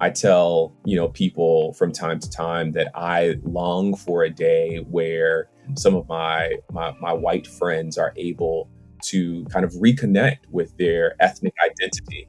I 0.00 0.08
tell, 0.08 0.74
you 0.86 0.96
know, 0.96 1.08
people 1.08 1.74
from 1.74 1.92
time 1.92 2.18
to 2.20 2.30
time 2.30 2.72
that 2.72 2.90
I 2.94 3.36
long 3.42 3.94
for 3.94 4.24
a 4.24 4.30
day 4.30 4.78
where 4.78 5.50
some 5.76 5.94
of 5.94 6.08
my, 6.08 6.54
my 6.72 6.94
my 7.00 7.12
white 7.12 7.46
friends 7.46 7.98
are 7.98 8.14
able 8.16 8.70
to 9.04 9.44
kind 9.46 9.64
of 9.64 9.72
reconnect 9.72 10.38
with 10.50 10.76
their 10.78 11.14
ethnic 11.20 11.54
identity, 11.64 12.28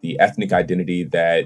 the 0.00 0.18
ethnic 0.18 0.52
identity 0.52 1.04
that 1.04 1.44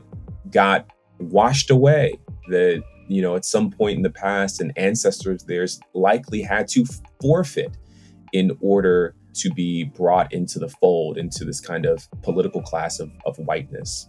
got 0.50 0.88
washed 1.18 1.70
away, 1.70 2.18
that 2.48 2.82
you 3.08 3.20
know, 3.20 3.34
at 3.34 3.44
some 3.44 3.70
point 3.70 3.96
in 3.96 4.02
the 4.02 4.10
past, 4.10 4.60
an 4.60 4.72
ancestors 4.76 5.42
theirs 5.44 5.80
likely 5.92 6.40
had 6.40 6.68
to 6.68 6.84
forfeit 7.20 7.76
in 8.32 8.56
order 8.60 9.14
to 9.34 9.50
be 9.50 9.84
brought 9.84 10.32
into 10.32 10.58
the 10.58 10.68
fold, 10.68 11.18
into 11.18 11.44
this 11.44 11.60
kind 11.60 11.86
of 11.86 12.08
political 12.22 12.62
class 12.62 13.00
of, 13.00 13.12
of 13.26 13.36
whiteness. 13.38 14.08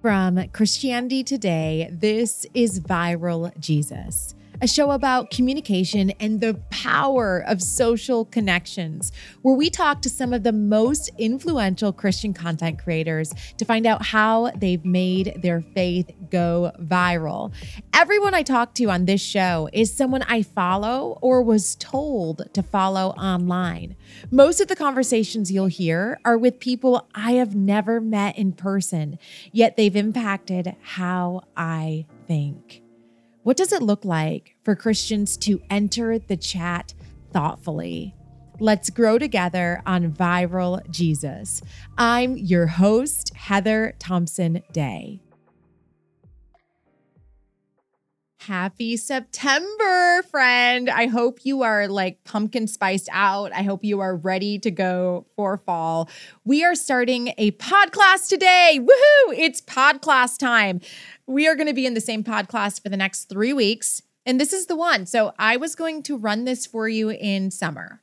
From 0.00 0.48
Christianity 0.48 1.22
Today, 1.22 1.88
this 1.92 2.44
is 2.54 2.80
Viral 2.80 3.56
Jesus 3.60 4.34
a 4.62 4.68
show 4.68 4.92
about 4.92 5.30
communication 5.30 6.10
and 6.20 6.40
the 6.40 6.54
power 6.70 7.42
of 7.48 7.60
social 7.60 8.24
connections, 8.24 9.10
where 9.42 9.56
we 9.56 9.68
talk 9.68 10.00
to 10.00 10.08
some 10.08 10.32
of 10.32 10.44
the 10.44 10.52
most 10.52 11.10
influential 11.18 11.92
Christian 11.92 12.32
content 12.32 12.78
creators 12.78 13.32
to 13.58 13.64
find 13.64 13.86
out 13.86 14.06
how 14.06 14.52
they've 14.54 14.84
made 14.84 15.40
their 15.42 15.62
faith 15.74 16.12
go 16.30 16.70
viral. 16.80 17.52
Everyone 17.92 18.34
I 18.34 18.44
talk 18.44 18.72
to 18.76 18.88
on 18.88 19.04
this 19.04 19.20
show 19.20 19.68
is 19.72 19.92
someone 19.92 20.22
I 20.22 20.42
follow 20.42 21.18
or 21.20 21.42
was 21.42 21.74
told 21.74 22.48
to 22.54 22.62
follow 22.62 23.08
online. 23.10 23.96
Most 24.30 24.60
of 24.60 24.68
the 24.68 24.76
conversations 24.76 25.50
you'll 25.50 25.66
hear 25.66 26.20
are 26.24 26.38
with 26.38 26.60
people 26.60 27.08
I 27.16 27.32
have 27.32 27.56
never 27.56 28.00
met 28.00 28.38
in 28.38 28.52
person, 28.52 29.18
yet 29.50 29.76
they've 29.76 29.96
impacted 29.96 30.76
how 30.82 31.42
I 31.56 32.06
think. 32.28 32.82
What 33.42 33.56
does 33.56 33.72
it 33.72 33.82
look 33.82 34.04
like 34.04 34.51
for 34.62 34.74
Christians 34.74 35.36
to 35.38 35.60
enter 35.70 36.18
the 36.18 36.36
chat 36.36 36.94
thoughtfully? 37.32 38.14
Let's 38.60 38.90
grow 38.90 39.18
together 39.18 39.82
on 39.86 40.12
Viral 40.12 40.88
Jesus. 40.90 41.62
I'm 41.98 42.36
your 42.36 42.66
host, 42.66 43.34
Heather 43.34 43.94
Thompson 43.98 44.62
Day. 44.72 45.20
Happy 48.46 48.96
September, 48.96 50.22
friend. 50.22 50.90
I 50.90 51.06
hope 51.06 51.44
you 51.44 51.62
are 51.62 51.86
like 51.86 52.24
pumpkin 52.24 52.66
spiced 52.66 53.08
out. 53.12 53.52
I 53.52 53.62
hope 53.62 53.84
you 53.84 54.00
are 54.00 54.16
ready 54.16 54.58
to 54.58 54.70
go 54.72 55.26
for 55.36 55.58
fall. 55.58 56.10
We 56.44 56.64
are 56.64 56.74
starting 56.74 57.34
a 57.38 57.52
pod 57.52 57.92
class 57.92 58.26
today. 58.26 58.80
Woohoo! 58.80 59.38
It's 59.38 59.60
pod 59.60 60.02
class 60.02 60.36
time. 60.36 60.80
We 61.28 61.46
are 61.46 61.54
going 61.54 61.68
to 61.68 61.72
be 61.72 61.86
in 61.86 61.94
the 61.94 62.00
same 62.00 62.24
pod 62.24 62.48
class 62.48 62.80
for 62.80 62.88
the 62.88 62.96
next 62.96 63.28
three 63.28 63.52
weeks. 63.52 64.02
And 64.24 64.40
this 64.40 64.52
is 64.52 64.66
the 64.66 64.76
one. 64.76 65.06
So 65.06 65.32
I 65.38 65.56
was 65.56 65.74
going 65.74 66.02
to 66.04 66.16
run 66.16 66.44
this 66.44 66.66
for 66.66 66.88
you 66.88 67.10
in 67.10 67.50
summer. 67.50 68.02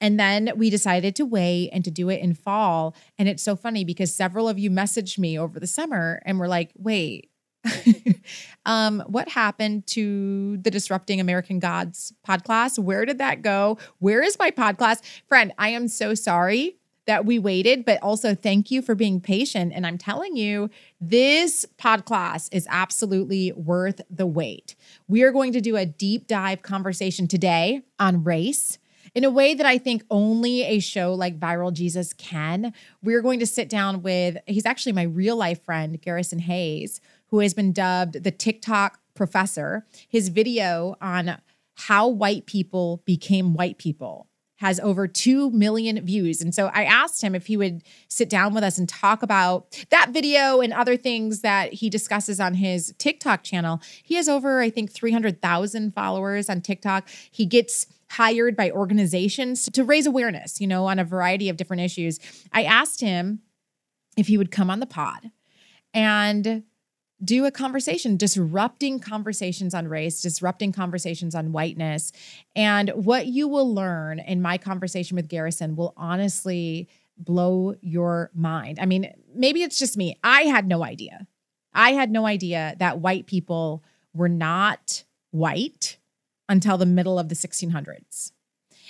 And 0.00 0.18
then 0.18 0.52
we 0.56 0.70
decided 0.70 1.16
to 1.16 1.26
wait 1.26 1.70
and 1.72 1.84
to 1.84 1.90
do 1.90 2.08
it 2.08 2.20
in 2.20 2.34
fall. 2.34 2.94
And 3.18 3.28
it's 3.28 3.42
so 3.42 3.56
funny 3.56 3.84
because 3.84 4.14
several 4.14 4.48
of 4.48 4.58
you 4.58 4.70
messaged 4.70 5.18
me 5.18 5.38
over 5.38 5.58
the 5.58 5.66
summer 5.66 6.22
and 6.24 6.38
were 6.38 6.48
like, 6.48 6.70
wait, 6.76 7.30
um, 8.66 9.02
what 9.08 9.28
happened 9.28 9.86
to 9.88 10.56
the 10.58 10.70
Disrupting 10.70 11.20
American 11.20 11.58
Gods 11.58 12.12
podcast? 12.26 12.78
Where 12.78 13.04
did 13.04 13.18
that 13.18 13.42
go? 13.42 13.78
Where 13.98 14.22
is 14.22 14.38
my 14.38 14.50
podcast? 14.50 15.02
Friend, 15.26 15.52
I 15.58 15.70
am 15.70 15.88
so 15.88 16.14
sorry 16.14 16.76
that 17.08 17.24
we 17.24 17.38
waited, 17.38 17.86
but 17.86 17.98
also 18.02 18.34
thank 18.34 18.70
you 18.70 18.82
for 18.82 18.94
being 18.94 19.18
patient. 19.18 19.72
And 19.74 19.86
I'm 19.86 19.96
telling 19.96 20.36
you, 20.36 20.68
this 21.00 21.64
podcast 21.78 22.50
is 22.52 22.66
absolutely 22.70 23.50
worth 23.52 24.02
the 24.10 24.26
wait. 24.26 24.76
We 25.08 25.22
are 25.22 25.32
going 25.32 25.54
to 25.54 25.62
do 25.62 25.76
a 25.76 25.86
deep 25.86 26.26
dive 26.26 26.60
conversation 26.60 27.26
today 27.26 27.80
on 27.98 28.24
race 28.24 28.76
in 29.14 29.24
a 29.24 29.30
way 29.30 29.54
that 29.54 29.64
I 29.64 29.78
think 29.78 30.04
only 30.10 30.64
a 30.64 30.80
show 30.80 31.14
like 31.14 31.40
Viral 31.40 31.72
Jesus 31.72 32.12
can. 32.12 32.74
We're 33.02 33.22
going 33.22 33.40
to 33.40 33.46
sit 33.46 33.70
down 33.70 34.02
with, 34.02 34.36
he's 34.46 34.66
actually 34.66 34.92
my 34.92 35.04
real 35.04 35.36
life 35.36 35.64
friend, 35.64 35.98
Garrison 36.02 36.40
Hayes, 36.40 37.00
who 37.28 37.38
has 37.38 37.54
been 37.54 37.72
dubbed 37.72 38.22
the 38.22 38.30
TikTok 38.30 39.00
professor. 39.14 39.86
His 40.10 40.28
video 40.28 40.94
on 41.00 41.40
how 41.74 42.06
white 42.06 42.44
people 42.44 43.02
became 43.06 43.54
white 43.54 43.78
people 43.78 44.27
has 44.58 44.78
over 44.80 45.06
2 45.06 45.50
million 45.50 46.04
views. 46.04 46.42
And 46.42 46.54
so 46.54 46.70
I 46.74 46.84
asked 46.84 47.22
him 47.22 47.34
if 47.34 47.46
he 47.46 47.56
would 47.56 47.82
sit 48.08 48.28
down 48.28 48.54
with 48.54 48.64
us 48.64 48.76
and 48.76 48.88
talk 48.88 49.22
about 49.22 49.84
that 49.90 50.10
video 50.10 50.60
and 50.60 50.72
other 50.72 50.96
things 50.96 51.40
that 51.40 51.72
he 51.72 51.88
discusses 51.88 52.40
on 52.40 52.54
his 52.54 52.94
TikTok 52.98 53.44
channel. 53.44 53.80
He 54.02 54.16
has 54.16 54.28
over, 54.28 54.60
I 54.60 54.70
think, 54.70 54.92
300,000 54.92 55.94
followers 55.94 56.50
on 56.50 56.60
TikTok. 56.60 57.08
He 57.30 57.46
gets 57.46 57.86
hired 58.10 58.56
by 58.56 58.70
organizations 58.70 59.68
to 59.72 59.84
raise 59.84 60.06
awareness, 60.06 60.60
you 60.60 60.66
know, 60.66 60.86
on 60.86 60.98
a 60.98 61.04
variety 61.04 61.48
of 61.48 61.56
different 61.56 61.82
issues. 61.82 62.18
I 62.52 62.64
asked 62.64 63.00
him 63.00 63.40
if 64.16 64.26
he 64.26 64.38
would 64.38 64.50
come 64.50 64.70
on 64.70 64.80
the 64.80 64.86
pod 64.86 65.30
and 65.94 66.64
do 67.22 67.44
a 67.46 67.50
conversation, 67.50 68.16
disrupting 68.16 69.00
conversations 69.00 69.74
on 69.74 69.88
race, 69.88 70.20
disrupting 70.20 70.72
conversations 70.72 71.34
on 71.34 71.52
whiteness. 71.52 72.12
And 72.54 72.90
what 72.90 73.26
you 73.26 73.48
will 73.48 73.74
learn 73.74 74.20
in 74.20 74.40
my 74.40 74.58
conversation 74.58 75.16
with 75.16 75.28
Garrison 75.28 75.74
will 75.74 75.94
honestly 75.96 76.88
blow 77.16 77.74
your 77.80 78.30
mind. 78.34 78.78
I 78.80 78.86
mean, 78.86 79.12
maybe 79.34 79.62
it's 79.62 79.78
just 79.78 79.96
me. 79.96 80.16
I 80.22 80.42
had 80.42 80.68
no 80.68 80.84
idea. 80.84 81.26
I 81.74 81.92
had 81.92 82.10
no 82.10 82.26
idea 82.26 82.76
that 82.78 83.00
white 83.00 83.26
people 83.26 83.82
were 84.14 84.28
not 84.28 85.04
white 85.30 85.98
until 86.48 86.78
the 86.78 86.86
middle 86.86 87.18
of 87.18 87.28
the 87.28 87.34
1600s. 87.34 88.32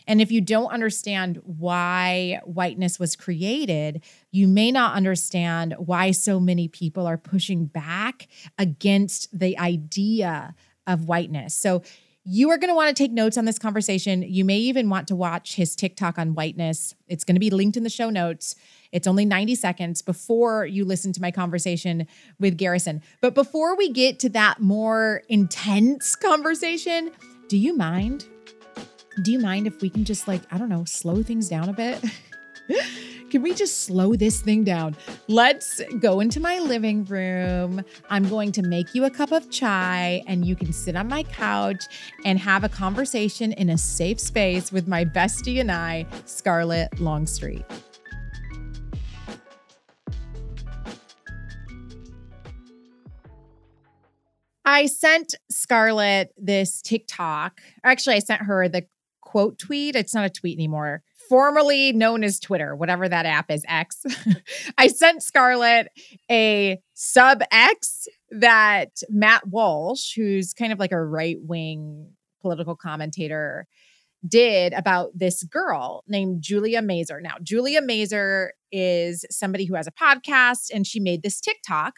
And 0.08 0.22
if 0.22 0.32
you 0.32 0.40
don't 0.40 0.72
understand 0.72 1.38
why 1.44 2.40
whiteness 2.44 2.98
was 2.98 3.14
created, 3.14 4.02
you 4.32 4.48
may 4.48 4.72
not 4.72 4.94
understand 4.94 5.74
why 5.78 6.12
so 6.12 6.40
many 6.40 6.66
people 6.66 7.06
are 7.06 7.18
pushing 7.18 7.66
back 7.66 8.26
against 8.58 9.38
the 9.38 9.56
idea 9.58 10.54
of 10.86 11.04
whiteness. 11.04 11.54
So, 11.54 11.82
you 12.30 12.50
are 12.50 12.58
going 12.58 12.68
to 12.68 12.74
want 12.74 12.94
to 12.94 13.02
take 13.02 13.10
notes 13.10 13.38
on 13.38 13.46
this 13.46 13.58
conversation. 13.58 14.20
You 14.20 14.44
may 14.44 14.58
even 14.58 14.90
want 14.90 15.08
to 15.08 15.16
watch 15.16 15.54
his 15.54 15.74
TikTok 15.74 16.18
on 16.18 16.34
whiteness. 16.34 16.94
It's 17.06 17.24
going 17.24 17.36
to 17.36 17.40
be 17.40 17.48
linked 17.48 17.78
in 17.78 17.84
the 17.84 17.88
show 17.88 18.10
notes. 18.10 18.54
It's 18.92 19.06
only 19.06 19.24
90 19.24 19.54
seconds 19.54 20.02
before 20.02 20.66
you 20.66 20.84
listen 20.84 21.14
to 21.14 21.22
my 21.22 21.30
conversation 21.30 22.06
with 22.38 22.58
Garrison. 22.58 23.00
But 23.22 23.34
before 23.34 23.76
we 23.76 23.90
get 23.90 24.18
to 24.18 24.28
that 24.30 24.60
more 24.60 25.22
intense 25.30 26.16
conversation, 26.16 27.12
do 27.48 27.56
you 27.56 27.74
mind 27.74 28.26
do 29.22 29.32
you 29.32 29.38
mind 29.38 29.66
if 29.66 29.80
we 29.80 29.90
can 29.90 30.04
just 30.04 30.28
like, 30.28 30.42
I 30.50 30.58
don't 30.58 30.68
know, 30.68 30.84
slow 30.84 31.22
things 31.22 31.48
down 31.48 31.68
a 31.68 31.72
bit? 31.72 32.02
Can 33.30 33.42
we 33.42 33.52
just 33.52 33.82
slow 33.82 34.14
this 34.14 34.40
thing 34.40 34.64
down? 34.64 34.96
Let's 35.26 35.82
go 36.00 36.20
into 36.20 36.40
my 36.40 36.60
living 36.60 37.04
room. 37.04 37.84
I'm 38.08 38.26
going 38.26 38.52
to 38.52 38.62
make 38.62 38.94
you 38.94 39.04
a 39.04 39.10
cup 39.10 39.32
of 39.32 39.50
chai, 39.50 40.22
and 40.26 40.46
you 40.46 40.56
can 40.56 40.72
sit 40.72 40.96
on 40.96 41.08
my 41.08 41.24
couch 41.24 41.84
and 42.24 42.38
have 42.38 42.64
a 42.64 42.70
conversation 42.70 43.52
in 43.52 43.68
a 43.68 43.76
safe 43.76 44.18
space 44.18 44.72
with 44.72 44.88
my 44.88 45.04
bestie 45.04 45.60
and 45.60 45.70
I, 45.70 46.06
Scarlett 46.24 46.98
Longstreet. 47.00 47.66
I 54.64 54.86
sent 54.86 55.34
Scarlett 55.50 56.32
this 56.38 56.80
TikTok. 56.80 57.60
Actually, 57.84 58.16
I 58.16 58.18
sent 58.20 58.42
her 58.42 58.68
the 58.68 58.86
quote 59.28 59.58
tweet. 59.58 59.94
It's 59.94 60.14
not 60.14 60.24
a 60.24 60.30
tweet 60.30 60.56
anymore. 60.56 61.02
Formerly 61.28 61.92
known 61.92 62.24
as 62.24 62.40
Twitter, 62.40 62.74
whatever 62.74 63.06
that 63.06 63.26
app 63.26 63.50
is, 63.50 63.62
X. 63.68 64.02
I 64.78 64.88
sent 64.88 65.22
Scarlett 65.22 65.88
a 66.30 66.80
sub 66.94 67.42
X 67.52 68.08
that 68.30 69.02
Matt 69.10 69.46
Walsh, 69.46 70.14
who's 70.14 70.54
kind 70.54 70.72
of 70.72 70.78
like 70.78 70.92
a 70.92 71.04
right 71.04 71.36
wing 71.42 72.12
political 72.40 72.74
commentator, 72.74 73.66
did 74.26 74.72
about 74.72 75.10
this 75.14 75.42
girl 75.42 76.04
named 76.08 76.40
Julia 76.40 76.80
Mazur. 76.80 77.20
Now, 77.20 77.34
Julia 77.42 77.82
Mazur 77.82 78.54
is 78.72 79.26
somebody 79.30 79.66
who 79.66 79.74
has 79.74 79.86
a 79.86 79.92
podcast 79.92 80.70
and 80.72 80.86
she 80.86 81.00
made 81.00 81.22
this 81.22 81.38
TikTok 81.38 81.96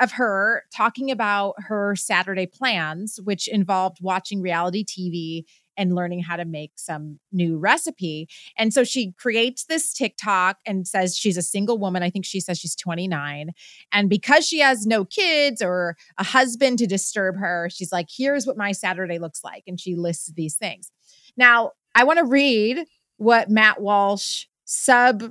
of 0.00 0.12
her 0.12 0.64
talking 0.74 1.10
about 1.10 1.54
her 1.58 1.94
Saturday 1.96 2.46
plans, 2.46 3.18
which 3.24 3.48
involved 3.48 3.98
watching 4.00 4.40
reality 4.40 4.84
TV 4.84 5.44
and 5.80 5.94
learning 5.94 6.20
how 6.20 6.36
to 6.36 6.44
make 6.44 6.72
some 6.76 7.18
new 7.32 7.56
recipe. 7.56 8.28
And 8.58 8.74
so 8.74 8.84
she 8.84 9.12
creates 9.12 9.64
this 9.64 9.94
TikTok 9.94 10.58
and 10.66 10.86
says 10.86 11.16
she's 11.16 11.38
a 11.38 11.42
single 11.42 11.78
woman. 11.78 12.02
I 12.02 12.10
think 12.10 12.26
she 12.26 12.38
says 12.38 12.58
she's 12.58 12.76
29. 12.76 13.52
And 13.90 14.10
because 14.10 14.46
she 14.46 14.58
has 14.58 14.86
no 14.86 15.06
kids 15.06 15.62
or 15.62 15.96
a 16.18 16.22
husband 16.22 16.78
to 16.80 16.86
disturb 16.86 17.38
her, 17.38 17.70
she's 17.72 17.92
like, 17.92 18.08
here's 18.14 18.46
what 18.46 18.58
my 18.58 18.72
Saturday 18.72 19.18
looks 19.18 19.42
like. 19.42 19.64
And 19.66 19.80
she 19.80 19.96
lists 19.96 20.30
these 20.36 20.56
things. 20.56 20.92
Now, 21.34 21.72
I 21.94 22.04
want 22.04 22.18
to 22.18 22.26
read 22.26 22.84
what 23.16 23.48
Matt 23.48 23.80
Walsh 23.80 24.44
sub 24.66 25.22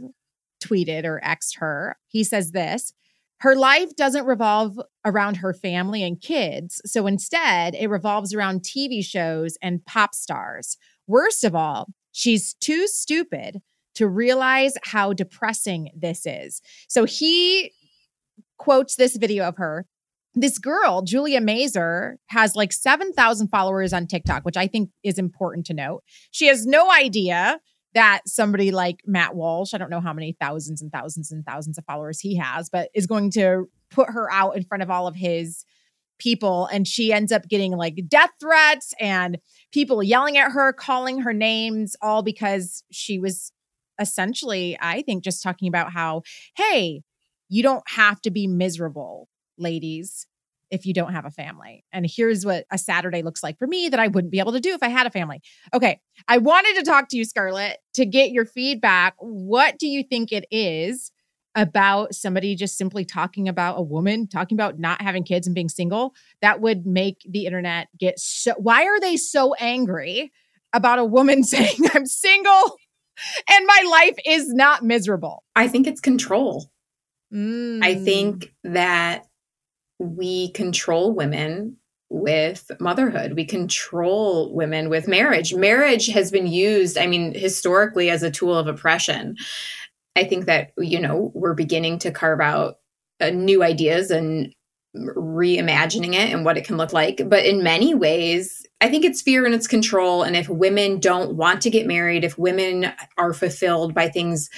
tweeted 0.63 1.05
or 1.05 1.21
xed 1.23 1.59
her. 1.59 1.95
He 2.07 2.23
says 2.23 2.53
this 2.53 2.91
her 3.39 3.55
life 3.55 3.95
doesn't 3.95 4.25
revolve 4.25 4.79
around 5.05 5.37
her 5.37 5.53
family 5.53 6.03
and 6.03 6.21
kids. 6.21 6.81
So 6.85 7.07
instead, 7.07 7.73
it 7.75 7.87
revolves 7.87 8.33
around 8.33 8.61
TV 8.61 9.03
shows 9.03 9.57
and 9.61 9.85
pop 9.85 10.13
stars. 10.13 10.77
Worst 11.07 11.43
of 11.43 11.55
all, 11.55 11.87
she's 12.11 12.53
too 12.55 12.87
stupid 12.87 13.61
to 13.95 14.07
realize 14.07 14.73
how 14.83 15.13
depressing 15.13 15.89
this 15.95 16.25
is. 16.25 16.61
So 16.87 17.05
he 17.05 17.71
quotes 18.57 18.95
this 18.95 19.15
video 19.15 19.47
of 19.47 19.57
her. 19.57 19.85
This 20.35 20.57
girl, 20.57 21.01
Julia 21.01 21.41
Mazur, 21.41 22.17
has 22.27 22.55
like 22.55 22.71
7,000 22.71 23.47
followers 23.47 23.93
on 23.93 24.05
TikTok, 24.05 24.43
which 24.43 24.57
I 24.57 24.67
think 24.67 24.91
is 25.03 25.17
important 25.17 25.65
to 25.67 25.73
note. 25.73 26.03
She 26.31 26.47
has 26.47 26.65
no 26.65 26.91
idea 26.91 27.59
that 27.93 28.21
somebody 28.27 28.71
like 28.71 29.01
Matt 29.05 29.35
Walsh, 29.35 29.73
I 29.73 29.77
don't 29.77 29.89
know 29.89 30.01
how 30.01 30.13
many 30.13 30.35
thousands 30.39 30.81
and 30.81 30.91
thousands 30.91 31.31
and 31.31 31.45
thousands 31.45 31.77
of 31.77 31.85
followers 31.85 32.19
he 32.19 32.35
has, 32.35 32.69
but 32.69 32.89
is 32.93 33.07
going 33.07 33.31
to 33.31 33.69
put 33.89 34.09
her 34.09 34.31
out 34.31 34.55
in 34.55 34.63
front 34.63 34.83
of 34.83 34.91
all 34.91 35.07
of 35.07 35.15
his 35.15 35.65
people. 36.19 36.67
And 36.67 36.87
she 36.87 37.11
ends 37.11 37.31
up 37.31 37.47
getting 37.47 37.71
like 37.71 38.07
death 38.07 38.31
threats 38.39 38.93
and 38.99 39.39
people 39.71 40.03
yelling 40.03 40.37
at 40.37 40.51
her, 40.51 40.73
calling 40.73 41.21
her 41.21 41.33
names, 41.33 41.95
all 42.01 42.21
because 42.21 42.83
she 42.91 43.17
was 43.17 43.51
essentially, 43.99 44.77
I 44.79 45.01
think, 45.01 45.23
just 45.23 45.41
talking 45.41 45.67
about 45.67 45.91
how, 45.91 46.21
hey, 46.55 47.01
you 47.47 47.63
don't 47.63 47.83
have 47.87 48.21
to 48.21 48.31
be 48.31 48.47
miserable, 48.47 49.27
ladies 49.57 50.27
if 50.71 50.85
you 50.85 50.93
don't 50.93 51.13
have 51.13 51.25
a 51.25 51.31
family. 51.31 51.83
And 51.91 52.05
here's 52.07 52.45
what 52.45 52.65
a 52.71 52.77
Saturday 52.77 53.21
looks 53.21 53.43
like 53.43 53.57
for 53.57 53.67
me 53.67 53.89
that 53.89 53.99
I 53.99 54.07
wouldn't 54.07 54.31
be 54.31 54.39
able 54.39 54.51
to 54.53 54.59
do 54.59 54.73
if 54.73 54.83
I 54.83 54.89
had 54.89 55.07
a 55.07 55.11
family. 55.11 55.41
Okay. 55.73 55.99
I 56.27 56.37
wanted 56.37 56.75
to 56.75 56.83
talk 56.83 57.09
to 57.09 57.17
you, 57.17 57.25
Scarlett, 57.25 57.79
to 57.95 58.05
get 58.05 58.31
your 58.31 58.45
feedback. 58.45 59.15
What 59.19 59.77
do 59.79 59.87
you 59.87 60.03
think 60.03 60.31
it 60.31 60.45
is 60.51 61.11
about 61.55 62.13
somebody 62.13 62.55
just 62.55 62.77
simply 62.77 63.03
talking 63.03 63.47
about 63.47 63.79
a 63.79 63.81
woman, 63.81 64.27
talking 64.27 64.55
about 64.55 64.79
not 64.79 65.01
having 65.01 65.23
kids 65.23 65.47
and 65.47 65.55
being 65.55 65.69
single 65.69 66.13
that 66.41 66.61
would 66.61 66.85
make 66.85 67.25
the 67.27 67.45
internet 67.45 67.87
get 67.99 68.19
so? 68.19 68.53
Why 68.57 68.85
are 68.85 68.99
they 68.99 69.17
so 69.17 69.53
angry 69.55 70.31
about 70.73 70.99
a 70.99 71.05
woman 71.05 71.43
saying, 71.43 71.77
I'm 71.93 72.05
single 72.05 72.77
and 73.49 73.65
my 73.65 73.83
life 73.89 74.19
is 74.25 74.53
not 74.53 74.83
miserable? 74.83 75.43
I 75.55 75.67
think 75.67 75.87
it's 75.87 76.01
control. 76.01 76.69
Mm. 77.33 77.83
I 77.83 77.95
think 77.95 78.53
that 78.63 79.25
we 79.99 80.51
control 80.51 81.13
women 81.13 81.77
with 82.09 82.71
motherhood. 82.79 83.33
We 83.33 83.45
control 83.45 84.53
women 84.53 84.89
with 84.89 85.07
marriage. 85.07 85.53
Marriage 85.53 86.07
has 86.07 86.31
been 86.31 86.47
used, 86.47 86.97
I 86.97 87.05
mean, 87.05 87.33
historically 87.33 88.09
as 88.09 88.23
a 88.23 88.31
tool 88.31 88.57
of 88.57 88.67
oppression. 88.67 89.37
I 90.15 90.23
think 90.23 90.45
that, 90.45 90.71
you 90.77 90.99
know, 90.99 91.31
we're 91.35 91.53
beginning 91.53 91.99
to 91.99 92.11
carve 92.11 92.41
out 92.41 92.79
uh, 93.21 93.29
new 93.29 93.63
ideas 93.63 94.09
and 94.09 94.53
reimagining 94.95 96.15
it 96.15 96.33
and 96.33 96.43
what 96.43 96.57
it 96.57 96.65
can 96.65 96.77
look 96.77 96.93
like. 96.93 97.21
But 97.29 97.45
in 97.45 97.61
many 97.61 97.93
ways, 97.93 98.65
I 98.81 98.89
think 98.89 99.05
it's 99.05 99.21
fear 99.21 99.45
and 99.45 99.53
it's 99.53 99.67
control. 99.67 100.23
And 100.23 100.35
if 100.35 100.49
women 100.49 100.99
don't 100.99 101.35
want 101.35 101.61
to 101.61 101.69
get 101.69 101.85
married, 101.85 102.23
if 102.23 102.39
women 102.39 102.91
are 103.17 103.33
fulfilled 103.33 103.93
by 103.93 104.09
things 104.09 104.49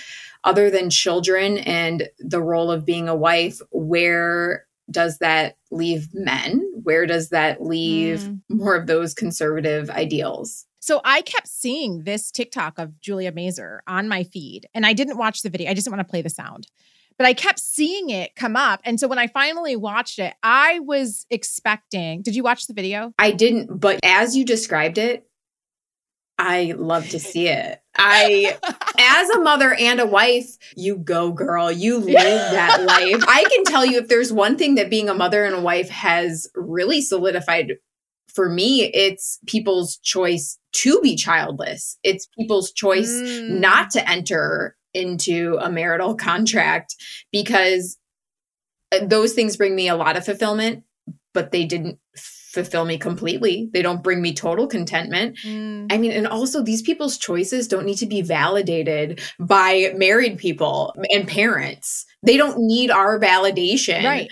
other 0.44 0.70
than 0.70 0.90
children 0.90 1.58
and 1.60 2.08
the 2.20 2.42
role 2.42 2.72
of 2.72 2.86
being 2.86 3.10
a 3.10 3.16
wife, 3.16 3.60
where 3.72 4.66
does 4.92 5.18
that 5.20 5.58
leave 5.72 6.10
men? 6.14 6.62
Where 6.84 7.06
does 7.06 7.30
that 7.30 7.62
leave 7.62 8.20
mm. 8.20 8.40
more 8.50 8.76
of 8.76 8.88
those 8.88 9.14
conservative 9.14 9.90
ideals? 9.90 10.66
So 10.80 11.00
I 11.06 11.22
kept 11.22 11.48
seeing 11.48 12.04
this 12.04 12.32
TikTok 12.32 12.80
of 12.80 13.00
Julia 13.00 13.32
Mazur 13.32 13.84
on 13.88 14.08
my 14.08 14.24
feed, 14.24 14.68
and 14.74 14.86
I 14.86 14.94
didn't 14.94 15.18
watch 15.18 15.44
the 15.44 15.50
video. 15.50 15.70
I 15.70 15.74
just 15.74 15.86
didn't 15.86 15.98
want 15.98 16.08
to 16.08 16.12
play 16.12 16.22
the 16.22 16.30
sound. 16.30 16.68
But 17.18 17.28
I 17.28 17.34
kept 17.34 17.60
seeing 17.60 18.10
it 18.10 18.36
come 18.36 18.56
up. 18.56 18.82
And 18.84 19.00
so 19.00 19.08
when 19.08 19.20
I 19.20 19.28
finally 19.28 19.76
watched 19.76 20.18
it, 20.18 20.34
I 20.42 20.80
was 20.80 21.28
expecting. 21.30 22.24
Did 22.24 22.36
you 22.36 22.42
watch 22.42 22.66
the 22.66 22.74
video? 22.74 23.14
I 23.20 23.32
didn't, 23.32 23.80
but 23.80 24.00
as 24.02 24.36
you 24.36 24.44
described 24.44 24.98
it, 24.98 25.28
I 26.44 26.74
love 26.76 27.08
to 27.10 27.20
see 27.20 27.48
it. 27.48 27.84
I, 27.96 28.58
as 28.98 29.30
a 29.30 29.42
mother 29.42 29.76
and 29.76 30.00
a 30.00 30.08
wife, 30.08 30.58
you 30.76 30.98
go, 30.98 31.32
girl. 31.32 31.72
You 31.72 32.00
live 32.00 32.16
that 32.16 32.82
life. 32.84 33.24
I 33.28 33.44
can 33.44 33.64
tell 33.66 33.86
you 33.86 34.00
if 34.00 34.08
there's 34.08 34.34
one 34.34 34.58
thing 34.58 34.74
that 34.76 34.90
being 34.90 35.08
a 35.08 35.14
mother 35.14 35.46
and 35.46 35.54
a 35.54 35.62
wife 35.62 35.90
has 35.90 36.50
really 36.56 37.00
solidified 37.00 37.74
for 38.34 38.50
me, 38.50 38.86
it's 38.86 39.38
people's 39.46 39.98
choice 39.98 40.58
to 40.72 41.00
be 41.02 41.16
childless. 41.16 42.00
It's 42.02 42.28
people's 42.40 42.72
choice 42.72 43.12
mm. 43.12 43.60
not 43.60 43.92
to 43.92 44.10
enter 44.10 44.76
into 44.96 45.60
a 45.62 45.70
marital 45.70 46.16
contract 46.16 46.96
because 47.32 48.00
uh, 48.92 49.06
those 49.06 49.34
things 49.34 49.58
bring 49.58 49.76
me 49.76 49.90
a 49.90 49.96
lot 49.96 50.18
of 50.18 50.26
fulfillment, 50.26 50.86
but 51.36 51.52
they 51.52 51.66
didn't 51.66 52.00
fulfill 52.52 52.86
me 52.86 52.98
completely. 52.98 53.70
They 53.74 53.82
don't 53.82 54.04
bring 54.04 54.22
me 54.22 54.34
total 54.34 54.68
contentment. 54.68 55.38
Mm. 55.46 55.88
I 55.92 55.98
mean, 55.98 56.12
and 56.12 56.28
also 56.28 56.62
these 56.62 56.82
people's 56.82 57.18
choices 57.18 57.68
don't 57.68 57.86
need 57.86 57.98
to 57.98 58.06
be 58.06 58.22
validated 58.22 59.22
by 59.40 59.94
married 59.96 60.38
people 60.38 60.94
and 61.12 61.28
parents. 61.28 62.06
They 62.24 62.38
don't 62.38 62.58
need 62.60 62.92
our 62.92 63.20
validation 63.20 64.04
right. 64.04 64.30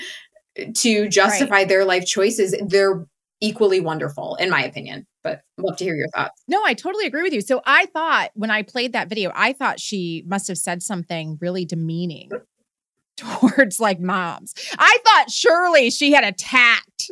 to 0.76 1.08
justify 1.08 1.56
right. 1.56 1.68
their 1.68 1.86
life 1.86 2.06
choices. 2.06 2.56
They're 2.66 3.06
equally 3.42 3.80
wonderful, 3.80 4.36
in 4.36 4.50
my 4.50 4.64
opinion. 4.64 5.08
But 5.24 5.42
I'd 5.58 5.64
love 5.64 5.78
to 5.78 5.84
hear 5.84 5.96
your 5.96 6.10
thoughts. 6.10 6.42
No, 6.48 6.64
I 6.64 6.74
totally 6.74 7.06
agree 7.06 7.24
with 7.24 7.34
you. 7.34 7.42
So 7.42 7.62
I 7.66 7.86
thought 7.88 8.32
when 8.36 8.52
I 8.52 8.64
played 8.64 8.94
that 8.94 9.10
video, 9.10 9.32
I 9.34 9.54
thought 9.54 9.80
she 9.80 10.24
must 10.28 10.48
have 10.48 10.58
said 10.58 10.82
something 10.82 11.38
really 11.42 11.66
demeaning 11.66 12.30
towards 13.20 13.80
like 13.80 14.00
moms. 14.00 14.54
I 14.78 14.98
thought 15.06 15.30
surely 15.30 15.90
she 15.90 16.12
had 16.12 16.24
attacked 16.24 17.12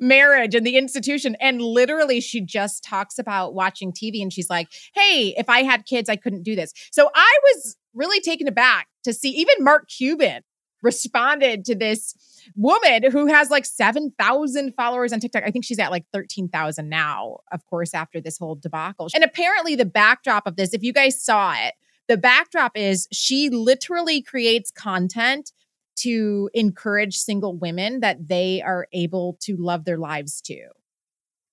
marriage 0.00 0.54
and 0.54 0.66
the 0.66 0.76
institution. 0.76 1.36
And 1.40 1.60
literally, 1.60 2.20
she 2.20 2.40
just 2.40 2.84
talks 2.84 3.18
about 3.18 3.54
watching 3.54 3.92
TV 3.92 4.22
and 4.22 4.32
she's 4.32 4.50
like, 4.50 4.68
hey, 4.94 5.34
if 5.36 5.48
I 5.48 5.62
had 5.62 5.84
kids, 5.84 6.08
I 6.08 6.16
couldn't 6.16 6.42
do 6.42 6.54
this. 6.54 6.72
So 6.92 7.10
I 7.14 7.38
was 7.44 7.76
really 7.94 8.20
taken 8.20 8.48
aback 8.48 8.88
to 9.04 9.12
see 9.12 9.30
even 9.30 9.64
Mark 9.64 9.88
Cuban 9.88 10.42
responded 10.82 11.64
to 11.64 11.74
this 11.74 12.14
woman 12.54 13.10
who 13.10 13.26
has 13.26 13.50
like 13.50 13.66
7,000 13.66 14.74
followers 14.76 15.12
on 15.12 15.18
TikTok. 15.18 15.42
I 15.44 15.50
think 15.50 15.64
she's 15.64 15.80
at 15.80 15.90
like 15.90 16.04
13,000 16.12 16.88
now, 16.88 17.38
of 17.52 17.64
course, 17.66 17.94
after 17.94 18.20
this 18.20 18.38
whole 18.38 18.54
debacle. 18.54 19.08
And 19.14 19.24
apparently, 19.24 19.74
the 19.74 19.84
backdrop 19.84 20.46
of 20.46 20.56
this, 20.56 20.72
if 20.72 20.82
you 20.82 20.92
guys 20.92 21.22
saw 21.22 21.54
it, 21.54 21.74
the 22.08 22.16
backdrop 22.16 22.72
is 22.76 23.06
she 23.12 23.50
literally 23.50 24.22
creates 24.22 24.70
content 24.70 25.52
to 25.96 26.48
encourage 26.54 27.16
single 27.16 27.56
women 27.56 28.00
that 28.00 28.28
they 28.28 28.62
are 28.62 28.86
able 28.92 29.36
to 29.40 29.56
love 29.56 29.84
their 29.84 29.98
lives 29.98 30.40
too. 30.40 30.66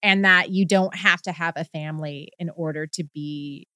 And 0.03 0.23
that 0.23 0.51
you 0.51 0.67
don't 0.67 0.95
have 0.95 1.21
to 1.23 1.31
have 1.31 1.53
a 1.55 1.63
family 1.63 2.29
in 2.37 2.51
order 2.51 2.85
to 2.85 3.03
be 3.03 3.67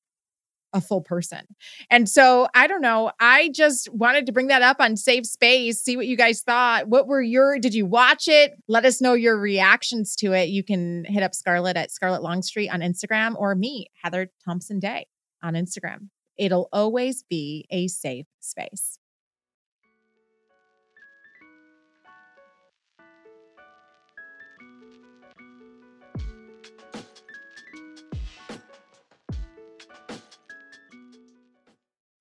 a 0.73 0.79
full 0.79 1.01
person. 1.01 1.41
And 1.89 2.07
so 2.07 2.47
I 2.53 2.67
don't 2.67 2.81
know. 2.81 3.11
I 3.19 3.49
just 3.49 3.89
wanted 3.91 4.27
to 4.27 4.31
bring 4.31 4.47
that 4.47 4.61
up 4.61 4.77
on 4.79 4.95
Safe 4.95 5.25
Space, 5.25 5.81
see 5.81 5.97
what 5.97 6.05
you 6.05 6.15
guys 6.15 6.41
thought. 6.41 6.87
What 6.87 7.07
were 7.07 7.23
your, 7.23 7.57
did 7.57 7.73
you 7.73 7.87
watch 7.87 8.27
it? 8.27 8.51
Let 8.67 8.85
us 8.85 9.01
know 9.01 9.13
your 9.13 9.39
reactions 9.39 10.15
to 10.17 10.33
it. 10.33 10.49
You 10.49 10.63
can 10.63 11.05
hit 11.05 11.23
up 11.23 11.33
Scarlett 11.33 11.77
at 11.77 11.89
Scarlett 11.89 12.21
Longstreet 12.21 12.71
on 12.71 12.81
Instagram 12.81 13.35
or 13.35 13.55
me, 13.55 13.87
Heather 14.03 14.29
Thompson 14.45 14.79
Day 14.79 15.07
on 15.41 15.55
Instagram. 15.55 16.09
It'll 16.39 16.69
always 16.71 17.21
be 17.23 17.65
a 17.69 17.89
safe 17.89 18.25
space. 18.39 18.97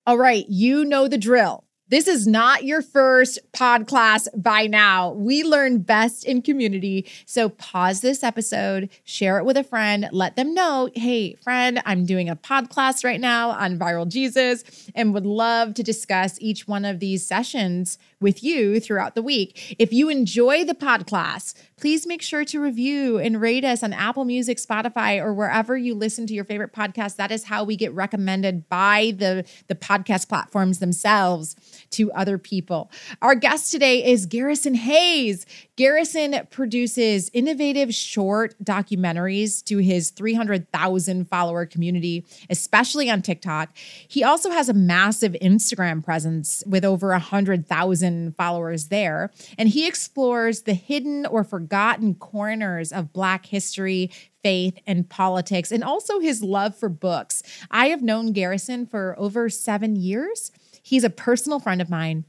All 0.05 0.17
right, 0.17 0.45
you 0.49 0.83
know 0.83 1.07
the 1.07 1.17
drill. 1.17 1.68
This 1.89 2.07
is 2.07 2.27
not 2.27 2.65
your 2.65 2.83
first 2.83 3.39
pod 3.51 3.87
class 3.87 4.27
by 4.37 4.67
now. 4.67 5.11
We 5.13 5.43
learn 5.43 5.79
best 5.79 6.23
in 6.23 6.43
community. 6.43 7.07
So 7.25 7.49
pause 7.49 8.01
this 8.01 8.23
episode, 8.23 8.89
share 9.03 9.39
it 9.39 9.45
with 9.45 9.57
a 9.57 9.63
friend, 9.63 10.07
let 10.11 10.35
them 10.35 10.53
know, 10.53 10.89
hey, 10.93 11.33
friend, 11.43 11.81
I'm 11.87 12.05
doing 12.05 12.29
a 12.29 12.35
pod 12.35 12.69
class 12.69 13.03
right 13.03 13.19
now 13.19 13.49
on 13.49 13.79
Viral 13.79 14.07
Jesus 14.07 14.63
and 14.93 15.15
would 15.15 15.25
love 15.25 15.73
to 15.73 15.83
discuss 15.83 16.39
each 16.39 16.67
one 16.67 16.85
of 16.85 16.99
these 16.99 17.25
sessions 17.25 17.97
with 18.19 18.43
you 18.43 18.79
throughout 18.79 19.15
the 19.15 19.21
week. 19.21 19.75
If 19.79 19.93
you 19.93 20.09
enjoy 20.09 20.65
the 20.65 20.75
pod 20.75 21.07
class, 21.07 21.53
please 21.77 22.05
make 22.05 22.21
sure 22.21 22.43
to 22.45 22.59
review 22.59 23.17
and 23.17 23.39
rate 23.39 23.63
us 23.63 23.83
on 23.83 23.93
Apple 23.93 24.25
Music, 24.25 24.57
Spotify, 24.57 25.23
or 25.23 25.33
wherever 25.33 25.77
you 25.77 25.95
listen 25.95 26.27
to 26.27 26.33
your 26.33 26.43
favorite 26.43 26.73
podcast. 26.73 27.15
That 27.15 27.31
is 27.31 27.45
how 27.45 27.63
we 27.63 27.75
get 27.75 27.93
recommended 27.93 28.67
by 28.67 29.13
the, 29.17 29.45
the 29.67 29.75
podcast 29.75 30.27
platforms 30.27 30.79
themselves 30.79 31.55
to 31.91 32.11
other 32.11 32.37
people. 32.37 32.91
Our 33.21 33.35
guest 33.35 33.71
today 33.71 34.05
is 34.05 34.25
Garrison 34.25 34.75
Hayes. 34.75 35.45
Garrison 35.79 36.35
produces 36.49 37.31
innovative 37.31 37.95
short 37.95 38.53
documentaries 38.61 39.63
to 39.63 39.77
his 39.77 40.09
300,000 40.09 41.29
follower 41.29 41.65
community, 41.65 42.25
especially 42.49 43.09
on 43.09 43.21
TikTok. 43.21 43.69
He 44.05 44.21
also 44.21 44.49
has 44.49 44.67
a 44.67 44.73
massive 44.73 45.37
Instagram 45.41 46.03
presence 46.03 46.65
with 46.67 46.83
over 46.83 47.11
100,000 47.11 48.35
followers 48.35 48.89
there, 48.89 49.31
and 49.57 49.69
he 49.69 49.87
explores 49.87 50.63
the 50.63 50.73
hidden 50.73 51.25
or 51.25 51.45
forgotten 51.45 52.13
corners 52.13 52.91
of 52.91 53.13
Black 53.13 53.45
history, 53.45 54.11
faith, 54.43 54.77
and 54.85 55.09
politics, 55.09 55.71
and 55.71 55.81
also 55.81 56.19
his 56.19 56.43
love 56.43 56.75
for 56.75 56.89
books. 56.89 57.41
I 57.71 57.87
have 57.87 58.01
known 58.01 58.33
Garrison 58.33 58.85
for 58.85 59.15
over 59.17 59.47
seven 59.49 59.95
years. 59.95 60.51
He's 60.83 61.05
a 61.05 61.09
personal 61.09 61.61
friend 61.61 61.81
of 61.81 61.89
mine. 61.89 62.25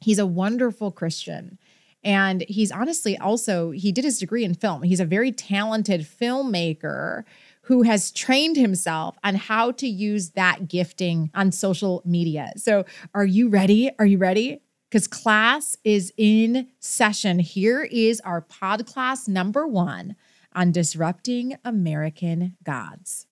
He's 0.00 0.18
a 0.18 0.26
wonderful 0.26 0.90
Christian. 0.90 1.58
And 2.04 2.44
he's 2.48 2.72
honestly 2.72 3.16
also, 3.16 3.70
he 3.70 3.92
did 3.92 4.04
his 4.04 4.18
degree 4.18 4.44
in 4.44 4.54
film. 4.54 4.82
He's 4.82 5.00
a 5.00 5.04
very 5.04 5.30
talented 5.32 6.00
filmmaker 6.00 7.24
who 7.62 7.82
has 7.82 8.10
trained 8.10 8.56
himself 8.56 9.16
on 9.22 9.36
how 9.36 9.70
to 9.72 9.86
use 9.86 10.30
that 10.30 10.68
gifting 10.68 11.30
on 11.34 11.52
social 11.52 12.02
media. 12.04 12.52
So, 12.56 12.84
are 13.14 13.24
you 13.24 13.48
ready? 13.48 13.90
Are 13.98 14.06
you 14.06 14.18
ready? 14.18 14.60
Because 14.90 15.06
class 15.06 15.76
is 15.84 16.12
in 16.16 16.68
session. 16.80 17.38
Here 17.38 17.82
is 17.82 18.20
our 18.20 18.40
pod 18.40 18.84
class 18.84 19.28
number 19.28 19.66
one 19.66 20.16
on 20.54 20.72
disrupting 20.72 21.56
American 21.64 22.56
gods. 22.64 23.26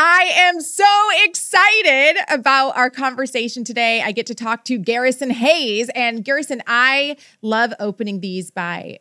I 0.00 0.30
am 0.36 0.60
so 0.60 0.84
excited 1.24 2.18
about 2.28 2.76
our 2.76 2.88
conversation 2.88 3.64
today. 3.64 4.00
I 4.00 4.12
get 4.12 4.26
to 4.26 4.34
talk 4.34 4.64
to 4.66 4.78
Garrison 4.78 5.30
Hayes. 5.30 5.88
And 5.88 6.24
Garrison, 6.24 6.62
I 6.68 7.16
love 7.42 7.74
opening 7.80 8.20
these 8.20 8.52
by 8.52 9.00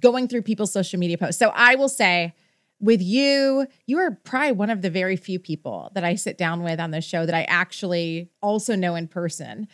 going 0.00 0.26
through 0.26 0.40
people's 0.40 0.72
social 0.72 0.98
media 0.98 1.18
posts. 1.18 1.38
So 1.38 1.52
I 1.54 1.74
will 1.74 1.90
say, 1.90 2.32
with 2.80 3.02
you, 3.02 3.66
you 3.84 3.98
are 3.98 4.12
probably 4.24 4.52
one 4.52 4.70
of 4.70 4.80
the 4.80 4.88
very 4.88 5.16
few 5.16 5.38
people 5.38 5.90
that 5.94 6.02
I 6.02 6.14
sit 6.14 6.38
down 6.38 6.62
with 6.62 6.80
on 6.80 6.92
the 6.92 7.02
show 7.02 7.26
that 7.26 7.34
I 7.34 7.42
actually 7.42 8.30
also 8.40 8.74
know 8.74 8.94
in 8.94 9.06
person. 9.06 9.68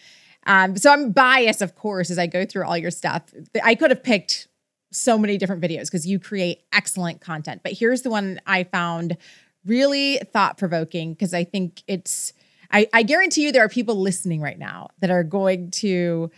Um, 0.44 0.76
so 0.76 0.92
I'm 0.92 1.12
biased, 1.12 1.62
of 1.62 1.76
course, 1.76 2.10
as 2.10 2.18
I 2.18 2.26
go 2.26 2.44
through 2.44 2.64
all 2.64 2.76
your 2.76 2.90
stuff. 2.90 3.22
I 3.62 3.76
could 3.76 3.92
have 3.92 4.02
picked 4.02 4.48
so 4.90 5.18
many 5.18 5.38
different 5.38 5.62
videos 5.62 5.84
because 5.84 6.06
you 6.06 6.18
create 6.18 6.64
excellent 6.72 7.20
content. 7.20 7.60
But 7.62 7.72
here's 7.72 8.02
the 8.02 8.10
one 8.10 8.40
I 8.46 8.64
found 8.64 9.16
really 9.66 10.18
thought 10.32 10.58
provoking 10.58 11.12
because 11.12 11.34
I 11.34 11.44
think 11.44 11.82
it's, 11.86 12.32
I, 12.70 12.88
I 12.92 13.02
guarantee 13.02 13.44
you 13.44 13.52
there 13.52 13.64
are 13.64 13.68
people 13.68 14.00
listening 14.00 14.40
right 14.40 14.58
now 14.58 14.88
that 15.00 15.10
are 15.10 15.24
going 15.24 15.70
to 15.72 16.30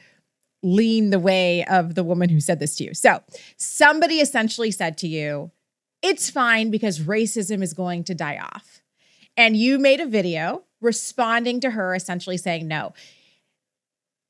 lean 0.63 1.11
the 1.11 1.19
way 1.19 1.65
of 1.65 1.95
the 1.95 2.05
woman 2.05 2.29
who 2.29 2.41
said 2.41 2.59
this 2.59 2.77
to 2.77 2.85
you. 2.85 2.95
So 2.95 3.23
somebody 3.57 4.17
essentially 4.21 4.71
said 4.71 4.99
to 4.99 5.09
you, 5.09 5.51
it's 6.03 6.31
fine 6.31 6.71
because 6.71 7.01
racism 7.01 7.63
is 7.63 7.73
going 7.73 8.05
to 8.05 8.15
die 8.15 8.39
off. 8.39 8.83
And 9.37 9.57
you 9.57 9.79
made 9.79 10.01
a 10.01 10.07
video 10.07 10.65
responding 10.81 11.61
to 11.61 11.71
her, 11.71 11.95
essentially 11.95 12.37
saying, 12.37 12.67
no. 12.69 12.95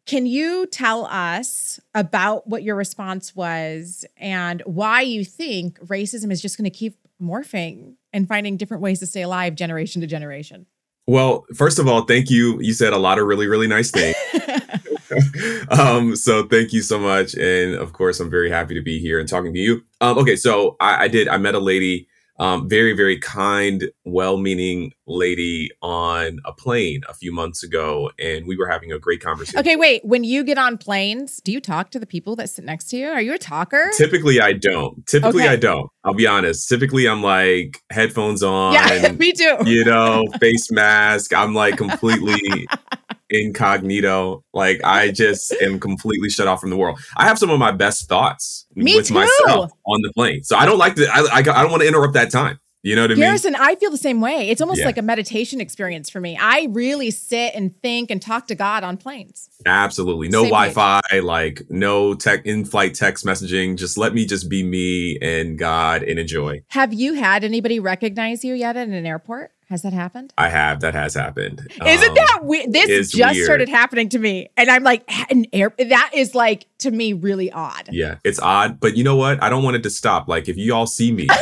Can 0.07 0.26
you 0.26 0.67
tell 0.67 1.07
us 1.07 1.81
about 1.93 2.47
what 2.47 2.62
your 2.62 2.76
response 2.76 3.35
was 3.35 4.05
and 4.17 4.62
why 4.65 5.00
you 5.00 5.25
think 5.25 5.81
racism 5.81 6.31
is 6.31 6.41
just 6.41 6.57
going 6.57 6.71
to 6.71 6.76
keep 6.76 6.97
morphing 7.21 7.95
and 8.16 8.26
finding 8.26 8.56
different 8.56 8.82
ways 8.82 8.99
to 9.00 9.06
stay 9.06 9.23
alive 9.23 9.54
generation 9.54 10.00
to 10.00 10.06
generation? 10.06 10.66
Well, 11.06 11.44
first 11.54 11.78
of 11.78 11.87
all, 11.87 12.02
thank 12.02 12.30
you. 12.30 12.58
You 12.61 12.73
said 12.73 12.92
a 12.92 12.99
lot 12.99 13.18
of 13.18 13.26
really, 13.26 13.46
really 13.46 13.68
nice 13.68 13.90
things. 13.90 14.16
um, 15.70 16.16
so 16.16 16.49
thank 16.49 16.73
you 16.73 16.80
so 16.80 16.99
much. 16.99 17.35
And 17.35 17.75
of 17.75 17.92
course, 17.92 18.18
I'm 18.18 18.30
very 18.30 18.50
happy 18.50 18.75
to 18.75 18.80
be 18.80 18.99
here 18.99 19.20
and 19.20 19.28
talking 19.28 19.52
to 19.52 19.61
you. 19.61 19.82
Um, 20.00 20.18
okay, 20.18 20.35
so 20.35 20.76
I, 20.80 21.04
I 21.04 21.08
did, 21.08 21.28
I 21.28 21.37
met 21.37 21.54
a 21.54 21.61
lady 21.61 22.08
um, 22.38 22.69
very, 22.69 22.93
very 22.93 23.19
kind, 23.19 23.90
well 24.05 24.37
meaning 24.37 24.93
lady 25.07 25.71
on 25.83 26.40
a 26.45 26.52
plane 26.52 27.02
a 27.09 27.14
few 27.14 27.33
months 27.33 27.62
ago, 27.62 28.11
and 28.19 28.47
we 28.47 28.57
were 28.57 28.69
having 28.69 28.93
a 28.93 28.99
great 28.99 29.23
conversation. 29.23 29.59
Okay, 29.61 29.76
wait. 29.76 30.05
When 30.05 30.25
you 30.25 30.45
get 30.45 30.59
on 30.59 30.78
planes, 30.78 31.40
do 31.45 31.52
you 31.52 31.61
talk 31.61 31.90
to 31.93 31.99
the 31.99 32.07
people 32.07 32.37
that 32.37 32.50
sit 32.50 32.64
next 32.64 32.87
to 32.90 32.97
you? 32.97 33.09
Are 33.09 33.23
you 33.23 33.35
a 33.35 33.38
talker? 33.38 33.90
Typically, 33.97 34.40
I 34.40 34.52
don't. 34.52 35.07
Typically, 35.07 35.45
okay. 35.45 35.52
I 35.52 35.57
don't. 35.57 35.90
I'll 36.05 36.14
be 36.14 36.26
honest. 36.26 36.69
Typically, 36.69 37.09
I'm 37.09 37.23
like 37.23 37.83
headphones 37.90 38.43
on. 38.43 38.75
Yeah, 38.75 39.12
me 39.12 39.33
too. 39.33 39.59
You 39.64 39.85
know, 39.85 40.25
face 40.40 40.71
mask. 40.71 41.33
I'm 41.35 41.55
like 41.55 41.76
completely 41.76 42.66
incognito. 43.30 44.45
Like 44.52 44.80
I 44.85 45.11
just 45.11 45.52
am 45.61 45.80
completely 45.80 46.28
shut 46.28 46.47
off 46.47 46.61
from 46.61 46.71
the 46.71 46.76
world. 46.76 46.99
I 47.16 47.26
have 47.26 47.38
some 47.38 47.50
of 47.50 47.59
my 47.59 47.73
best 47.73 48.09
thoughts 48.09 48.66
Me 48.75 48.97
with 48.97 49.09
too. 49.09 49.14
myself 49.14 49.73
on 49.87 50.02
the 50.02 50.12
plane. 50.14 50.42
So 50.42 50.56
I 50.56 50.66
don't 50.66 50.78
like 50.78 50.95
to. 50.97 51.06
I, 51.12 51.21
I, 51.21 51.38
I 51.38 51.42
don't 51.42 51.71
want 51.71 51.83
to 51.83 51.88
interrupt 51.88 52.14
that 52.14 52.30
time. 52.30 52.59
You 52.87 52.95
know 52.95 53.02
what 53.02 53.11
I 53.11 53.14
mean? 53.14 53.23
Garrison, 53.23 53.57
I 53.57 53.75
feel 53.75 53.90
the 53.90 53.99
same 53.99 54.21
way. 54.21 54.49
It's 54.49 54.61
almost 54.61 54.78
yeah. 54.78 54.87
like 54.87 54.97
a 54.97 55.02
meditation 55.02 55.61
experience 55.61 56.09
for 56.09 56.21
me. 56.21 56.38
I 56.40 56.69
really 56.71 57.11
sit 57.11 57.52
and 57.57 57.76
think 57.83 58.12
and 58.12 58.23
talk 58.23 58.47
to 58.47 58.55
God 58.55 58.85
on 58.85 58.97
planes. 58.97 59.50
Absolutely. 59.66 60.28
No 60.28 60.45
Wi-Fi, 60.45 61.00
like 61.21 61.62
no 61.69 62.14
tech 62.14 62.47
in-flight 62.47 62.95
text 62.95 63.26
messaging. 63.26 63.76
Just 63.76 63.99
let 63.99 64.14
me 64.14 64.25
just 64.25 64.49
be 64.49 64.62
me 64.62 65.19
and 65.21 65.59
God 65.59 66.05
and 66.05 66.21
enjoy. 66.21 66.62
Have 66.69 66.95
you 66.95 67.14
had 67.14 67.43
anybody 67.43 67.81
recognize 67.81 68.45
you 68.45 68.55
yet 68.55 68.76
at 68.76 68.87
an 68.87 69.05
airport? 69.05 69.50
Has 69.69 69.83
that 69.83 69.93
happened? 69.93 70.33
I 70.38 70.49
have. 70.49 70.78
That 70.78 70.95
has 70.95 71.12
happened. 71.12 71.66
Isn't 71.85 72.09
um, 72.09 72.14
that 72.14 72.40
weird? 72.45 72.73
This 72.73 73.11
just 73.11 73.35
weird. 73.35 73.45
started 73.45 73.69
happening 73.69 74.09
to 74.11 74.21
me, 74.21 74.49
and 74.57 74.71
I'm 74.71 74.85
like, 74.85 75.02
an 75.28 75.47
air. 75.52 75.75
That 75.76 76.12
is 76.14 76.37
like 76.37 76.66
to 76.78 76.93
me 76.93 77.14
really 77.14 77.50
odd. 77.50 77.88
Yeah, 77.90 78.19
it's 78.23 78.38
odd, 78.38 78.78
but 78.78 78.97
you 78.97 79.02
know 79.02 79.16
what? 79.16 79.43
I 79.43 79.49
don't 79.49 79.64
want 79.64 79.75
it 79.75 79.83
to 79.83 79.90
stop. 79.90 80.28
Like 80.28 80.49
if 80.49 80.57
you 80.57 80.73
all 80.73 80.87
see 80.87 81.11
me. 81.11 81.26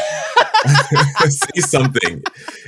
say 1.29 1.61
something. 1.61 2.23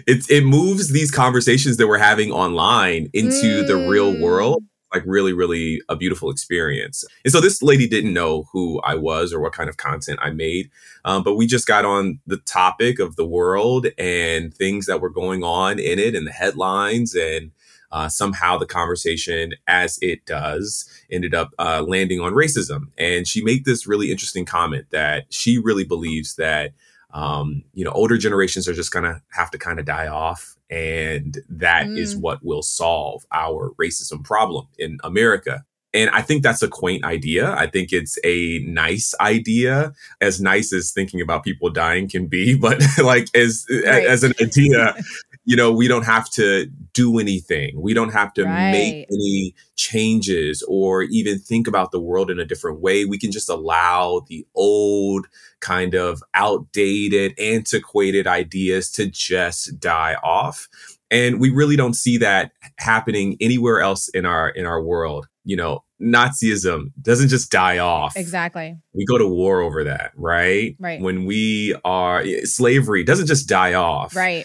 It 0.07 0.29
it 0.31 0.45
moves 0.45 0.93
these 0.93 1.11
conversations 1.11 1.77
that 1.77 1.89
we're 1.89 1.99
having 1.99 2.33
online 2.33 3.09
into 3.13 3.63
mm. 3.63 3.67
the 3.67 3.77
real 3.89 4.19
world 4.21 4.63
like 4.97 5.05
really, 5.07 5.33
really 5.33 5.83
a 5.89 5.97
beautiful 5.97 6.31
experience. 6.31 7.05
And 7.25 7.33
so 7.33 7.41
this 7.41 7.63
lady 7.63 7.87
didn't 7.87 8.15
know 8.15 8.45
who 8.53 8.81
I 8.83 8.95
was 8.95 9.33
or 9.33 9.41
what 9.41 9.53
kind 9.53 9.69
of 9.69 9.77
content 9.77 10.19
I 10.23 10.31
made, 10.31 10.71
um, 11.05 11.23
but 11.23 11.35
we 11.35 11.47
just 11.47 11.67
got 11.67 11.85
on 11.85 12.21
the 12.27 12.39
topic 12.39 12.99
of 12.99 13.17
the 13.17 13.27
world 13.27 13.89
and 13.99 14.55
things 14.55 14.87
that 14.87 15.01
were 15.01 15.11
going 15.11 15.43
on 15.45 15.79
in 15.79 15.99
it 15.99 16.15
and 16.15 16.27
the 16.27 16.33
headlines 16.33 17.15
and. 17.15 17.53
Uh, 17.93 18.09
somehow 18.09 18.59
the 18.59 18.67
conversation, 18.67 19.55
as 19.69 19.97
it 20.03 20.27
does, 20.27 20.91
ended 21.09 21.35
up 21.35 21.51
uh, 21.57 21.81
landing 21.87 22.21
on 22.21 22.33
racism. 22.33 22.89
And 22.99 23.29
she 23.29 23.45
made 23.45 23.65
this 23.65 23.87
really 23.87 24.11
interesting 24.11 24.45
comment 24.45 24.87
that 24.91 25.27
she 25.31 25.57
really 25.57 25.85
believes 25.85 26.35
that 26.35 26.73
um, 27.13 27.63
you 27.73 27.85
know 27.85 27.93
older 27.93 28.19
generations 28.19 28.69
are 28.69 28.75
just 28.75 28.93
gonna 28.93 29.23
have 29.31 29.51
to 29.51 29.59
kind 29.59 29.79
of 29.79 29.85
die 29.85 30.09
off 30.09 30.57
and 30.71 31.39
that 31.49 31.87
mm. 31.87 31.99
is 31.99 32.17
what 32.17 32.45
will 32.45 32.63
solve 32.63 33.25
our 33.33 33.73
racism 33.81 34.25
problem 34.25 34.67
in 34.79 34.99
America. 35.05 35.65
And 35.95 36.11
I 36.11 36.21
think 36.21 36.43
that's 36.43 36.63
a 36.63 36.69
quaint 36.69 37.05
idea. 37.05 37.55
I 37.55 37.69
think 37.69 37.91
it's 37.91 38.19
a 38.23 38.59
nice 38.67 39.15
idea, 39.19 39.95
as 40.21 40.41
nice 40.41 40.73
as 40.73 40.91
thinking 40.91 41.23
about 41.23 41.43
people 41.43 41.71
dying 41.71 42.09
can 42.09 42.27
be. 42.27 42.55
But 42.61 42.83
like 43.03 43.29
as 43.35 43.65
right. 43.71 44.05
as 44.05 44.23
an 44.23 44.35
idea, 44.41 44.95
you 45.47 45.55
know, 45.55 45.73
we 45.73 45.87
don't 45.87 46.05
have 46.05 46.29
to 46.29 46.67
do 46.93 47.21
anything. 47.21 47.81
We 47.81 47.95
don't 47.95 48.13
have 48.13 48.35
to 48.35 48.45
right. 48.45 48.73
make 48.73 49.07
any 49.13 49.55
changes 49.77 50.63
or 50.67 51.05
even 51.05 51.39
think 51.39 51.69
about 51.69 51.93
the 51.93 52.01
world 52.01 52.33
in 52.33 52.41
a 52.41 52.45
different 52.45 52.81
way. 52.81 53.05
We 53.05 53.17
can 53.17 53.31
just 53.31 53.49
allow 53.49 54.23
the 54.29 54.45
old 54.57 55.29
kind 55.61 55.95
of 55.95 56.21
outdated, 56.35 57.33
antiquated 57.39 58.27
ideas 58.27 58.91
to 58.93 59.07
just 59.07 59.79
die 59.79 60.17
off. 60.25 60.69
And 61.13 61.41
we 61.41 61.51
really 61.51 61.77
don't 61.77 61.95
see 61.95 62.19
that 62.19 62.51
happening 62.79 63.37
anywhere 63.41 63.81
else 63.81 64.09
in 64.09 64.27
our 64.27 64.49
in 64.49 64.67
our 64.67 64.83
world. 64.83 65.29
You 65.45 65.55
know, 65.55 65.85
Nazism 66.03 66.91
doesn't 67.01 67.29
just 67.29 67.53
die 67.53 67.79
off. 67.79 68.17
Exactly. 68.17 68.77
We 68.93 69.05
go 69.07 69.17
to 69.17 69.29
war 69.29 69.61
over 69.61 69.85
that, 69.85 70.11
right? 70.17 70.75
Right. 70.81 71.01
When 71.01 71.25
we 71.25 71.77
are 71.85 72.25
slavery 72.43 73.05
doesn't 73.05 73.29
just 73.29 73.49
die 73.49 73.75
off. 73.75 74.17
Right 74.17 74.45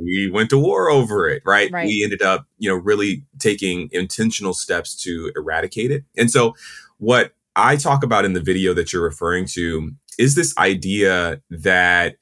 we 0.00 0.30
went 0.30 0.50
to 0.50 0.58
war 0.58 0.90
over 0.90 1.28
it, 1.28 1.42
right? 1.44 1.70
Right. 1.70 1.86
We 1.86 2.02
ended 2.02 2.22
up, 2.22 2.46
you 2.58 2.68
know, 2.68 2.76
really 2.76 3.24
taking 3.38 3.88
intentional 3.92 4.54
steps 4.54 4.94
to 5.02 5.32
eradicate 5.36 5.90
it. 5.90 6.04
And 6.16 6.30
so, 6.30 6.54
what 6.98 7.32
I 7.56 7.76
talk 7.76 8.02
about 8.02 8.24
in 8.24 8.32
the 8.32 8.40
video 8.40 8.74
that 8.74 8.92
you're 8.92 9.02
referring 9.02 9.46
to 9.46 9.92
is 10.18 10.34
this 10.34 10.56
idea 10.58 11.40
that 11.50 12.16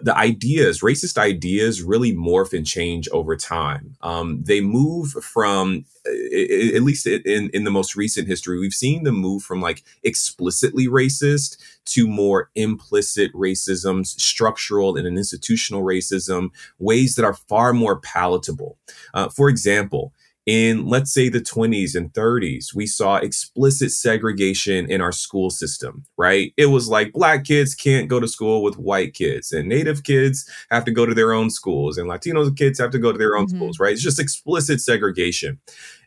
the 0.00 0.16
ideas, 0.16 0.80
racist 0.80 1.16
ideas, 1.16 1.82
really 1.82 2.12
morph 2.12 2.52
and 2.52 2.66
change 2.66 3.08
over 3.10 3.36
time. 3.36 3.94
Um, 4.00 4.42
they 4.44 4.60
move 4.60 5.10
from, 5.10 5.84
at 6.32 6.82
least 6.82 7.06
in, 7.06 7.50
in 7.52 7.64
the 7.64 7.70
most 7.70 7.96
recent 7.96 8.28
history, 8.28 8.58
we've 8.58 8.72
seen 8.72 9.04
them 9.04 9.16
move 9.16 9.42
from 9.42 9.60
like 9.60 9.82
explicitly 10.02 10.86
racist 10.86 11.58
to 11.84 12.06
more 12.06 12.50
implicit 12.54 13.32
racism, 13.32 14.06
structural 14.06 14.96
and 14.96 15.06
an 15.06 15.16
institutional 15.16 15.82
racism, 15.82 16.50
ways 16.78 17.14
that 17.16 17.24
are 17.24 17.34
far 17.34 17.72
more 17.72 18.00
palatable. 18.00 18.78
Uh, 19.14 19.28
for 19.28 19.48
example, 19.48 20.12
in 20.46 20.86
let's 20.86 21.12
say 21.12 21.28
the 21.28 21.40
20s 21.40 21.94
and 21.94 22.12
30s 22.12 22.74
we 22.74 22.84
saw 22.84 23.16
explicit 23.16 23.92
segregation 23.92 24.90
in 24.90 25.00
our 25.00 25.12
school 25.12 25.50
system 25.50 26.04
right 26.18 26.52
it 26.56 26.66
was 26.66 26.88
like 26.88 27.12
black 27.12 27.44
kids 27.44 27.76
can't 27.76 28.08
go 28.08 28.18
to 28.18 28.26
school 28.26 28.62
with 28.62 28.76
white 28.76 29.14
kids 29.14 29.52
and 29.52 29.68
native 29.68 30.02
kids 30.02 30.48
have 30.70 30.84
to 30.84 30.90
go 30.90 31.06
to 31.06 31.14
their 31.14 31.32
own 31.32 31.48
schools 31.48 31.96
and 31.96 32.08
latino 32.08 32.50
kids 32.50 32.80
have 32.80 32.90
to 32.90 32.98
go 32.98 33.12
to 33.12 33.18
their 33.18 33.36
own 33.36 33.46
mm-hmm. 33.46 33.56
schools 33.56 33.78
right 33.78 33.92
it's 33.92 34.02
just 34.02 34.18
explicit 34.18 34.80
segregation 34.80 35.60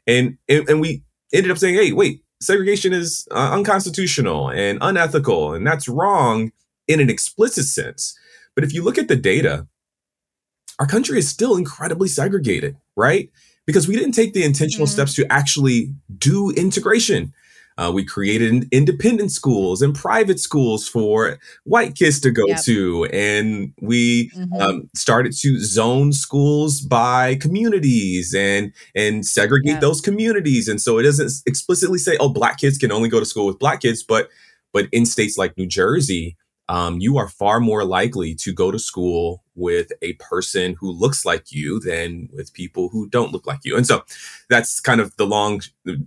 and, 0.08 0.38
and 0.48 0.68
and 0.70 0.82
we 0.82 1.04
ended 1.34 1.52
up 1.52 1.58
saying 1.58 1.76
hey 1.76 1.92
wait 1.92 2.22
segregation 2.42 2.94
is 2.94 3.28
uh, 3.32 3.52
unconstitutional 3.54 4.50
and 4.50 4.78
unethical 4.82 5.54
and 5.54 5.66
that's 5.66 5.88
wrong 5.88 6.52
in 6.88 7.00
an 7.00 7.10
explicit 7.10 7.66
sense 7.66 8.18
but 8.56 8.64
if 8.64 8.74
you 8.74 8.84
look 8.84 8.98
at 8.98 9.08
the 9.08 9.16
data 9.16 9.68
our 10.80 10.88
country 10.88 11.18
is 11.18 11.30
still 11.30 11.56
incredibly 11.56 12.08
segregated 12.08 12.76
right 12.96 13.30
because 13.66 13.88
we 13.88 13.96
didn't 13.96 14.14
take 14.14 14.34
the 14.34 14.44
intentional 14.44 14.86
mm-hmm. 14.86 14.94
steps 14.94 15.14
to 15.16 15.32
actually 15.32 15.94
do 16.18 16.52
integration. 16.52 17.34
Uh, 17.77 17.91
we 17.94 18.05
created 18.05 18.67
independent 18.72 19.32
schools 19.32 19.82
and 19.82 19.94
private 19.94 20.39
schools 20.39 20.88
for 20.88 21.38
white 21.65 21.96
kids 21.96 22.22
to 22.22 22.32
go 22.32 22.44
yep. 22.48 22.63
to. 22.63 23.05
And 23.12 23.74
we 23.82 24.29
mm-hmm. 24.29 24.62
um, 24.62 24.89
started 24.96 25.34
to 25.41 25.60
zone 25.60 26.13
schools 26.13 26.79
by 26.79 27.36
communities 27.36 28.34
and, 28.34 28.72
and 28.96 29.25
segregate 29.25 29.74
yep. 29.74 29.82
those 29.82 30.00
communities. 30.00 30.70
And 30.70 30.82
so 30.82 30.98
it 31.00 31.03
doesn't 31.03 31.32
explicitly 31.46 31.98
say, 31.98 32.15
oh, 32.17 32.29
black 32.29 32.60
kids 32.60 32.77
can 32.77 32.94
only 32.94 33.10
go 33.10 33.20
to 33.20 33.25
school 33.25 33.46
with 33.46 33.60
black 33.60 33.82
kids. 33.82 34.03
But, 34.03 34.29
but 34.72 34.88
in 34.94 35.05
states 35.05 35.38
like 35.38 35.58
New 35.58 35.67
Jersey, 35.67 36.38
um, 36.67 37.00
you 37.00 37.17
are 37.17 37.27
far 37.27 37.60
more 37.60 37.84
likely 37.84 38.34
to 38.36 38.53
go 38.53 38.72
to 38.72 38.79
school 38.79 39.43
with 39.55 39.91
a 40.01 40.13
person 40.13 40.75
who 40.79 40.91
looks 40.91 41.25
like 41.25 41.51
you 41.51 41.79
than 41.79 42.29
with 42.34 42.53
people 42.53 42.89
who 42.89 43.07
don't 43.07 43.31
look 43.31 43.45
like 43.45 43.60
you. 43.63 43.77
And 43.77 43.86
so 43.86 44.03
that's 44.50 44.79
kind 44.79 45.00
of 45.00 45.15
the 45.17 45.27
long 45.27 45.62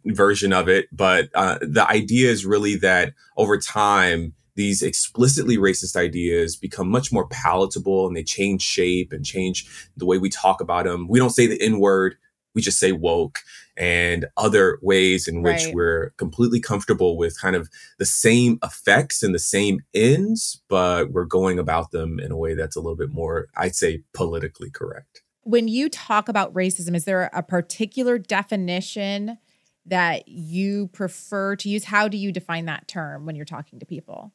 version 0.04 0.52
of 0.52 0.68
it. 0.68 0.88
But 0.92 1.30
uh, 1.34 1.58
the 1.60 1.86
idea 1.88 2.30
is 2.30 2.44
really 2.44 2.76
that 2.76 3.14
over 3.36 3.58
time, 3.58 4.34
these 4.56 4.82
explicitly 4.82 5.56
racist 5.56 5.94
ideas 5.94 6.56
become 6.56 6.88
much 6.90 7.12
more 7.12 7.28
palatable 7.28 8.08
and 8.08 8.16
they 8.16 8.24
change 8.24 8.60
shape 8.60 9.12
and 9.12 9.24
change 9.24 9.68
the 9.96 10.04
way 10.04 10.18
we 10.18 10.28
talk 10.28 10.60
about 10.60 10.84
them. 10.84 11.06
We 11.06 11.20
don't 11.20 11.30
say 11.30 11.46
the 11.46 11.62
N 11.62 11.78
word 11.78 12.16
we 12.54 12.62
just 12.62 12.78
say 12.78 12.92
woke 12.92 13.40
and 13.76 14.26
other 14.36 14.78
ways 14.82 15.28
in 15.28 15.42
which 15.42 15.66
right. 15.66 15.74
we're 15.74 16.10
completely 16.16 16.60
comfortable 16.60 17.16
with 17.16 17.40
kind 17.40 17.54
of 17.54 17.68
the 17.98 18.06
same 18.06 18.58
effects 18.62 19.22
and 19.22 19.34
the 19.34 19.38
same 19.38 19.80
ends, 19.94 20.60
but 20.68 21.12
we're 21.12 21.24
going 21.24 21.58
about 21.58 21.92
them 21.92 22.18
in 22.18 22.32
a 22.32 22.36
way 22.36 22.54
that's 22.54 22.76
a 22.76 22.80
little 22.80 22.96
bit 22.96 23.12
more, 23.12 23.46
I'd 23.56 23.76
say, 23.76 24.02
politically 24.14 24.70
correct. 24.70 25.22
When 25.42 25.68
you 25.68 25.88
talk 25.88 26.28
about 26.28 26.52
racism, 26.52 26.94
is 26.96 27.04
there 27.04 27.30
a 27.32 27.42
particular 27.42 28.18
definition 28.18 29.38
that 29.86 30.28
you 30.28 30.88
prefer 30.88 31.56
to 31.56 31.68
use? 31.68 31.84
How 31.84 32.08
do 32.08 32.16
you 32.16 32.32
define 32.32 32.66
that 32.66 32.88
term 32.88 33.24
when 33.24 33.36
you're 33.36 33.44
talking 33.44 33.78
to 33.78 33.86
people? 33.86 34.32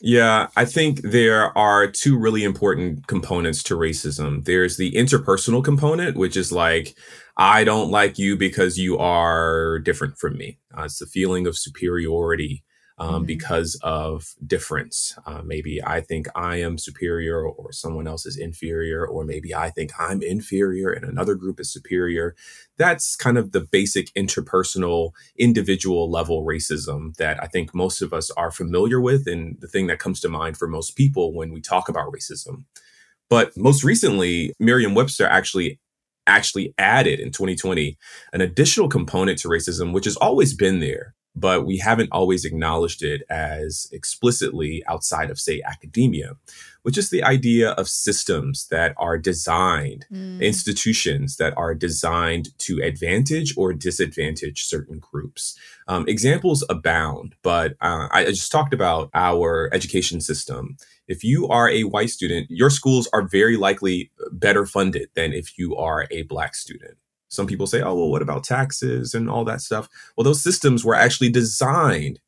Yeah, 0.00 0.48
I 0.56 0.64
think 0.64 1.00
there 1.02 1.56
are 1.56 1.86
two 1.86 2.18
really 2.18 2.42
important 2.44 3.06
components 3.06 3.62
to 3.64 3.76
racism. 3.76 4.44
There's 4.44 4.76
the 4.76 4.92
interpersonal 4.92 5.62
component, 5.62 6.16
which 6.16 6.36
is 6.36 6.50
like, 6.50 6.96
I 7.36 7.64
don't 7.64 7.90
like 7.90 8.18
you 8.18 8.36
because 8.36 8.78
you 8.78 8.98
are 8.98 9.78
different 9.78 10.18
from 10.18 10.36
me. 10.36 10.58
Uh, 10.76 10.82
it's 10.82 10.98
the 10.98 11.06
feeling 11.06 11.46
of 11.46 11.56
superiority 11.56 12.62
um, 12.98 13.14
mm-hmm. 13.14 13.24
because 13.24 13.78
of 13.82 14.34
difference. 14.46 15.16
Uh, 15.26 15.42
maybe 15.44 15.82
I 15.82 16.00
think 16.00 16.26
I 16.34 16.56
am 16.56 16.78
superior 16.78 17.42
or 17.42 17.72
someone 17.72 18.06
else 18.06 18.26
is 18.26 18.36
inferior, 18.36 19.06
or 19.06 19.24
maybe 19.24 19.54
I 19.54 19.70
think 19.70 19.92
I'm 19.98 20.22
inferior 20.22 20.90
and 20.90 21.04
another 21.04 21.34
group 21.34 21.58
is 21.58 21.72
superior. 21.72 22.34
That's 22.76 23.16
kind 23.16 23.38
of 23.38 23.52
the 23.52 23.60
basic 23.60 24.12
interpersonal, 24.14 25.12
individual 25.38 26.10
level 26.10 26.44
racism 26.44 27.14
that 27.16 27.42
I 27.42 27.46
think 27.46 27.74
most 27.74 28.02
of 28.02 28.12
us 28.12 28.30
are 28.32 28.50
familiar 28.50 29.00
with, 29.00 29.26
and 29.26 29.60
the 29.60 29.68
thing 29.68 29.86
that 29.86 29.98
comes 29.98 30.20
to 30.20 30.28
mind 30.28 30.56
for 30.56 30.68
most 30.68 30.92
people 30.92 31.32
when 31.32 31.52
we 31.52 31.60
talk 31.60 31.88
about 31.88 32.12
racism. 32.12 32.64
But 33.28 33.56
most 33.56 33.82
recently, 33.82 34.52
Merriam 34.60 34.94
Webster 34.94 35.26
actually 35.26 35.80
actually 36.26 36.74
added 36.78 37.20
in 37.20 37.30
2020 37.30 37.96
an 38.32 38.40
additional 38.40 38.88
component 38.88 39.38
to 39.38 39.48
racism, 39.48 39.92
which 39.92 40.04
has 40.04 40.16
always 40.16 40.54
been 40.54 40.80
there, 40.80 41.14
but 41.34 41.64
we 41.64 41.78
haven't 41.78 42.10
always 42.12 42.44
acknowledged 42.44 43.02
it 43.02 43.22
as 43.30 43.88
explicitly 43.92 44.82
outside 44.86 45.30
of, 45.30 45.38
say, 45.38 45.62
academia, 45.64 46.36
which 46.82 46.98
is 46.98 47.10
the 47.10 47.22
idea 47.22 47.70
of 47.70 47.88
systems 47.88 48.66
that 48.68 48.94
are 48.98 49.16
designed, 49.16 50.04
mm. 50.12 50.40
institutions 50.40 51.36
that 51.36 51.56
are 51.56 51.74
designed 51.74 52.56
to 52.58 52.80
advantage 52.82 53.54
or 53.56 53.72
disadvantage 53.72 54.64
certain 54.64 54.98
groups. 54.98 55.56
Um, 55.88 56.04
examples 56.06 56.64
abound, 56.68 57.34
but 57.42 57.72
uh, 57.80 58.08
I 58.10 58.24
just 58.26 58.52
talked 58.52 58.74
about 58.74 59.10
our 59.14 59.70
education 59.72 60.20
system 60.20 60.76
if 61.12 61.22
you 61.22 61.46
are 61.48 61.68
a 61.68 61.84
white 61.84 62.10
student, 62.10 62.50
your 62.50 62.70
schools 62.70 63.08
are 63.12 63.22
very 63.22 63.56
likely 63.56 64.10
better 64.32 64.66
funded 64.66 65.10
than 65.14 65.32
if 65.32 65.58
you 65.58 65.76
are 65.76 66.08
a 66.10 66.22
black 66.22 66.54
student. 66.54 66.96
Some 67.28 67.46
people 67.46 67.66
say, 67.66 67.80
oh, 67.80 67.94
well, 67.94 68.10
what 68.10 68.22
about 68.22 68.44
taxes 68.44 69.14
and 69.14 69.30
all 69.30 69.44
that 69.44 69.60
stuff? 69.60 69.88
Well, 70.16 70.24
those 70.24 70.42
systems 70.42 70.84
were 70.84 70.94
actually 70.94 71.30
designed 71.30 72.18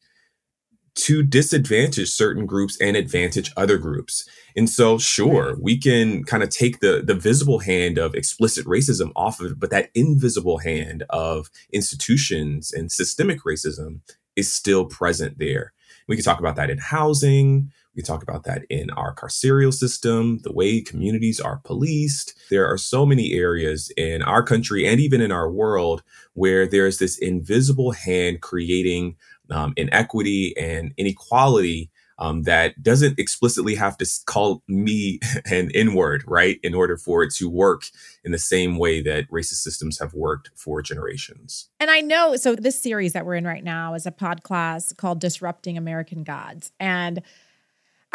to 0.94 1.23
disadvantage 1.23 2.09
certain 2.11 2.47
groups 2.47 2.79
and 2.81 2.97
advantage 2.97 3.51
other 3.57 3.79
groups. 3.79 4.29
And 4.57 4.70
so, 4.70 4.99
sure, 4.99 5.57
we 5.61 5.77
can 5.77 6.25
kind 6.25 6.42
of 6.42 6.51
take 6.51 6.81
the, 6.81 7.03
the 7.05 7.14
visible 7.14 7.59
hand 7.59 7.99
of 7.99 8.14
explicit 8.14 8.64
racism 8.66 9.11
off 9.16 9.40
of 9.40 9.53
it, 9.53 9.61
but 9.61 9.70
that 9.70 9.90
invisible 9.94 10.59
hand 10.59 11.05
of 11.11 11.51
institutions 11.73 12.73
and 12.73 12.92
systemic 12.92 13.42
racism 13.42 14.01
is 14.37 14.53
still 14.53 14.85
present 14.85 15.38
there. 15.38 15.73
We 16.07 16.16
can 16.16 16.25
talk 16.25 16.38
about 16.38 16.57
that 16.57 16.70
in 16.70 16.79
housing. 16.79 17.73
We 17.96 18.02
talk 18.02 18.22
about 18.22 18.44
that 18.44 18.64
in 18.68 18.90
our 18.90 19.14
carceral 19.14 19.72
system, 19.72 20.38
the 20.42 20.52
way 20.52 20.80
communities 20.80 21.40
are 21.40 21.61
policed. 21.64 22.35
There 22.50 22.66
are 22.66 22.78
so 22.78 23.07
many 23.07 23.33
areas 23.33 23.92
in 23.96 24.22
our 24.22 24.42
country 24.42 24.87
and 24.87 25.00
even 25.00 25.20
in 25.20 25.30
our 25.30 25.50
world 25.50 26.02
where 26.33 26.66
there's 26.66 26.98
this 26.98 27.18
invisible 27.18 27.92
hand 27.92 28.40
creating 28.40 29.16
um, 29.50 29.74
inequity 29.76 30.57
and 30.57 30.92
inequality 30.96 31.90
um, 32.18 32.42
that 32.42 32.83
doesn't 32.83 33.18
explicitly 33.18 33.74
have 33.74 33.96
to 33.98 34.07
call 34.26 34.62
me 34.68 35.20
an 35.46 35.70
N 35.74 35.94
word, 35.94 36.24
right? 36.26 36.59
In 36.62 36.74
order 36.74 36.96
for 36.96 37.22
it 37.22 37.35
to 37.35 37.48
work 37.48 37.85
in 38.24 38.33
the 38.33 38.38
same 38.38 38.78
way 38.78 39.02
that 39.02 39.28
racist 39.30 39.62
systems 39.62 39.98
have 39.98 40.14
worked 40.14 40.50
for 40.54 40.83
generations. 40.83 41.68
And 41.80 41.90
I 41.90 42.00
know, 42.00 42.37
so 42.37 42.54
this 42.54 42.80
series 42.80 43.12
that 43.12 43.26
we're 43.26 43.35
in 43.35 43.46
right 43.46 43.64
now 43.64 43.94
is 43.94 44.07
a 44.07 44.12
pod 44.12 44.42
class 44.42 44.92
called 44.92 45.20
Disrupting 45.20 45.76
American 45.76 46.22
Gods. 46.24 46.72
And 46.78 47.22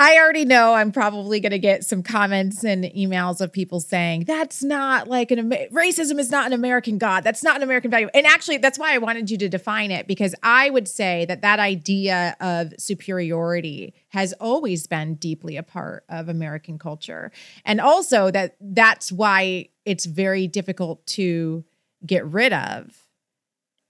I 0.02 0.18
already 0.18 0.46
know 0.46 0.76
I'm 0.76 0.94
probably 0.94 1.42
going 1.42 1.52
to 1.52 1.60
get 1.60 1.84
some 1.84 2.04
comments 2.04 2.64
and 2.64 2.86
emails 2.86 3.42
of 3.42 3.52
people 3.52 3.82
saying 3.82 4.24
that's 4.24 4.64
not 4.64 5.10
like 5.10 5.30
an 5.30 5.50
racism 5.74 6.20
is 6.20 6.32
not 6.32 6.48
an 6.48 6.54
American 6.54 6.98
god. 6.98 7.26
That's 7.26 7.44
not 7.44 7.58
an 7.58 7.64
American 7.64 7.92
value. 7.92 8.08
And 8.14 8.26
actually, 8.26 8.60
that's 8.60 8.80
why 8.80 8.94
I 8.94 8.98
wanted 8.98 9.30
you 9.30 9.38
to 9.40 9.50
define 9.50 9.92
it 9.92 10.08
because 10.08 10.34
I 10.42 10.70
would 10.70 10.88
say 10.88 11.26
that 11.26 11.42
that 11.42 11.60
idea 11.60 12.38
of 12.40 12.74
superiority 12.78 13.94
has 14.08 14.32
always 14.40 14.88
been 14.88 15.16
deeply 15.16 15.58
a 15.58 15.64
part 15.64 16.06
of 16.08 16.30
American 16.30 16.80
culture, 16.80 17.30
and 17.66 17.82
also 17.82 18.32
that 18.32 18.56
that's 18.62 19.12
why 19.12 19.68
it's 19.84 20.06
very 20.06 20.48
difficult 20.48 21.06
to 21.08 21.66
get 22.06 22.26
rid 22.26 22.54
of, 22.54 23.04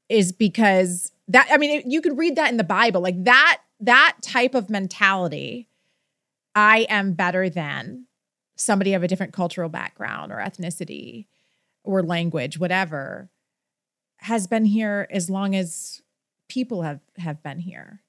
is 0.09 0.31
because 0.31 1.11
that 1.27 1.47
I 1.51 1.57
mean 1.57 1.83
you 1.87 2.01
could 2.01 2.17
read 2.17 2.35
that 2.35 2.49
in 2.49 2.57
the 2.57 2.63
Bible, 2.63 2.99
like 2.99 3.23
that 3.25 3.59
that 3.79 4.15
type 4.23 4.55
of 4.55 4.71
mentality 4.71 5.67
I 6.59 6.85
am 6.89 7.13
better 7.13 7.49
than 7.49 8.05
somebody 8.57 8.93
of 8.93 9.01
a 9.01 9.07
different 9.07 9.31
cultural 9.31 9.69
background 9.69 10.29
or 10.29 10.39
ethnicity 10.39 11.27
or 11.85 12.03
language, 12.03 12.59
whatever, 12.59 13.29
has 14.17 14.45
been 14.45 14.65
here 14.65 15.07
as 15.09 15.29
long 15.29 15.55
as 15.55 16.01
people 16.49 16.81
have 16.81 16.99
have 17.17 17.41
been 17.41 17.59
here. 17.59 18.01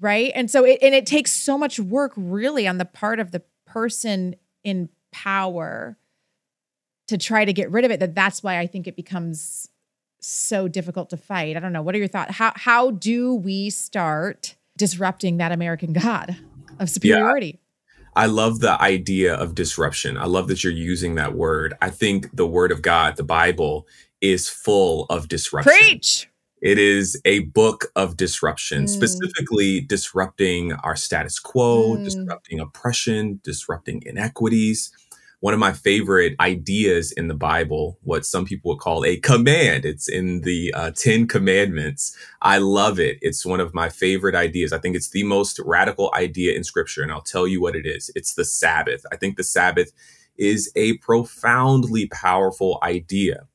Right. 0.00 0.32
And 0.34 0.50
so 0.50 0.64
it 0.64 0.80
and 0.82 0.96
it 0.96 1.06
takes 1.06 1.30
so 1.30 1.56
much 1.56 1.78
work 1.78 2.12
really 2.16 2.66
on 2.66 2.78
the 2.78 2.84
part 2.84 3.20
of 3.20 3.30
the 3.30 3.44
person 3.66 4.34
in 4.64 4.88
power 5.12 5.96
to 7.06 7.16
try 7.16 7.44
to 7.44 7.52
get 7.52 7.70
rid 7.70 7.84
of 7.84 7.92
it 7.92 8.00
that 8.00 8.16
that's 8.16 8.42
why 8.42 8.58
I 8.58 8.66
think 8.66 8.88
it 8.88 8.96
becomes 8.96 9.68
so 10.18 10.66
difficult 10.66 11.08
to 11.10 11.16
fight. 11.16 11.56
I 11.56 11.60
don't 11.60 11.72
know. 11.72 11.82
What 11.82 11.94
are 11.94 11.98
your 11.98 12.08
thoughts? 12.08 12.34
How 12.34 12.52
how 12.56 12.90
do 12.90 13.32
we 13.32 13.70
start 13.70 14.56
disrupting 14.76 15.36
that 15.36 15.52
American 15.52 15.92
God 15.92 16.36
of 16.80 16.90
superiority? 16.90 17.46
Yeah. 17.46 17.61
I 18.14 18.26
love 18.26 18.60
the 18.60 18.80
idea 18.80 19.34
of 19.34 19.54
disruption. 19.54 20.18
I 20.18 20.26
love 20.26 20.48
that 20.48 20.62
you're 20.62 20.72
using 20.72 21.14
that 21.14 21.34
word. 21.34 21.74
I 21.80 21.90
think 21.90 22.34
the 22.36 22.46
word 22.46 22.70
of 22.70 22.82
God, 22.82 23.16
the 23.16 23.24
Bible, 23.24 23.86
is 24.20 24.48
full 24.48 25.06
of 25.06 25.28
disruption. 25.28 25.72
Preach. 25.72 26.28
It 26.60 26.78
is 26.78 27.20
a 27.24 27.40
book 27.40 27.86
of 27.96 28.16
disruption, 28.16 28.84
mm. 28.84 28.88
specifically 28.88 29.80
disrupting 29.80 30.72
our 30.74 30.94
status 30.94 31.40
quo, 31.40 31.96
mm. 31.96 32.04
disrupting 32.04 32.60
oppression, 32.60 33.40
disrupting 33.42 34.02
inequities 34.06 34.92
one 35.42 35.52
of 35.52 35.58
my 35.58 35.72
favorite 35.72 36.36
ideas 36.38 37.10
in 37.10 37.26
the 37.26 37.34
Bible, 37.34 37.98
what 38.02 38.24
some 38.24 38.44
people 38.44 38.70
would 38.70 38.78
call 38.78 39.04
a 39.04 39.16
command. 39.16 39.84
It's 39.84 40.08
in 40.08 40.42
the 40.42 40.72
uh, 40.72 40.92
10 40.92 41.26
commandments. 41.26 42.16
I 42.42 42.58
love 42.58 43.00
it. 43.00 43.18
It's 43.22 43.44
one 43.44 43.58
of 43.58 43.74
my 43.74 43.88
favorite 43.88 44.36
ideas. 44.36 44.72
I 44.72 44.78
think 44.78 44.94
it's 44.94 45.10
the 45.10 45.24
most 45.24 45.58
radical 45.64 46.12
idea 46.14 46.54
in 46.54 46.62
scripture. 46.62 47.02
And 47.02 47.10
I'll 47.10 47.22
tell 47.22 47.48
you 47.48 47.60
what 47.60 47.74
it 47.74 47.86
is. 47.86 48.08
It's 48.14 48.34
the 48.34 48.44
Sabbath. 48.44 49.04
I 49.10 49.16
think 49.16 49.36
the 49.36 49.42
Sabbath 49.42 49.90
is 50.38 50.70
a 50.76 50.96
profoundly 50.98 52.06
powerful 52.06 52.78
idea 52.80 53.48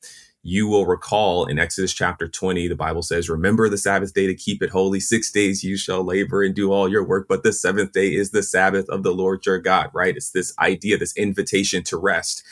you 0.47 0.65
will 0.65 0.86
recall 0.86 1.45
in 1.45 1.60
Exodus 1.60 1.91
chapter 1.91 2.25
20, 2.25 2.69
the 2.69 2.75
Bible 2.75 3.01
says, 3.01 3.29
Remember 3.29 3.67
the 3.67 3.77
Sabbath 3.77 4.13
day 4.13 4.27
to 4.27 4.33
keep 4.33 4.63
it 4.63 4.69
holy. 4.69 5.01
Six 5.01 5.29
days 5.29 5.62
you 5.62 5.75
shall 5.75 6.05
labor 6.05 6.41
and 6.41 6.55
do 6.55 6.71
all 6.71 6.88
your 6.88 7.03
work, 7.03 7.27
but 7.27 7.43
the 7.43 7.51
seventh 7.51 7.91
day 7.91 8.15
is 8.15 8.31
the 8.31 8.41
Sabbath 8.41 8.88
of 8.88 9.03
the 9.03 9.13
Lord 9.13 9.45
your 9.45 9.60
God, 9.60 9.89
right? 9.93 10.15
It's 10.15 10.31
this 10.31 10.57
idea, 10.57 10.97
this 10.97 11.15
invitation 11.17 11.83
to 11.83 11.97
rest. 11.97 12.43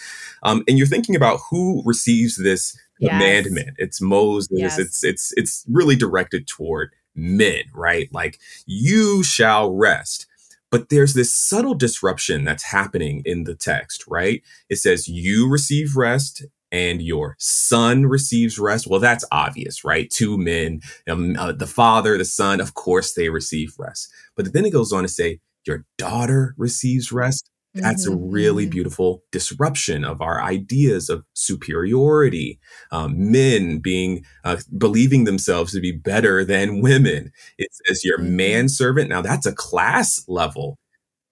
Um, 0.44 0.66
and 0.68 0.78
you're 0.78 0.88
thinking 0.88 1.16
about 1.16 1.40
who 1.50 1.84
receives 1.86 2.36
this 2.36 2.78
yes. 3.00 3.12
commandment. 3.12 3.78
It's 3.78 4.02
Moses. 4.02 4.50
Yes. 4.52 4.78
It's 4.78 5.02
it's 5.02 5.34
it's 5.38 5.64
really 5.70 5.96
directed 5.96 6.48
toward 6.48 6.92
men, 7.16 7.64
right? 7.74 8.10
Like 8.12 8.40
you 8.66 9.24
shall 9.24 9.72
rest. 9.72 10.28
But 10.70 10.90
there's 10.90 11.14
this 11.14 11.34
subtle 11.34 11.76
disruption 11.76 12.44
that's 12.44 12.64
happening 12.64 13.22
in 13.24 13.46
the 13.46 13.56
text, 13.56 14.04
right? 14.10 14.44
It 14.70 14.76
says, 14.76 15.08
You 15.08 15.50
receive 15.50 15.96
rest 15.96 16.44
and 16.76 17.02
your 17.02 17.38
son 17.40 18.06
receives 18.06 18.60
rest. 18.60 18.86
Well, 18.86 19.00
that's 19.00 19.24
obvious, 19.32 19.86
right? 19.86 20.10
Two 20.10 20.38
men, 20.38 20.82
um, 21.08 21.38
uh, 21.40 21.54
the 21.54 21.68
father, 21.68 22.18
the 22.18 22.26
son, 22.26 22.60
of 22.60 22.74
course 22.74 23.14
they 23.14 23.30
receive 23.30 23.74
rest. 23.80 24.12
But 24.36 24.52
then 24.52 24.66
it 24.66 24.74
goes 24.74 24.92
on 24.92 25.04
to 25.04 25.08
say, 25.08 25.40
your 25.66 25.86
daughter 25.98 26.54
receives 26.58 27.14
rest. 27.14 27.50
That's 27.76 28.08
mm-hmm. 28.08 28.22
a 28.22 28.28
really 28.28 28.64
mm-hmm. 28.64 28.72
beautiful 28.72 29.24
disruption 29.32 30.04
of 30.04 30.22
our 30.22 30.42
ideas 30.42 31.10
of 31.10 31.24
superiority. 31.34 32.60
Um, 32.92 33.32
men 33.32 33.80
being 33.80 34.26
uh, 34.44 34.58
believing 34.78 35.24
themselves 35.24 35.72
to 35.74 35.80
be 35.80 35.94
better 35.94 36.44
than 36.44 36.82
women. 36.82 37.32
It 37.58 37.70
says 37.72 38.04
your 38.04 38.18
mm-hmm. 38.18 38.36
manservant. 38.36 39.10
Now 39.10 39.22
that's 39.22 39.46
a 39.46 39.56
class 39.56 40.26
level. 40.28 40.78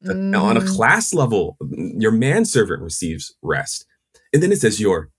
Mm. 0.06 0.42
On 0.42 0.58
a 0.58 0.66
class 0.66 1.14
level, 1.14 1.58
your 1.98 2.12
manservant 2.12 2.82
receives 2.82 3.36
rest. 3.42 3.86
And 4.34 4.42
then 4.42 4.52
it 4.52 4.60
says 4.60 4.80
your 4.80 5.10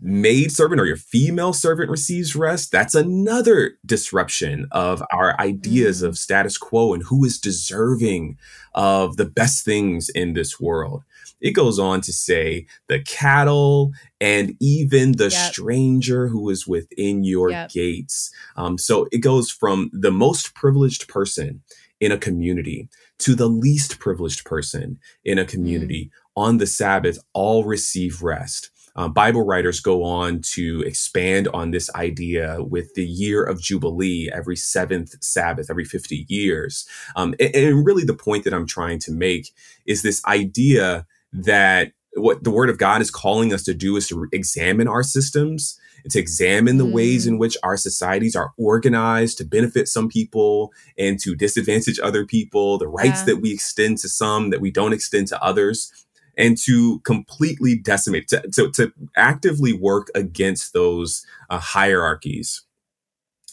maid 0.00 0.52
servant 0.52 0.80
or 0.80 0.86
your 0.86 0.96
female 0.96 1.52
servant 1.52 1.90
receives 1.90 2.36
rest, 2.36 2.70
that's 2.70 2.94
another 2.94 3.78
disruption 3.84 4.66
of 4.70 5.02
our 5.12 5.38
ideas 5.40 6.02
mm. 6.02 6.08
of 6.08 6.18
status 6.18 6.58
quo 6.58 6.94
and 6.94 7.04
who 7.04 7.24
is 7.24 7.38
deserving 7.38 8.36
of 8.74 9.16
the 9.16 9.24
best 9.24 9.64
things 9.64 10.08
in 10.08 10.34
this 10.34 10.60
world. 10.60 11.02
It 11.40 11.52
goes 11.52 11.78
on 11.78 12.02
to 12.02 12.12
say 12.12 12.66
the 12.88 13.00
cattle 13.00 13.92
and 14.20 14.54
even 14.60 15.12
the 15.12 15.30
yep. 15.30 15.52
stranger 15.52 16.28
who 16.28 16.50
is 16.50 16.66
within 16.66 17.24
your 17.24 17.50
yep. 17.50 17.70
gates. 17.70 18.30
Um, 18.56 18.76
so 18.76 19.08
it 19.10 19.18
goes 19.18 19.50
from 19.50 19.90
the 19.92 20.10
most 20.10 20.54
privileged 20.54 21.08
person 21.08 21.62
in 21.98 22.12
a 22.12 22.18
community 22.18 22.88
to 23.18 23.34
the 23.34 23.48
least 23.48 23.98
privileged 23.98 24.44
person 24.44 24.98
in 25.24 25.38
a 25.38 25.44
mm. 25.44 25.48
community 25.48 26.10
mm. 26.12 26.42
on 26.42 26.58
the 26.58 26.66
Sabbath, 26.66 27.18
all 27.32 27.64
receive 27.64 28.22
rest. 28.22 28.70
Um, 28.96 29.12
Bible 29.12 29.44
writers 29.44 29.80
go 29.80 30.02
on 30.02 30.40
to 30.52 30.82
expand 30.86 31.48
on 31.48 31.70
this 31.70 31.92
idea 31.94 32.58
with 32.60 32.94
the 32.94 33.06
year 33.06 33.42
of 33.44 33.60
Jubilee 33.60 34.30
every 34.32 34.56
seventh 34.56 35.14
Sabbath, 35.22 35.70
every 35.70 35.84
50 35.84 36.26
years. 36.28 36.86
Um, 37.16 37.34
and, 37.38 37.54
and 37.54 37.86
really, 37.86 38.04
the 38.04 38.14
point 38.14 38.44
that 38.44 38.54
I'm 38.54 38.66
trying 38.66 38.98
to 39.00 39.12
make 39.12 39.52
is 39.86 40.02
this 40.02 40.24
idea 40.26 41.06
that 41.32 41.92
what 42.14 42.42
the 42.42 42.50
Word 42.50 42.70
of 42.70 42.78
God 42.78 43.00
is 43.00 43.10
calling 43.10 43.52
us 43.52 43.62
to 43.64 43.74
do 43.74 43.96
is 43.96 44.08
to 44.08 44.26
examine 44.32 44.88
our 44.88 45.02
systems 45.02 45.78
to 46.08 46.18
examine 46.18 46.78
the 46.78 46.86
mm. 46.86 46.92
ways 46.92 47.26
in 47.26 47.36
mm. 47.36 47.38
which 47.38 47.56
our 47.62 47.76
societies 47.76 48.34
are 48.34 48.52
organized 48.56 49.38
to 49.38 49.44
benefit 49.44 49.88
some 49.88 50.08
people 50.08 50.72
and 50.98 51.18
to 51.20 51.34
disadvantage 51.34 52.00
other 52.00 52.24
people, 52.24 52.78
the 52.78 52.88
rights 52.88 53.20
yeah. 53.20 53.26
that 53.26 53.36
we 53.40 53.52
extend 53.52 53.98
to 53.98 54.08
some 54.08 54.50
that 54.50 54.60
we 54.60 54.70
don't 54.70 54.92
extend 54.92 55.28
to 55.28 55.42
others 55.42 55.92
and 56.40 56.56
to 56.56 56.98
completely 57.00 57.76
decimate, 57.76 58.26
to, 58.28 58.40
to, 58.52 58.70
to 58.72 58.92
actively 59.16 59.74
work 59.74 60.10
against 60.14 60.72
those 60.72 61.24
uh, 61.50 61.58
hierarchies. 61.58 62.62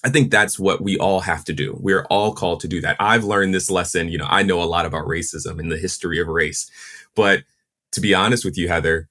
I 0.06 0.10
think 0.10 0.32
that's 0.32 0.58
what 0.58 0.82
we 0.82 0.98
all 0.98 1.20
have 1.20 1.44
to 1.46 1.54
do. 1.54 1.78
We're 1.82 2.06
all 2.06 2.34
called 2.34 2.62
to 2.62 2.68
do 2.68 2.80
that. 2.82 2.96
I've 3.00 3.26
learned 3.26 3.54
this 3.54 3.70
lesson. 3.70 4.08
You 4.08 4.20
know, 4.20 4.28
I 4.30 4.42
know 4.42 4.64
a 4.64 4.66
lot 4.66 4.86
about 4.86 5.06
racism 5.06 5.60
and 5.60 5.70
the 5.70 5.78
history 5.78 6.20
of 6.20 6.28
race. 6.28 6.72
But 7.14 7.44
to 7.92 8.00
be 8.00 8.14
honest 8.14 8.46
with 8.46 8.58
you, 8.58 8.70
Heather, 8.70 9.10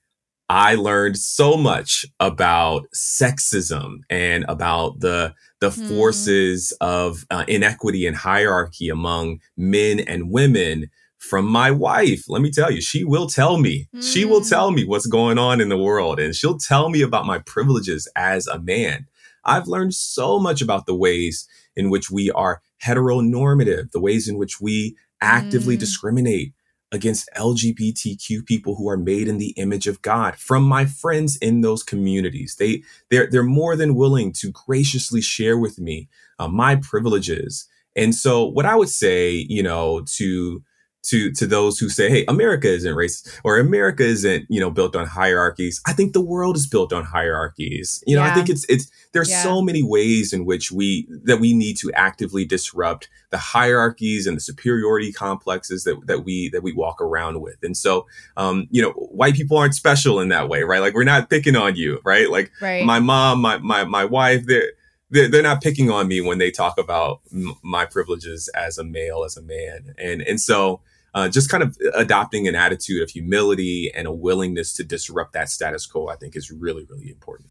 I 0.48 0.76
learned 0.76 1.18
so 1.18 1.56
much 1.56 2.06
about 2.18 2.86
sexism 2.94 3.98
and 4.08 4.44
about 4.48 5.00
the 5.00 5.34
the 5.60 5.70
mm. 5.70 5.88
forces 5.88 6.72
of 6.80 7.26
uh, 7.30 7.44
inequity 7.48 8.06
and 8.06 8.16
hierarchy 8.16 8.88
among 8.88 9.40
men 9.56 10.00
and 10.00 10.30
women 10.30 10.90
from 11.18 11.46
my 11.46 11.70
wife. 11.70 12.24
Let 12.28 12.42
me 12.42 12.50
tell 12.50 12.70
you, 12.70 12.80
she 12.80 13.04
will 13.04 13.26
tell 13.26 13.58
me. 13.58 13.88
Mm. 13.94 14.12
She 14.12 14.24
will 14.24 14.42
hmm. 14.42 14.48
tell 14.48 14.70
me 14.70 14.84
what's 14.84 15.06
going 15.06 15.38
on 15.38 15.60
in 15.60 15.68
the 15.68 15.78
world 15.78 16.20
and 16.20 16.34
she'll 16.34 16.58
tell 16.58 16.88
me 16.88 17.02
about 17.02 17.26
my 17.26 17.38
privileges 17.38 18.08
as 18.16 18.46
a 18.46 18.60
man. 18.60 19.06
I've 19.44 19.68
learned 19.68 19.94
so 19.94 20.38
much 20.38 20.60
about 20.60 20.86
the 20.86 20.94
ways 20.94 21.48
in 21.74 21.90
which 21.90 22.10
we 22.10 22.30
are 22.30 22.60
heteronormative, 22.84 23.92
the 23.92 24.00
ways 24.00 24.28
in 24.28 24.38
which 24.38 24.60
we 24.60 24.96
actively 25.20 25.76
mm. 25.76 25.80
discriminate 25.80 26.52
against 26.92 27.28
LGBTQ 27.36 28.46
people 28.46 28.76
who 28.76 28.88
are 28.88 28.96
made 28.96 29.28
in 29.28 29.38
the 29.38 29.50
image 29.56 29.86
of 29.86 30.02
God 30.02 30.36
from 30.36 30.62
my 30.62 30.84
friends 30.84 31.36
in 31.36 31.60
those 31.60 31.82
communities. 31.82 32.56
They 32.58 32.82
they're 33.10 33.28
they're 33.30 33.42
more 33.42 33.76
than 33.76 33.94
willing 33.94 34.32
to 34.34 34.52
graciously 34.52 35.20
share 35.20 35.58
with 35.58 35.78
me 35.78 36.08
uh, 36.38 36.48
my 36.48 36.76
privileges. 36.76 37.66
And 37.96 38.14
so 38.14 38.44
what 38.44 38.66
I 38.66 38.76
would 38.76 38.88
say, 38.88 39.46
you 39.48 39.62
know, 39.62 40.02
to 40.16 40.62
to 41.08 41.32
to 41.32 41.46
those 41.46 41.78
who 41.78 41.88
say, 41.88 42.10
"Hey, 42.10 42.24
America 42.28 42.68
isn't 42.68 42.94
racist 42.94 43.40
or 43.44 43.58
America 43.58 44.04
isn't 44.04 44.46
you 44.48 44.60
know 44.60 44.70
built 44.70 44.96
on 44.96 45.06
hierarchies." 45.06 45.80
I 45.86 45.92
think 45.92 46.12
the 46.12 46.20
world 46.20 46.56
is 46.56 46.66
built 46.66 46.92
on 46.92 47.04
hierarchies. 47.04 48.02
You 48.06 48.16
know, 48.16 48.24
yeah. 48.24 48.30
I 48.30 48.34
think 48.34 48.48
it's 48.48 48.64
it's 48.68 48.90
there's 49.12 49.30
yeah. 49.30 49.42
so 49.42 49.62
many 49.62 49.82
ways 49.82 50.32
in 50.32 50.44
which 50.44 50.70
we 50.70 51.08
that 51.24 51.38
we 51.38 51.54
need 51.54 51.76
to 51.78 51.92
actively 51.92 52.44
disrupt 52.44 53.08
the 53.30 53.38
hierarchies 53.38 54.26
and 54.26 54.36
the 54.36 54.40
superiority 54.40 55.12
complexes 55.12 55.84
that 55.84 56.06
that 56.06 56.24
we 56.24 56.48
that 56.50 56.62
we 56.62 56.72
walk 56.72 57.00
around 57.00 57.40
with. 57.40 57.56
And 57.62 57.76
so, 57.76 58.06
um, 58.36 58.66
you 58.70 58.82
know, 58.82 58.90
white 58.92 59.34
people 59.34 59.56
aren't 59.56 59.74
special 59.74 60.20
in 60.20 60.28
that 60.28 60.48
way, 60.48 60.62
right? 60.62 60.80
Like 60.80 60.94
we're 60.94 61.04
not 61.04 61.30
picking 61.30 61.56
on 61.56 61.76
you, 61.76 62.00
right? 62.04 62.30
Like 62.30 62.50
right. 62.60 62.84
my 62.84 63.00
mom, 63.00 63.40
my 63.40 63.58
my 63.58 63.84
my 63.84 64.04
wife, 64.04 64.46
they're 64.46 64.72
they're, 65.10 65.28
they're 65.28 65.42
not 65.42 65.62
picking 65.62 65.90
on 65.90 66.08
me 66.08 66.20
when 66.20 66.38
they 66.38 66.50
talk 66.50 66.78
about 66.78 67.20
m- 67.32 67.54
my 67.62 67.84
privileges 67.84 68.48
as 68.48 68.78
a 68.78 68.84
male, 68.84 69.24
as 69.24 69.36
a 69.36 69.42
man, 69.42 69.94
and 69.98 70.22
and 70.22 70.40
so 70.40 70.80
uh, 71.14 71.28
just 71.28 71.50
kind 71.50 71.62
of 71.62 71.76
adopting 71.94 72.46
an 72.46 72.54
attitude 72.54 73.02
of 73.02 73.10
humility 73.10 73.90
and 73.94 74.06
a 74.06 74.12
willingness 74.12 74.72
to 74.74 74.84
disrupt 74.84 75.32
that 75.32 75.48
status 75.48 75.86
quo, 75.86 76.08
I 76.08 76.16
think 76.16 76.36
is 76.36 76.50
really, 76.50 76.84
really 76.88 77.10
important. 77.10 77.50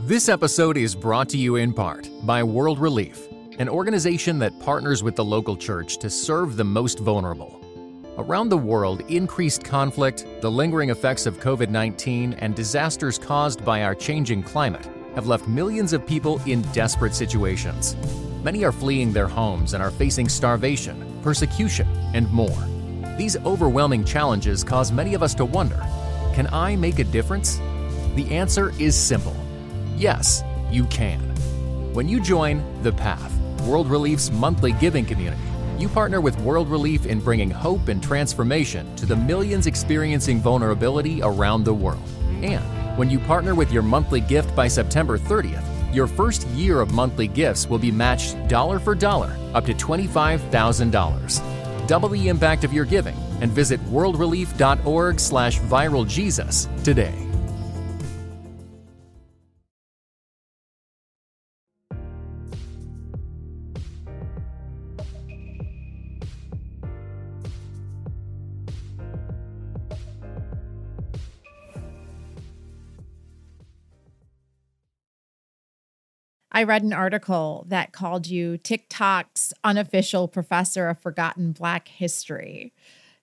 This 0.00 0.28
episode 0.28 0.76
is 0.76 0.94
brought 0.94 1.28
to 1.30 1.38
you 1.38 1.56
in 1.56 1.72
part 1.72 2.08
by 2.24 2.42
World 2.42 2.78
Relief, 2.78 3.28
an 3.58 3.68
organization 3.68 4.38
that 4.40 4.58
partners 4.60 5.02
with 5.02 5.14
the 5.14 5.24
local 5.24 5.56
church 5.56 5.98
to 5.98 6.10
serve 6.10 6.56
the 6.56 6.64
most 6.64 6.98
vulnerable. 6.98 7.60
Around 8.18 8.48
the 8.48 8.58
world, 8.58 9.02
increased 9.08 9.64
conflict, 9.64 10.26
the 10.40 10.50
lingering 10.50 10.90
effects 10.90 11.24
of 11.24 11.38
COVID 11.38 11.70
19, 11.70 12.34
and 12.34 12.54
disasters 12.54 13.18
caused 13.18 13.64
by 13.64 13.84
our 13.84 13.94
changing 13.94 14.42
climate 14.42 14.88
have 15.14 15.26
left 15.26 15.46
millions 15.46 15.92
of 15.92 16.06
people 16.06 16.40
in 16.46 16.62
desperate 16.72 17.14
situations. 17.14 17.96
Many 18.42 18.64
are 18.64 18.72
fleeing 18.72 19.12
their 19.12 19.28
homes 19.28 19.74
and 19.74 19.82
are 19.82 19.90
facing 19.90 20.28
starvation, 20.28 21.20
persecution, 21.22 21.86
and 22.14 22.30
more. 22.32 22.66
These 23.16 23.36
overwhelming 23.38 24.04
challenges 24.04 24.64
cause 24.64 24.90
many 24.90 25.14
of 25.14 25.22
us 25.22 25.34
to 25.34 25.44
wonder 25.44 25.80
can 26.34 26.48
I 26.50 26.76
make 26.76 26.98
a 26.98 27.04
difference? 27.04 27.58
The 28.14 28.26
answer 28.30 28.72
is 28.78 28.96
simple 28.96 29.36
yes, 29.96 30.42
you 30.70 30.84
can. 30.86 31.20
When 31.92 32.08
you 32.08 32.20
join 32.20 32.64
The 32.82 32.92
Path, 32.92 33.32
World 33.62 33.88
Relief's 33.88 34.32
monthly 34.32 34.72
giving 34.72 35.04
community, 35.04 35.42
You 35.78 35.88
partner 35.88 36.20
with 36.20 36.40
World 36.40 36.68
Relief 36.68 37.06
in 37.06 37.20
bringing 37.20 37.50
hope 37.50 37.88
and 37.88 38.02
transformation 38.02 38.94
to 38.96 39.06
the 39.06 39.16
millions 39.16 39.66
experiencing 39.66 40.40
vulnerability 40.40 41.20
around 41.22 41.64
the 41.64 41.74
world. 41.74 42.02
And 42.42 42.81
when 42.96 43.10
you 43.10 43.18
partner 43.18 43.54
with 43.54 43.72
your 43.72 43.82
monthly 43.82 44.20
gift 44.20 44.54
by 44.54 44.68
September 44.68 45.18
30th, 45.18 45.64
your 45.94 46.06
first 46.06 46.46
year 46.48 46.80
of 46.80 46.92
monthly 46.92 47.26
gifts 47.26 47.66
will 47.66 47.78
be 47.78 47.90
matched 47.90 48.36
dollar 48.48 48.78
for 48.78 48.94
dollar 48.94 49.36
up 49.54 49.64
to 49.66 49.74
$25,000. 49.74 51.86
Double 51.86 52.08
the 52.08 52.28
impact 52.28 52.64
of 52.64 52.72
your 52.72 52.84
giving 52.84 53.16
and 53.40 53.50
visit 53.50 53.80
worldrelief.org 53.86 55.20
slash 55.20 55.58
viraljesus 55.60 56.84
today. 56.84 57.31
I 76.52 76.64
read 76.64 76.82
an 76.82 76.92
article 76.92 77.64
that 77.68 77.92
called 77.92 78.26
you 78.26 78.58
TikTok's 78.58 79.54
unofficial 79.64 80.28
professor 80.28 80.88
of 80.88 81.00
forgotten 81.00 81.52
Black 81.52 81.88
history. 81.88 82.72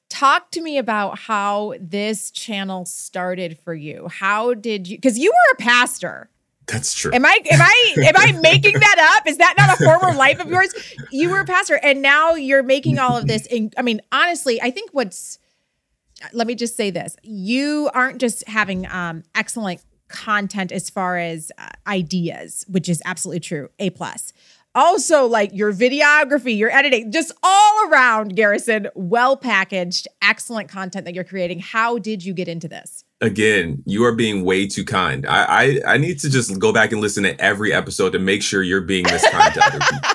Talk 0.10 0.50
to 0.52 0.62
me 0.62 0.80
about 0.80 1.20
how 1.20 1.76
this 1.80 2.32
channel 2.32 2.86
started 2.86 3.60
for 3.60 3.76
you. 3.76 4.08
How 4.08 4.56
did 4.56 4.88
you, 4.88 4.98
because 4.98 5.20
you 5.20 5.32
were 5.32 5.54
a 5.54 5.58
pastor. 5.58 6.30
That's 6.65 6.94
true. 6.94 7.12
Am 7.13 7.26
I 7.26 7.39
am 7.52 7.62
I 7.62 7.96
am 8.06 8.13
I 8.15 8.39
making 8.42 8.74
that 8.74 9.15
up? 9.18 9.28
Is 9.28 9.38
that 9.38 9.56
not 9.58 9.80
a 9.80 9.84
former 9.84 10.15
life 10.15 10.39
of 10.39 10.50
yours? 10.50 10.74
You 11.12 11.30
were 11.30 11.39
a 11.39 11.46
pastor 11.46 11.80
and 11.82 12.02
now 12.02 12.36
you're 12.36 12.63
making 12.63 13.00
all 13.00 13.18
of 13.18 13.28
this 13.28 13.46
in 13.48 13.72
I 13.78 13.82
mean 13.82 14.02
honestly, 14.12 14.62
I 14.62 14.70
think 14.70 14.92
what's 14.92 15.39
let 16.34 16.46
me 16.48 16.54
just 16.54 16.76
say 16.76 16.92
this. 16.92 17.15
You 17.24 17.89
aren't 17.94 18.20
just 18.20 18.48
having 18.48 18.88
um 18.88 19.24
excellent 19.34 19.82
content 20.10 20.72
as 20.72 20.89
far 20.89 21.17
as 21.17 21.52
uh, 21.58 21.69
ideas, 21.88 22.65
which 22.67 22.89
is 22.89 23.02
absolutely 23.06 23.39
true. 23.39 23.69
A 23.80 23.89
plus. 23.91 24.34
Also, 24.76 25.26
like 25.26 25.52
your 25.54 25.74
videography, 25.74 26.56
your 26.56 26.69
editing, 26.69 27.12
just 27.12 27.32
all 27.41 27.89
around, 27.89 28.36
Garrison, 28.36 28.88
well 28.93 29.36
packaged, 29.36 30.08
excellent 30.22 30.69
content 30.69 31.06
that 31.06 31.15
you're 31.15 31.24
creating. 31.24 31.60
How 31.60 31.98
did 31.98 32.24
you 32.24 32.34
get 32.34 32.48
into 32.48 32.67
this? 32.67 33.04
Again, 33.19 33.84
you 33.86 34.06
are 34.06 34.15
being 34.15 34.45
way 34.45 34.67
too 34.67 34.86
kind. 34.86 35.26
I, 35.26 35.43
I, 35.43 35.93
I 35.93 35.98
need 35.98 36.19
to 36.19 36.30
just 36.30 36.58
go 36.60 36.72
back 36.72 36.91
and 36.91 37.02
listen 37.02 37.24
to 37.24 37.39
every 37.41 37.74
episode 37.74 38.12
to 38.12 38.19
make 38.19 38.43
sure 38.43 38.62
you're 38.62 38.82
being 38.82 39.06
this 39.06 39.28
kind 39.30 39.54
to 39.56 39.65
other 39.65 39.80
people. 39.80 40.12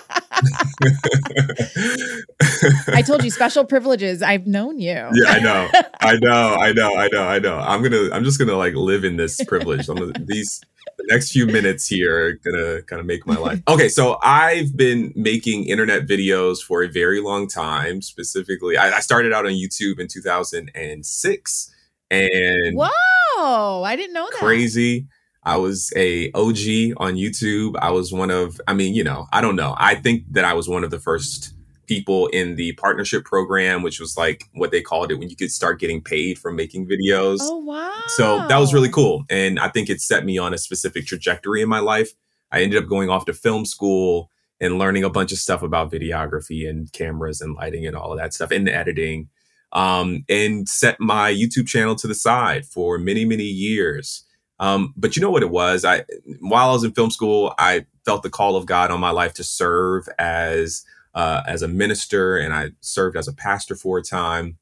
I 2.92 3.02
told 3.02 3.24
you 3.24 3.30
special 3.30 3.64
privileges. 3.64 4.22
I've 4.22 4.46
known 4.46 4.78
you. 4.80 4.92
Yeah, 4.92 5.28
I 5.28 5.38
know. 5.40 5.68
I 6.00 6.16
know. 6.16 6.54
I 6.54 6.72
know. 6.72 6.96
I 6.96 7.08
know. 7.08 7.22
I 7.24 7.38
know. 7.38 7.58
I'm 7.58 7.82
gonna. 7.82 8.10
I'm 8.12 8.24
just 8.24 8.38
gonna 8.38 8.56
like 8.56 8.74
live 8.74 9.04
in 9.04 9.16
this 9.16 9.42
privilege. 9.44 9.88
I'm 9.88 9.96
gonna, 9.96 10.12
these 10.18 10.60
the 10.96 11.04
next 11.08 11.32
few 11.32 11.46
minutes 11.46 11.86
here 11.86 12.26
are 12.26 12.32
gonna 12.32 12.82
kind 12.82 13.00
of 13.00 13.06
make 13.06 13.26
my 13.26 13.36
life. 13.36 13.62
Okay, 13.68 13.88
so 13.88 14.18
I've 14.22 14.76
been 14.76 15.12
making 15.16 15.64
internet 15.64 16.06
videos 16.06 16.62
for 16.62 16.82
a 16.82 16.88
very 16.88 17.20
long 17.20 17.48
time. 17.48 18.02
Specifically, 18.02 18.76
I, 18.76 18.96
I 18.96 19.00
started 19.00 19.32
out 19.32 19.46
on 19.46 19.52
YouTube 19.52 19.98
in 19.98 20.08
2006, 20.08 21.74
and 22.10 22.76
whoa, 22.76 23.82
I 23.82 23.96
didn't 23.96 24.14
know 24.14 24.28
that. 24.30 24.38
Crazy. 24.38 25.06
I 25.44 25.57
was 25.57 25.92
a 25.94 26.30
OG 26.33 26.96
on 26.96 27.14
YouTube. 27.14 27.74
I 27.80 27.90
was 27.90 28.12
one 28.12 28.30
of, 28.30 28.61
I 28.66 28.74
mean, 28.74 28.94
you 28.94 29.04
know, 29.04 29.26
I 29.33 29.40
don't 29.40 29.57
know. 29.57 29.74
I 29.78 29.94
think 29.94 30.24
that 30.33 30.44
I 30.44 30.54
was 30.54 30.68
one 30.68 30.85
of 30.85 30.90
the 30.90 30.98
first 30.98 31.54
people 31.87 32.28
in 32.28 32.57
the 32.57 32.72
partnership 32.72 33.24
program, 33.24 33.83
which 33.83 34.00
was 34.00 34.16
like 34.16 34.44
what 34.54 34.70
they 34.70 34.80
called 34.80 35.11
it 35.11 35.18
when 35.18 35.28
you 35.28 35.37
could 35.37 35.50
start 35.50 35.78
getting 35.78 36.00
paid 36.00 36.38
for 36.38 36.50
making 36.50 36.88
videos. 36.88 37.38
Oh, 37.42 37.59
wow. 37.59 38.02
So 38.09 38.46
that 38.48 38.59
was 38.59 38.72
really 38.72 38.88
cool. 38.88 39.24
And 39.28 39.59
I 39.59 39.68
think 39.68 39.90
it 39.90 40.00
set 40.00 40.24
me 40.24 40.38
on 40.38 40.54
a 40.54 40.59
specific 40.59 41.07
trajectory 41.07 41.62
in 41.62 41.68
my 41.68 41.80
life. 41.80 42.12
I 42.50 42.62
ended 42.62 42.83
up 42.83 42.88
going 42.88 43.11
off 43.11 43.26
to 43.26 43.35
film 43.35 43.66
school 43.66 44.30
and 44.61 44.78
learning 44.78 45.04
a 45.04 45.11
bunch 45.11 45.33
of 45.33 45.38
stuff 45.38 45.62
about 45.62 45.90
videography 45.90 46.68
and 46.68 46.90
cameras 46.92 47.40
and 47.40 47.54
lighting 47.54 47.87
and 47.87 47.96
all 47.96 48.12
of 48.12 48.18
that 48.18 48.33
stuff 48.33 48.50
and 48.50 48.68
editing. 48.68 49.28
Um, 49.72 50.24
and 50.28 50.68
set 50.68 51.00
my 51.00 51.33
YouTube 51.33 51.66
channel 51.66 51.96
to 51.96 52.07
the 52.07 52.14
side 52.14 52.64
for 52.64 52.96
many, 52.96 53.24
many 53.24 53.44
years. 53.44 54.24
Um, 54.60 54.94
but 54.96 55.16
you 55.16 55.22
know 55.22 55.30
what 55.30 55.42
it 55.42 55.50
was? 55.50 55.84
I 55.84 56.04
while 56.40 56.70
I 56.70 56.72
was 56.72 56.84
in 56.84 56.92
film 56.92 57.10
school, 57.10 57.54
I 57.58 57.86
felt 58.04 58.22
the 58.22 58.30
call 58.30 58.56
of 58.56 58.66
God 58.66 58.90
on 58.90 59.00
my 59.00 59.10
life 59.10 59.34
to 59.34 59.44
serve 59.44 60.08
as 60.18 60.84
uh, 61.14 61.42
as 61.46 61.62
a 61.62 61.68
minister, 61.68 62.36
and 62.36 62.52
I 62.54 62.70
served 62.80 63.16
as 63.16 63.28
a 63.28 63.32
pastor 63.32 63.74
for 63.74 63.98
a 63.98 64.02
time. 64.02 64.58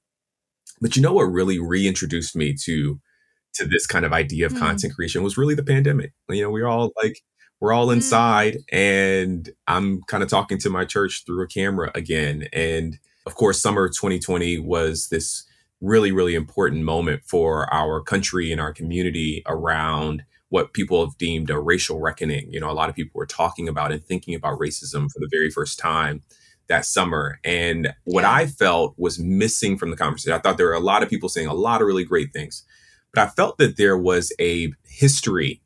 But 0.81 0.96
you 0.96 1.02
know 1.02 1.12
what 1.12 1.24
really 1.24 1.59
reintroduced 1.59 2.35
me 2.35 2.55
to 2.64 3.00
to 3.55 3.66
this 3.66 3.87
kind 3.87 4.05
of 4.05 4.12
idea 4.12 4.46
of 4.46 4.52
mm. 4.52 4.59
content 4.59 4.94
creation 4.94 5.22
was 5.22 5.37
really 5.37 5.55
the 5.55 5.62
pandemic. 5.62 6.12
You 6.28 6.42
know, 6.42 6.50
we 6.50 6.62
are 6.62 6.68
all 6.68 6.92
like 7.02 7.22
we're 7.61 7.72
all 7.72 7.87
hmm. 7.87 7.92
inside, 7.92 8.55
mm. 8.55 8.64
and 8.72 9.50
I'm 9.68 10.02
kind 10.09 10.22
of 10.22 10.28
talking 10.28 10.59
to 10.59 10.70
my 10.70 10.85
church 10.85 11.24
through 11.24 11.42
a 11.44 11.46
camera 11.46 11.90
again. 11.94 12.48
And 12.52 12.98
of 13.26 13.35
course, 13.35 13.61
summer 13.61 13.88
2020 13.88 14.59
was 14.59 15.09
this 15.09 15.44
really, 15.83 16.12
really 16.12 16.35
important 16.35 16.85
moment 16.85 17.23
for 17.27 17.73
our 17.75 18.01
country 18.01 18.51
and 18.51 18.61
our 18.61 18.73
community 18.73 19.42
around 19.47 20.25
what 20.49 20.73
people 20.73 21.05
have 21.05 21.18
deemed 21.18 21.51
a 21.51 21.59
racial 21.59 21.99
reckoning. 21.99 22.51
You 22.53 22.61
know, 22.61 22.71
a 22.71 22.73
lot 22.73 22.88
of 22.88 22.95
people 22.95 23.18
were 23.18 23.27
talking 23.27 23.68
about 23.68 23.90
and 23.90 24.03
thinking 24.03 24.35
about 24.35 24.59
racism 24.59 25.11
for 25.11 25.18
the 25.18 25.29
very 25.31 25.51
first 25.51 25.79
time 25.79 26.23
that 26.68 26.87
summer. 26.87 27.40
And 27.42 27.92
what 28.05 28.25
I 28.25 28.47
felt 28.47 28.95
was 28.97 29.18
missing 29.18 29.77
from 29.77 29.90
the 29.90 29.97
conversation, 29.97 30.33
I 30.33 30.38
thought 30.38 30.57
there 30.57 30.66
were 30.66 30.75
a 30.75 30.81
lot 30.81 31.03
of 31.03 31.11
people 31.11 31.29
saying 31.29 31.49
a 31.49 31.55
lot 31.55 31.81
of 31.81 31.87
really 31.87 32.05
great 32.05 32.33
things, 32.33 32.64
but 33.12 33.23
I 33.23 33.31
felt 33.31 33.59
that 33.59 33.77
there 33.77 33.99
was 33.99 34.33
a 34.38 34.73
history 34.87 35.62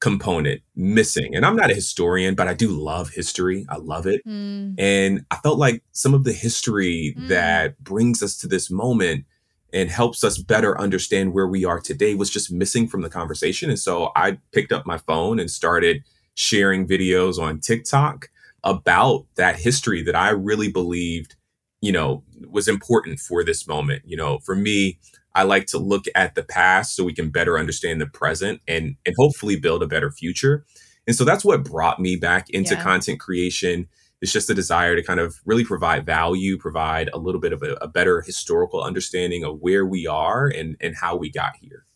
component 0.00 0.62
missing. 0.74 1.34
And 1.34 1.44
I'm 1.44 1.56
not 1.56 1.70
a 1.70 1.74
historian, 1.74 2.34
but 2.34 2.48
I 2.48 2.54
do 2.54 2.68
love 2.68 3.10
history. 3.10 3.66
I 3.68 3.76
love 3.76 4.06
it. 4.06 4.26
Mm. 4.26 4.74
And 4.78 5.26
I 5.30 5.36
felt 5.36 5.58
like 5.58 5.82
some 5.92 6.14
of 6.14 6.24
the 6.24 6.32
history 6.32 7.14
mm. 7.18 7.28
that 7.28 7.78
brings 7.84 8.22
us 8.22 8.38
to 8.38 8.48
this 8.48 8.70
moment 8.70 9.26
and 9.72 9.90
helps 9.90 10.24
us 10.24 10.38
better 10.38 10.78
understand 10.80 11.32
where 11.32 11.46
we 11.46 11.64
are 11.64 11.80
today 11.80 12.14
was 12.14 12.30
just 12.30 12.52
missing 12.52 12.86
from 12.86 13.02
the 13.02 13.10
conversation. 13.10 13.70
And 13.70 13.78
so 13.78 14.10
I 14.16 14.38
picked 14.52 14.72
up 14.72 14.86
my 14.86 14.98
phone 14.98 15.38
and 15.38 15.50
started 15.50 16.02
sharing 16.34 16.86
videos 16.86 17.38
on 17.38 17.60
TikTok 17.60 18.28
about 18.64 19.26
that 19.36 19.56
history 19.56 20.02
that 20.02 20.16
I 20.16 20.30
really 20.30 20.70
believed, 20.70 21.36
you 21.80 21.92
know, 21.92 22.22
was 22.48 22.68
important 22.68 23.20
for 23.20 23.44
this 23.44 23.66
moment. 23.66 24.02
You 24.04 24.16
know, 24.16 24.38
for 24.40 24.54
me, 24.54 24.98
I 25.34 25.44
like 25.44 25.66
to 25.68 25.78
look 25.78 26.04
at 26.14 26.34
the 26.34 26.42
past 26.42 26.96
so 26.96 27.04
we 27.04 27.14
can 27.14 27.30
better 27.30 27.58
understand 27.58 28.00
the 28.00 28.06
present 28.06 28.60
and 28.66 28.96
and 29.06 29.14
hopefully 29.18 29.56
build 29.56 29.82
a 29.82 29.86
better 29.86 30.10
future. 30.10 30.64
And 31.06 31.16
so 31.16 31.24
that's 31.24 31.44
what 31.44 31.64
brought 31.64 32.00
me 32.00 32.16
back 32.16 32.50
into 32.50 32.74
yeah. 32.74 32.82
content 32.82 33.20
creation 33.20 33.88
it's 34.20 34.32
just 34.32 34.50
a 34.50 34.54
desire 34.54 34.96
to 34.96 35.02
kind 35.02 35.20
of 35.20 35.40
really 35.44 35.64
provide 35.64 36.04
value, 36.04 36.58
provide 36.58 37.10
a 37.12 37.18
little 37.18 37.40
bit 37.40 37.52
of 37.52 37.62
a, 37.62 37.74
a 37.80 37.88
better 37.88 38.20
historical 38.20 38.82
understanding 38.82 39.44
of 39.44 39.60
where 39.60 39.86
we 39.86 40.06
are 40.06 40.46
and, 40.46 40.76
and 40.80 40.96
how 40.96 41.16
we 41.16 41.30
got 41.30 41.56
here. 41.60 41.86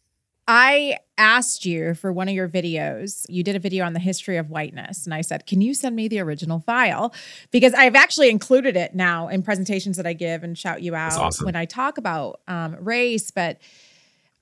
I 0.47 0.99
asked 1.17 1.65
you 1.65 1.95
for 1.95 2.13
one 2.13 2.29
of 2.29 2.35
your 2.35 2.49
videos. 2.49 3.25
You 3.29 3.43
did 3.43 3.57
a 3.57 3.59
video 3.59 3.87
on 3.87 3.95
the 3.95 4.01
history 4.01 4.37
of 4.37 4.51
whiteness. 4.51 5.07
And 5.07 5.15
I 5.15 5.23
said, 5.23 5.47
Can 5.47 5.63
you 5.63 5.73
send 5.73 5.97
me 5.97 6.07
the 6.07 6.21
original 6.21 6.61
file? 6.61 7.15
Because 7.51 7.73
I've 7.73 7.95
actually 7.95 8.29
included 8.29 8.77
it 8.77 8.95
now 8.95 9.29
in 9.29 9.43
presentations 9.43 9.97
that 9.97 10.07
I 10.07 10.13
give 10.13 10.43
and 10.43 10.57
shout 10.57 10.83
you 10.83 10.95
out 10.95 11.19
awesome. 11.19 11.47
when 11.47 11.57
I 11.57 11.65
talk 11.65 11.97
about 11.97 12.41
um, 12.47 12.77
race. 12.79 13.31
But 13.31 13.59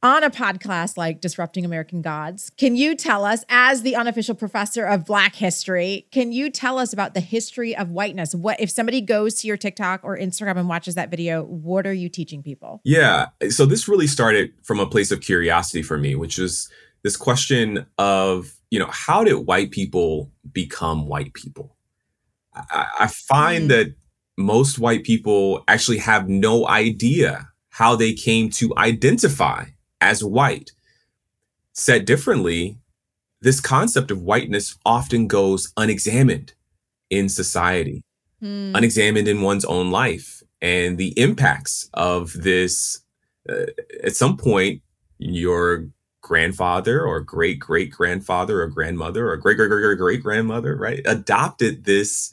on 0.02 0.24
a 0.24 0.30
podcast 0.30 0.96
like 0.96 1.20
Disrupting 1.20 1.64
American 1.64 2.02
Gods, 2.02 2.50
can 2.56 2.74
you 2.74 2.96
tell 2.96 3.24
us, 3.24 3.44
as 3.48 3.82
the 3.82 3.94
unofficial 3.94 4.34
professor 4.34 4.84
of 4.84 5.04
Black 5.04 5.36
history, 5.36 6.06
can 6.10 6.32
you 6.32 6.50
tell 6.50 6.78
us 6.78 6.92
about 6.92 7.14
the 7.14 7.20
history 7.20 7.76
of 7.76 7.90
whiteness? 7.90 8.34
What 8.34 8.60
if 8.60 8.70
somebody 8.70 9.00
goes 9.00 9.34
to 9.36 9.46
your 9.46 9.56
TikTok 9.56 10.00
or 10.02 10.18
Instagram 10.18 10.58
and 10.58 10.68
watches 10.68 10.96
that 10.96 11.10
video? 11.10 11.44
What 11.44 11.86
are 11.86 11.92
you 11.92 12.08
teaching 12.08 12.42
people? 12.42 12.80
Yeah, 12.84 13.28
so 13.48 13.64
this 13.64 13.86
really 13.86 14.08
started 14.08 14.52
from 14.62 14.80
a 14.80 14.86
place 14.86 15.12
of 15.12 15.20
curiosity 15.20 15.82
for 15.82 15.96
me, 15.96 16.16
which 16.16 16.38
is 16.38 16.68
this 17.02 17.16
question 17.16 17.86
of 17.98 18.54
you 18.70 18.78
know 18.78 18.88
how 18.90 19.22
did 19.22 19.46
white 19.46 19.70
people 19.70 20.32
become 20.52 21.06
white 21.06 21.34
people? 21.34 21.76
I, 22.54 22.86
I 23.00 23.06
find 23.06 23.64
mm. 23.64 23.68
that 23.68 23.94
most 24.36 24.78
white 24.78 25.04
people 25.04 25.62
actually 25.68 25.98
have 25.98 26.28
no 26.28 26.66
idea 26.66 27.50
how 27.68 27.96
they 27.96 28.12
came 28.12 28.50
to 28.50 28.72
identify 28.76 29.64
as 30.02 30.24
white. 30.24 30.72
Said 31.72 32.04
differently, 32.04 32.76
this 33.40 33.60
concept 33.60 34.10
of 34.10 34.22
whiteness 34.22 34.76
often 34.84 35.26
goes 35.26 35.72
unexamined 35.76 36.52
in 37.08 37.28
society, 37.28 38.04
mm. 38.42 38.76
unexamined 38.76 39.28
in 39.28 39.42
one's 39.42 39.64
own 39.64 39.90
life. 39.90 40.42
And 40.60 40.98
the 40.98 41.12
impacts 41.18 41.88
of 41.94 42.32
this, 42.34 43.02
uh, 43.48 43.66
at 44.04 44.14
some 44.14 44.36
point, 44.36 44.82
your 45.18 45.88
grandfather 46.20 47.04
or 47.04 47.20
great 47.20 47.58
great 47.58 47.90
grandfather 47.90 48.62
or 48.62 48.68
grandmother 48.68 49.28
or 49.30 49.36
great 49.36 49.56
great 49.56 49.68
great 49.68 49.98
great 49.98 50.22
grandmother, 50.22 50.76
right, 50.76 51.02
adopted 51.04 51.84
this 51.84 52.32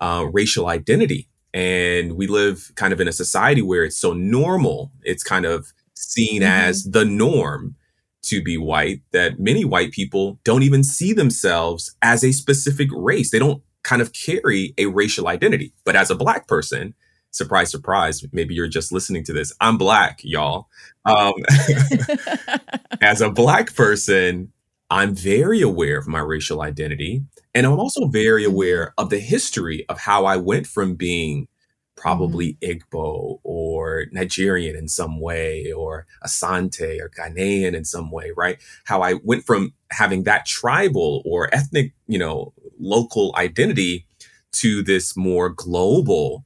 uh, 0.00 0.26
racial 0.32 0.68
identity 0.68 1.28
And 1.56 2.18
we 2.18 2.26
live 2.26 2.70
kind 2.74 2.92
of 2.92 3.00
in 3.00 3.08
a 3.08 3.12
society 3.12 3.62
where 3.62 3.84
it's 3.84 3.96
so 3.96 4.12
normal, 4.12 4.92
it's 5.02 5.24
kind 5.24 5.46
of 5.46 5.72
seen 5.96 6.42
Mhm. 6.42 6.48
as 6.50 6.84
the 6.84 7.04
norm 7.04 7.74
to 8.22 8.42
be 8.42 8.56
white 8.58 9.02
that 9.12 9.38
many 9.40 9.64
white 9.64 9.92
people 9.92 10.38
don't 10.44 10.62
even 10.64 10.84
see 10.84 11.12
themselves 11.12 11.94
as 12.02 12.24
a 12.24 12.32
specific 12.32 12.88
race. 12.92 13.30
They 13.30 13.38
don't 13.38 13.62
kind 13.84 14.02
of 14.02 14.12
carry 14.12 14.74
a 14.78 14.86
racial 14.86 15.28
identity. 15.28 15.72
But 15.84 15.96
as 15.96 16.10
a 16.10 16.16
black 16.16 16.48
person, 16.48 16.94
surprise, 17.30 17.70
surprise, 17.70 18.24
maybe 18.32 18.54
you're 18.54 18.66
just 18.68 18.92
listening 18.92 19.24
to 19.24 19.32
this. 19.32 19.52
I'm 19.60 19.78
black, 19.78 20.20
y'all. 20.24 20.68
Um, 21.04 21.34
as 23.00 23.20
a 23.20 23.30
black 23.30 23.74
person, 23.74 24.52
I'm 24.90 25.14
very 25.14 25.60
aware 25.62 25.98
of 25.98 26.06
my 26.08 26.20
racial 26.20 26.62
identity. 26.62 27.22
And 27.54 27.66
I'm 27.66 27.78
also 27.78 28.06
very 28.08 28.44
Mhm. 28.44 28.48
aware 28.48 28.94
of 28.98 29.10
the 29.10 29.18
history 29.18 29.84
of 29.88 29.98
how 30.00 30.24
I 30.26 30.36
went 30.36 30.66
from 30.66 30.94
being 30.94 31.48
probably 31.96 32.58
Igbo 32.62 33.38
or 33.44 33.75
Nigerian 34.12 34.76
in 34.76 34.88
some 34.88 35.20
way, 35.20 35.72
or 35.72 36.06
Asante 36.24 37.00
or 37.00 37.10
Ghanaian 37.10 37.74
in 37.74 37.84
some 37.84 38.10
way, 38.10 38.32
right? 38.36 38.58
How 38.84 39.02
I 39.02 39.14
went 39.24 39.44
from 39.44 39.72
having 39.90 40.24
that 40.24 40.46
tribal 40.46 41.22
or 41.24 41.52
ethnic, 41.54 41.92
you 42.06 42.18
know, 42.18 42.52
local 42.78 43.34
identity 43.36 44.06
to 44.52 44.82
this 44.82 45.16
more 45.16 45.48
global 45.48 46.44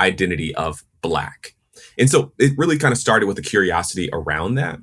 identity 0.00 0.54
of 0.54 0.84
Black. 1.00 1.54
And 1.98 2.10
so 2.10 2.32
it 2.38 2.52
really 2.56 2.78
kind 2.78 2.92
of 2.92 2.98
started 2.98 3.26
with 3.26 3.38
a 3.38 3.42
curiosity 3.42 4.08
around 4.12 4.54
that. 4.56 4.78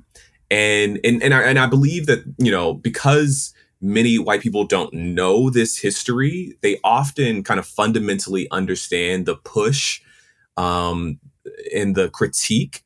And 0.50 0.98
and 1.04 1.22
and 1.22 1.32
I, 1.32 1.42
and 1.42 1.58
I 1.58 1.66
believe 1.66 2.06
that 2.06 2.24
you 2.38 2.50
know 2.50 2.74
because 2.74 3.54
many 3.80 4.18
white 4.18 4.40
people 4.40 4.64
don't 4.64 4.92
know 4.92 5.48
this 5.48 5.78
history, 5.78 6.56
they 6.60 6.78
often 6.84 7.42
kind 7.42 7.58
of 7.58 7.66
fundamentally 7.66 8.48
understand 8.50 9.26
the 9.26 9.36
push 9.36 10.02
um, 10.56 11.18
and 11.74 11.94
the 11.94 12.08
critique 12.10 12.82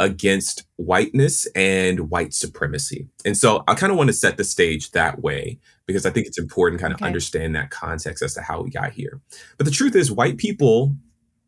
against 0.00 0.64
whiteness 0.76 1.46
and 1.56 2.08
white 2.08 2.32
supremacy. 2.32 3.08
And 3.24 3.36
so 3.36 3.64
I 3.66 3.74
kind 3.74 3.90
of 3.90 3.98
want 3.98 4.08
to 4.08 4.14
set 4.14 4.36
the 4.36 4.44
stage 4.44 4.92
that 4.92 5.20
way 5.20 5.58
because 5.86 6.06
I 6.06 6.10
think 6.10 6.26
it's 6.26 6.38
important 6.38 6.80
kind 6.80 6.92
of 6.92 6.98
Okay. 6.98 7.06
understand 7.06 7.56
that 7.56 7.70
context 7.70 8.22
as 8.22 8.34
to 8.34 8.42
how 8.42 8.62
we 8.62 8.70
got 8.70 8.92
here. 8.92 9.20
But 9.56 9.64
the 9.64 9.72
truth 9.72 9.96
is 9.96 10.12
white 10.12 10.38
people 10.38 10.94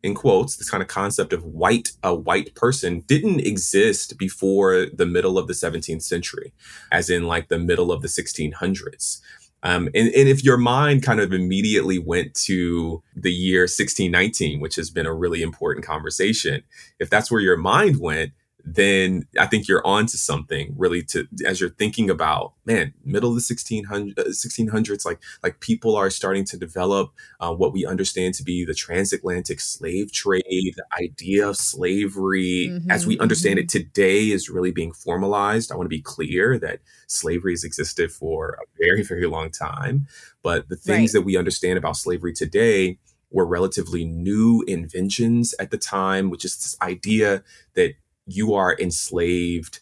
in 0.03 0.15
quotes 0.15 0.57
this 0.57 0.69
kind 0.69 0.81
of 0.81 0.89
concept 0.89 1.31
of 1.31 1.43
white 1.43 1.91
a 2.03 2.13
white 2.13 2.53
person 2.55 3.01
didn't 3.01 3.39
exist 3.41 4.17
before 4.17 4.87
the 4.87 5.05
middle 5.05 5.37
of 5.37 5.47
the 5.47 5.53
17th 5.53 6.01
century 6.01 6.53
as 6.91 7.09
in 7.09 7.27
like 7.27 7.49
the 7.49 7.59
middle 7.59 7.91
of 7.91 8.01
the 8.01 8.07
1600s 8.07 9.21
um, 9.63 9.87
and, 9.93 10.07
and 10.09 10.27
if 10.27 10.43
your 10.43 10.57
mind 10.57 11.03
kind 11.03 11.19
of 11.19 11.33
immediately 11.33 11.99
went 11.99 12.33
to 12.33 13.01
the 13.15 13.31
year 13.31 13.61
1619 13.61 14.59
which 14.59 14.75
has 14.75 14.89
been 14.89 15.05
a 15.05 15.13
really 15.13 15.41
important 15.41 15.85
conversation 15.85 16.63
if 16.99 17.09
that's 17.09 17.31
where 17.31 17.41
your 17.41 17.57
mind 17.57 17.99
went 17.99 18.31
then 18.63 19.25
I 19.39 19.47
think 19.47 19.67
you're 19.67 19.85
on 19.85 20.05
to 20.07 20.17
something 20.17 20.73
really 20.77 21.01
to 21.03 21.27
as 21.45 21.59
you're 21.59 21.69
thinking 21.69 22.09
about 22.09 22.53
man 22.65 22.93
middle 23.03 23.29
of 23.29 23.35
the 23.35 23.45
1600 23.47 24.19
uh, 24.19 24.23
1600s 24.29 25.05
like 25.05 25.19
like 25.43 25.59
people 25.59 25.95
are 25.95 26.09
starting 26.09 26.45
to 26.45 26.57
develop 26.57 27.11
uh, 27.39 27.53
what 27.53 27.73
we 27.73 27.85
understand 27.85 28.33
to 28.35 28.43
be 28.43 28.63
the 28.65 28.73
transatlantic 28.73 29.59
slave 29.59 30.11
trade 30.11 30.41
the 30.75 30.85
idea 31.01 31.47
of 31.47 31.57
slavery. 31.57 32.71
As 32.89 33.05
we 33.07 33.17
understand 33.19 33.59
it 33.59 33.69
today 33.69 34.29
is 34.31 34.49
really 34.49 34.71
being 34.71 34.93
formalized. 34.93 35.71
I 35.71 35.75
want 35.75 35.85
to 35.85 35.89
be 35.89 36.01
clear 36.01 36.57
that 36.59 36.79
slavery 37.07 37.53
has 37.53 37.63
existed 37.63 38.11
for 38.11 38.57
a 38.61 38.65
very 38.79 39.03
very 39.03 39.25
long 39.27 39.49
time 39.51 40.07
but 40.43 40.69
the 40.69 40.75
things 40.75 41.13
Right. 41.13 41.19
that 41.19 41.25
we 41.25 41.37
understand 41.37 41.77
about 41.77 41.97
slavery 41.97 42.33
today 42.33 42.97
were 43.31 43.45
relatively 43.45 44.03
new 44.05 44.63
inventions 44.67 45.53
at 45.59 45.71
the 45.71 45.77
time 45.77 46.29
which 46.29 46.45
is 46.45 46.55
this 46.57 46.77
idea 46.81 47.43
that 47.75 47.93
you 48.31 48.53
are 48.55 48.77
enslaved 48.79 49.79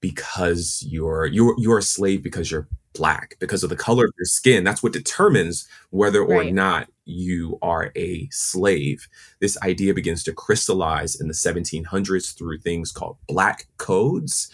because 0.00 0.84
you're 0.88 1.26
you're 1.26 1.54
you're 1.58 1.78
a 1.78 1.82
slave 1.82 2.22
because 2.22 2.50
you're 2.50 2.68
black 2.94 3.36
because 3.38 3.62
of 3.62 3.70
the 3.70 3.76
color 3.76 4.04
of 4.06 4.12
your 4.18 4.24
skin. 4.26 4.64
That's 4.64 4.82
what 4.82 4.92
determines 4.92 5.68
whether 5.90 6.22
or 6.22 6.40
Right. 6.40 6.52
not 6.52 6.88
you 7.04 7.58
are 7.62 7.92
a 7.96 8.28
slave. 8.30 9.08
This 9.40 9.58
idea 9.62 9.94
begins 9.94 10.22
to 10.24 10.32
crystallize 10.32 11.20
in 11.20 11.28
the 11.28 11.34
1700s 11.34 12.32
through 12.32 12.58
things 12.58 12.92
called 12.92 13.18
black 13.28 13.66
codes. 13.78 14.50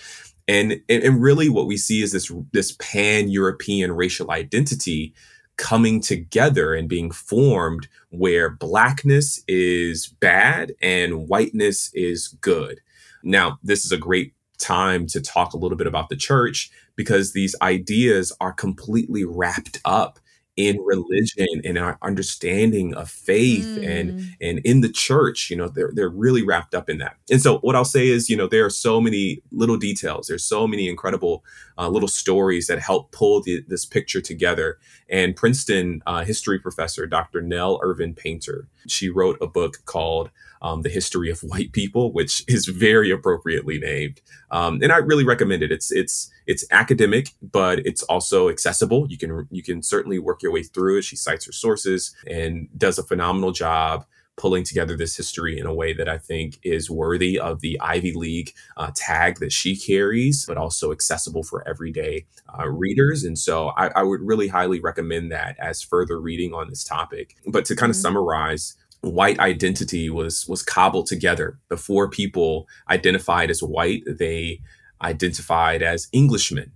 And 0.48 0.72
and, 0.88 1.02
and 1.02 1.22
really 1.22 1.48
what 1.48 1.66
we 1.66 1.76
see 1.76 2.02
is 2.02 2.12
this 2.12 2.30
this 2.52 2.72
pan-european 2.78 3.92
racial 3.92 4.30
identity 4.30 5.14
coming 5.56 6.00
together 6.00 6.74
and 6.74 6.88
being 6.88 7.10
formed 7.10 7.88
where 8.10 8.50
blackness 8.50 9.42
is 9.48 10.08
bad 10.08 10.72
and 10.82 11.28
whiteness 11.28 11.90
is 11.94 12.28
good 12.40 12.80
now, 13.26 13.58
this 13.62 13.84
is 13.84 13.92
a 13.92 13.98
great 13.98 14.32
time 14.58 15.06
to 15.08 15.20
talk 15.20 15.52
a 15.52 15.58
little 15.58 15.76
bit 15.76 15.86
about 15.86 16.08
the 16.08 16.16
church 16.16 16.70
because 16.96 17.32
these 17.32 17.54
ideas 17.60 18.32
are 18.40 18.52
completely 18.52 19.24
wrapped 19.24 19.80
up 19.84 20.18
in 20.56 20.78
religion 20.80 21.60
and 21.64 21.76
our 21.76 21.98
understanding 22.00 22.94
of 22.94 23.10
faith 23.10 23.76
and 23.82 24.14
Mm. 24.14 24.24
and 24.40 24.58
in 24.60 24.80
the 24.80 24.88
church 24.88 25.50
you 25.50 25.56
know 25.56 25.68
they're 25.68 25.90
they're 25.94 26.08
really 26.08 26.42
wrapped 26.42 26.74
up 26.74 26.88
in 26.88 26.96
that. 26.98 27.16
And 27.30 27.42
so 27.42 27.58
what 27.58 27.76
i'll 27.76 27.84
say 27.84 28.08
is 28.08 28.30
you 28.30 28.36
know 28.38 28.46
there 28.46 28.64
are 28.64 28.70
so 28.70 28.98
many 29.00 29.42
little 29.52 29.76
details. 29.76 30.28
There's 30.28 30.44
so 30.44 30.66
many 30.66 30.88
incredible 30.88 31.44
uh, 31.78 31.88
little 31.88 32.08
stories 32.08 32.66
that 32.66 32.78
help 32.78 33.12
pull 33.12 33.42
the, 33.42 33.64
this 33.68 33.84
picture 33.84 34.20
together. 34.20 34.78
And 35.08 35.36
princeton 35.36 36.02
uh, 36.06 36.24
history 36.24 36.58
professor 36.58 37.06
dr 37.06 37.40
nell 37.42 37.78
irvin 37.82 38.14
painter 38.14 38.68
she 38.88 39.08
wrote 39.08 39.38
a 39.40 39.46
book 39.46 39.78
called 39.84 40.30
um, 40.62 40.82
the 40.82 40.88
history 40.88 41.30
of 41.30 41.40
white 41.40 41.72
people 41.72 42.12
which 42.12 42.44
is 42.48 42.66
very 42.66 43.10
appropriately 43.10 43.78
named. 43.78 44.20
Um, 44.50 44.80
and 44.82 44.92
i 44.92 44.98
really 44.98 45.24
recommend 45.24 45.62
it. 45.62 45.72
It's 45.72 45.92
it's 45.92 46.30
it's 46.46 46.64
academic 46.70 47.30
but 47.42 47.80
it's 47.80 48.02
also 48.04 48.48
accessible. 48.48 49.06
You 49.08 49.18
can 49.18 49.46
you 49.50 49.62
can 49.62 49.82
certainly 49.82 50.18
work 50.18 50.42
your 50.42 50.52
way 50.52 50.62
through 50.62 50.98
it. 50.98 51.02
She 51.02 51.16
cites 51.16 51.46
her 51.46 51.52
sources 51.52 52.14
and 52.26 52.68
does 52.76 52.98
a 52.98 53.02
phenomenal 53.02 53.52
job 53.52 54.06
pulling 54.36 54.64
together 54.64 54.96
this 54.96 55.16
history 55.16 55.58
in 55.58 55.66
a 55.66 55.74
way 55.74 55.92
that 55.94 56.08
I 56.08 56.18
think 56.18 56.58
is 56.62 56.90
worthy 56.90 57.38
of 57.38 57.60
the 57.60 57.80
Ivy 57.80 58.12
League 58.12 58.52
uh, 58.76 58.90
tag 58.94 59.40
that 59.40 59.52
she 59.52 59.76
carries, 59.76 60.44
but 60.46 60.58
also 60.58 60.92
accessible 60.92 61.42
for 61.42 61.66
everyday 61.66 62.26
uh, 62.58 62.68
readers. 62.68 63.24
And 63.24 63.38
so 63.38 63.68
I, 63.76 63.88
I 63.96 64.02
would 64.02 64.20
really 64.20 64.48
highly 64.48 64.80
recommend 64.80 65.32
that 65.32 65.56
as 65.58 65.82
further 65.82 66.20
reading 66.20 66.52
on 66.52 66.68
this 66.68 66.84
topic. 66.84 67.36
But 67.46 67.64
to 67.66 67.76
kind 67.76 67.90
of 67.90 67.96
Mhm. 67.96 68.02
summarize, 68.02 68.76
white 69.00 69.38
identity 69.38 70.10
was 70.10 70.46
was 70.48 70.62
cobbled 70.62 71.06
together 71.06 71.58
before 71.68 72.08
people 72.10 72.66
identified 72.90 73.50
as 73.50 73.62
white. 73.62 74.02
They 74.06 74.60
identified 75.00 75.82
as 75.82 76.08
Englishmen, 76.12 76.72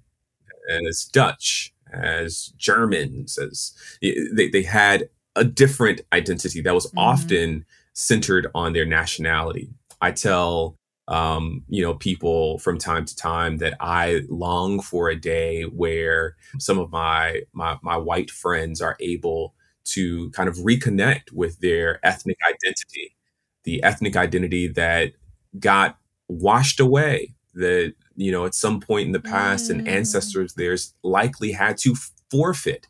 as 0.89 1.05
Dutch, 1.13 1.75
as 1.93 2.53
Germans, 2.57 3.39
as 3.39 3.73
they, 4.01 4.49
they 4.49 4.63
had 4.63 5.09
a 5.41 5.45
different 5.45 6.03
identity 6.13 6.61
that 6.63 6.75
was 6.75 6.87
Mhm. 6.89 6.99
often 6.99 7.67
centered 7.95 8.47
on 8.55 8.73
their 8.75 8.87
nationality. 8.87 9.71
I 10.03 10.13
tell 10.13 10.77
um, 11.09 11.65
you 11.69 11.83
know 11.83 11.95
people 11.95 12.61
from 12.61 12.79
time 12.79 13.05
to 13.07 13.17
time 13.17 13.59
that 13.59 13.75
I 13.81 14.23
long 14.29 14.81
for 14.81 15.09
a 15.11 15.17
day 15.21 15.65
where 15.65 16.37
some 16.61 16.79
of 16.79 16.93
my 16.93 17.43
my 17.53 17.79
my 17.83 17.97
white 17.97 18.31
friends 18.31 18.81
are 18.81 18.97
able 19.01 19.55
to 19.97 20.31
kind 20.33 20.49
of 20.49 20.57
reconnect 20.59 21.33
with 21.33 21.59
their 21.61 21.99
ethnic 22.07 22.39
identity, 22.49 23.17
the 23.65 23.83
ethnic 23.83 24.17
identity 24.17 24.69
that 24.69 25.15
got 25.59 25.99
washed 26.29 26.79
away 26.81 27.35
that 27.55 27.95
you 28.17 28.31
know 28.31 28.47
at 28.47 28.55
some 28.55 28.79
point 28.81 29.07
in 29.07 29.13
the 29.13 29.21
past 29.21 29.71
an 29.71 29.85
Mm. 29.85 29.89
ancestor 29.89 30.43
of 30.43 30.55
theirs 30.55 30.95
likely 31.03 31.53
had 31.53 31.77
to 31.79 31.97
forfeit 32.31 32.87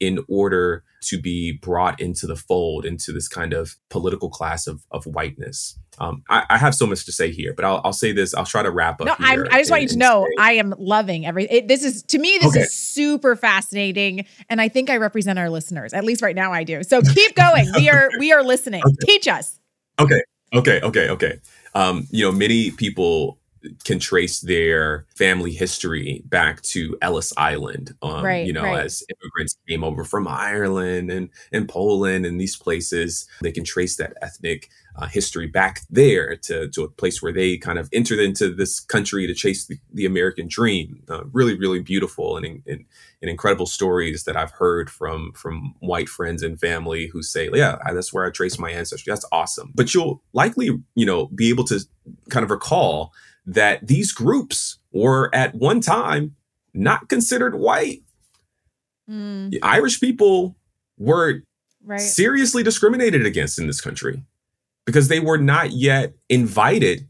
in 0.00 0.20
order 0.28 0.84
to 1.02 1.20
be 1.20 1.52
brought 1.62 2.00
into 2.00 2.26
the 2.26 2.36
fold 2.36 2.84
into 2.84 3.12
this 3.12 3.28
kind 3.28 3.52
of 3.52 3.76
political 3.90 4.28
class 4.30 4.66
of, 4.66 4.82
of 4.90 5.04
whiteness 5.04 5.78
um, 6.00 6.22
I, 6.30 6.44
I 6.50 6.58
have 6.58 6.74
so 6.76 6.86
much 6.86 7.04
to 7.06 7.12
say 7.12 7.30
here 7.32 7.52
but 7.54 7.64
i'll, 7.64 7.80
I'll 7.84 7.92
say 7.92 8.12
this 8.12 8.34
i'll 8.34 8.44
try 8.44 8.62
to 8.62 8.70
wrap 8.70 9.00
up 9.00 9.06
No, 9.08 9.14
I'm, 9.18 9.46
I 9.50 9.58
just 9.58 9.70
want 9.70 9.82
you 9.82 9.88
to 9.88 9.98
know 9.98 10.24
say- 10.28 10.34
I 10.42 10.52
am 10.52 10.74
loving 10.78 11.26
every. 11.26 11.44
It, 11.46 11.68
this 11.68 11.82
is 11.84 12.02
to 12.04 12.18
me, 12.18 12.38
this 12.40 12.50
Okay. 12.50 12.60
is 12.60 12.72
super 12.74 13.34
fascinating, 13.36 14.24
and 14.48 14.60
I 14.60 14.68
think 14.68 14.90
I 14.90 14.96
represent 14.96 15.38
our 15.38 15.50
listeners. 15.50 15.92
At 15.92 16.04
least 16.04 16.22
right 16.22 16.34
now, 16.36 16.52
I 16.52 16.64
do. 16.64 16.82
So 16.82 17.00
keep 17.02 17.34
going. 17.34 17.66
We 17.74 17.88
are 17.90 18.08
we 18.18 18.32
are 18.32 18.42
listening. 18.42 18.82
Okay. 18.86 18.96
Teach 19.06 19.28
us. 19.28 19.58
Okay, 19.98 20.22
okay, 20.54 20.80
okay, 20.82 21.08
okay. 21.10 21.38
Um, 21.74 22.06
you 22.10 22.24
know, 22.24 22.32
many 22.32 22.70
people 22.70 23.37
can 23.84 23.98
trace 23.98 24.40
their 24.40 25.06
family 25.16 25.52
history 25.52 26.22
back 26.26 26.62
to 26.62 26.96
Ellis 27.02 27.32
Island. 27.36 27.94
Um, 28.02 28.24
Right, 28.24 28.46
you 28.46 28.52
know, 28.52 28.62
right. 28.62 28.84
as 28.84 29.02
immigrants 29.08 29.56
came 29.68 29.84
over 29.84 30.04
from 30.04 30.26
Ireland 30.28 31.10
and, 31.10 31.30
and 31.52 31.68
Poland 31.68 32.26
and 32.26 32.40
these 32.40 32.56
places, 32.56 33.26
they 33.42 33.52
can 33.52 33.64
trace 33.64 33.96
that 33.96 34.14
ethnic 34.20 34.68
uh, 34.98 35.06
history 35.06 35.46
back 35.46 35.82
there 35.88 36.36
to, 36.36 36.68
to 36.70 36.82
a 36.82 36.88
place 36.88 37.22
where 37.22 37.32
they 37.32 37.56
kind 37.56 37.78
of 37.78 37.88
entered 37.92 38.18
into 38.18 38.52
this 38.52 38.80
country 38.80 39.26
to 39.26 39.34
chase 39.34 39.66
the, 39.66 39.78
the 39.92 40.04
American 40.04 40.48
dream. 40.48 41.04
Uh, 41.08 41.24
really, 41.26 41.56
really 41.56 41.80
beautiful 41.80 42.36
and, 42.36 42.44
and, 42.44 42.84
and 43.22 43.30
incredible 43.30 43.66
stories 43.66 44.24
that 44.24 44.36
I've 44.36 44.50
heard 44.52 44.90
from 44.90 45.32
from 45.34 45.74
white 45.78 46.08
friends 46.08 46.42
and 46.42 46.58
family 46.58 47.06
who 47.08 47.22
say, 47.22 47.48
"Yeah, 47.52 47.78
that's 47.92 48.12
where 48.12 48.26
I 48.26 48.30
trace 48.30 48.58
my 48.58 48.70
ancestry." 48.70 49.12
That's 49.12 49.26
awesome. 49.30 49.72
But 49.74 49.94
you'll 49.94 50.22
likely, 50.32 50.70
you 50.94 51.06
know, 51.06 51.26
be 51.26 51.48
able 51.48 51.64
to 51.64 51.80
kind 52.28 52.44
of 52.44 52.50
recall 52.50 53.12
that 53.48 53.86
these 53.86 54.12
groups 54.12 54.78
were 54.92 55.34
at 55.34 55.54
one 55.54 55.80
time 55.80 56.36
not 56.74 57.08
considered 57.08 57.54
white. 57.54 58.02
Mm, 59.10 59.50
The 59.50 59.62
Irish 59.62 60.00
people 60.00 60.54
were 60.98 61.42
right. 61.82 62.00
seriously 62.00 62.62
discriminated 62.62 63.24
against 63.24 63.58
in 63.58 63.66
this 63.66 63.80
country 63.80 64.22
because 64.84 65.08
they 65.08 65.20
were 65.20 65.38
not 65.38 65.72
yet 65.72 66.12
invited 66.28 67.08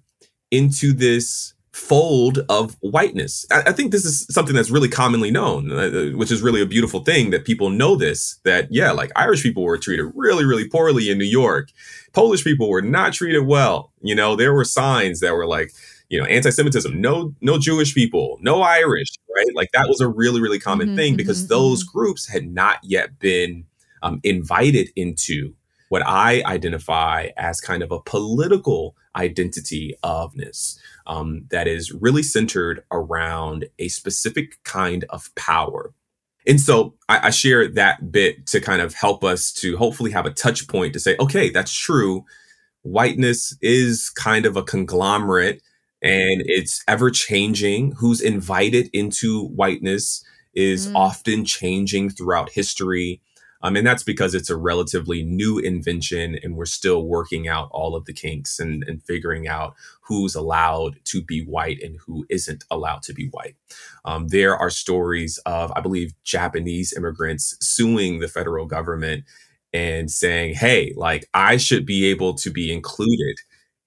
into 0.51 0.93
this 0.93 1.55
fold 1.73 2.41
of 2.49 2.77
whiteness. 2.81 3.45
I, 3.51 3.63
I 3.67 3.73
think 3.73 3.91
this 3.91 4.05
is 4.05 4.27
something 4.31 4.55
that's 4.55 4.71
really 4.71 4.89
commonly 4.89 5.31
known, 5.31 5.73
uh, 5.73 6.17
which 6.17 6.31
is 6.31 6.41
really 6.41 6.63
a 6.63 6.67
beautiful 6.67 7.01
thing 7.01 7.31
that 7.31 7.45
people 7.45 7.69
know 7.69 7.97
this 7.97 8.41
that, 8.45 8.69
yeah, 8.71 8.93
like 8.93 9.11
Irish 9.17 9.43
people 9.43 9.65
were 9.65 9.79
treated 9.79 10.11
really, 10.15 10.45
really 10.45 10.69
poorly 10.69 11.11
in 11.11 11.19
New 11.19 11.25
York. 11.25 11.71
Polish 12.13 12.45
people 12.45 12.69
were 12.69 12.83
not 12.83 13.13
treated 13.13 13.47
well. 13.47 13.93
You 14.03 14.15
know, 14.15 14.37
there 14.37 14.55
were 14.55 14.65
signs 14.65 15.21
that 15.21 15.35
were 15.35 15.47
like, 15.47 15.73
you 16.09 16.19
know, 16.19 16.27
anti-Semitism, 16.27 17.01
no, 17.01 17.35
no 17.41 17.59
Jewish 17.59 17.95
people, 17.95 18.39
no 18.41 18.63
Irish, 18.63 19.09
right? 19.35 19.55
Like 19.55 19.71
that 19.73 19.89
was 19.89 20.01
a 20.01 20.09
really, 20.09 20.41
really 20.41 20.59
common 20.59 20.89
Mhm, 20.89 20.95
thing 20.95 21.17
because 21.17 21.45
mhm, 21.45 21.49
those 21.49 21.83
groups 21.85 22.27
had 22.27 22.47
not 22.51 22.79
yet 22.83 23.19
been 23.19 23.65
um, 24.03 24.21
invited 24.25 24.91
into 24.97 25.55
what 25.89 26.07
I 26.07 26.43
identify 26.45 27.29
as 27.37 27.61
kind 27.61 27.83
of 27.83 27.91
a 27.91 28.01
political 28.01 28.95
identity 29.17 29.95
ofness 30.05 30.79
um, 31.07 31.45
that 31.51 31.67
is 31.67 31.93
really 31.93 32.23
centered 32.23 32.85
around 32.91 33.67
a 33.79 33.89
specific 33.89 34.63
kind 34.65 35.05
of 35.11 35.35
power. 35.35 35.93
And 36.47 36.61
so 36.61 36.95
I, 37.09 37.29
I 37.29 37.31
share 37.31 37.69
that 37.69 38.11
bit 38.13 38.47
to 38.49 38.61
kind 38.61 38.81
of 38.81 38.95
help 38.95 39.25
us 39.25 39.53
to 39.55 39.77
hopefully 39.77 40.11
have 40.13 40.27
a 40.27 40.31
touch 40.31 40.69
point 40.69 40.93
to 40.95 41.01
say, 41.01 41.17
okay, 41.21 41.51
that's 41.51 41.73
true. 41.73 42.25
Whiteness 42.83 43.57
is 43.61 44.11
kind 44.11 44.47
of 44.47 44.57
a 44.57 44.63
conglomerate 44.63 45.63
and 46.03 46.43
it's 46.47 46.83
ever 46.89 47.11
changing. 47.11 47.93
Who's 47.99 48.21
invited 48.21 48.91
into 48.93 49.47
whiteness 49.49 50.25
is 50.55 50.89
Mm. 50.89 50.93
often 50.97 51.45
changing 51.45 52.11
throughout 52.11 52.51
history. 52.51 53.21
Um, 53.61 53.75
and 53.75 53.85
that's 53.87 54.05
because 54.05 54.35
it's 54.37 54.51
a 54.51 54.57
relatively 54.57 55.25
new 55.25 55.59
invention 55.59 56.39
and 56.45 56.55
we're 56.57 56.65
still 56.65 57.05
working 57.05 57.49
out 57.49 57.69
all 57.73 57.97
of 57.97 58.05
the 58.05 58.13
kinks 58.13 58.61
and, 58.61 58.85
and 58.85 59.03
figuring 59.03 59.49
out 59.49 59.75
who's 60.03 60.37
allowed 60.37 60.95
to 61.07 61.23
be 61.23 61.45
white 61.45 61.81
and 61.83 61.99
who 62.07 62.25
isn't 62.31 62.63
allowed 62.71 63.03
to 63.03 63.13
be 63.13 63.27
white. 63.33 63.57
Um, 64.05 64.29
there 64.29 64.57
are 64.57 64.71
stories 64.71 65.39
of, 65.45 65.73
I 65.75 65.81
believe, 65.81 66.13
Japanese 66.23 66.93
immigrants 66.97 67.57
suing 67.61 68.21
the 68.21 68.29
federal 68.29 68.67
government 68.67 69.25
and 69.73 70.09
saying, 70.11 70.55
hey, 70.55 70.93
like 70.97 71.29
I 71.35 71.57
should 71.57 71.85
be 71.85 72.07
able 72.07 72.35
to 72.35 72.51
be 72.51 72.73
included 72.73 73.39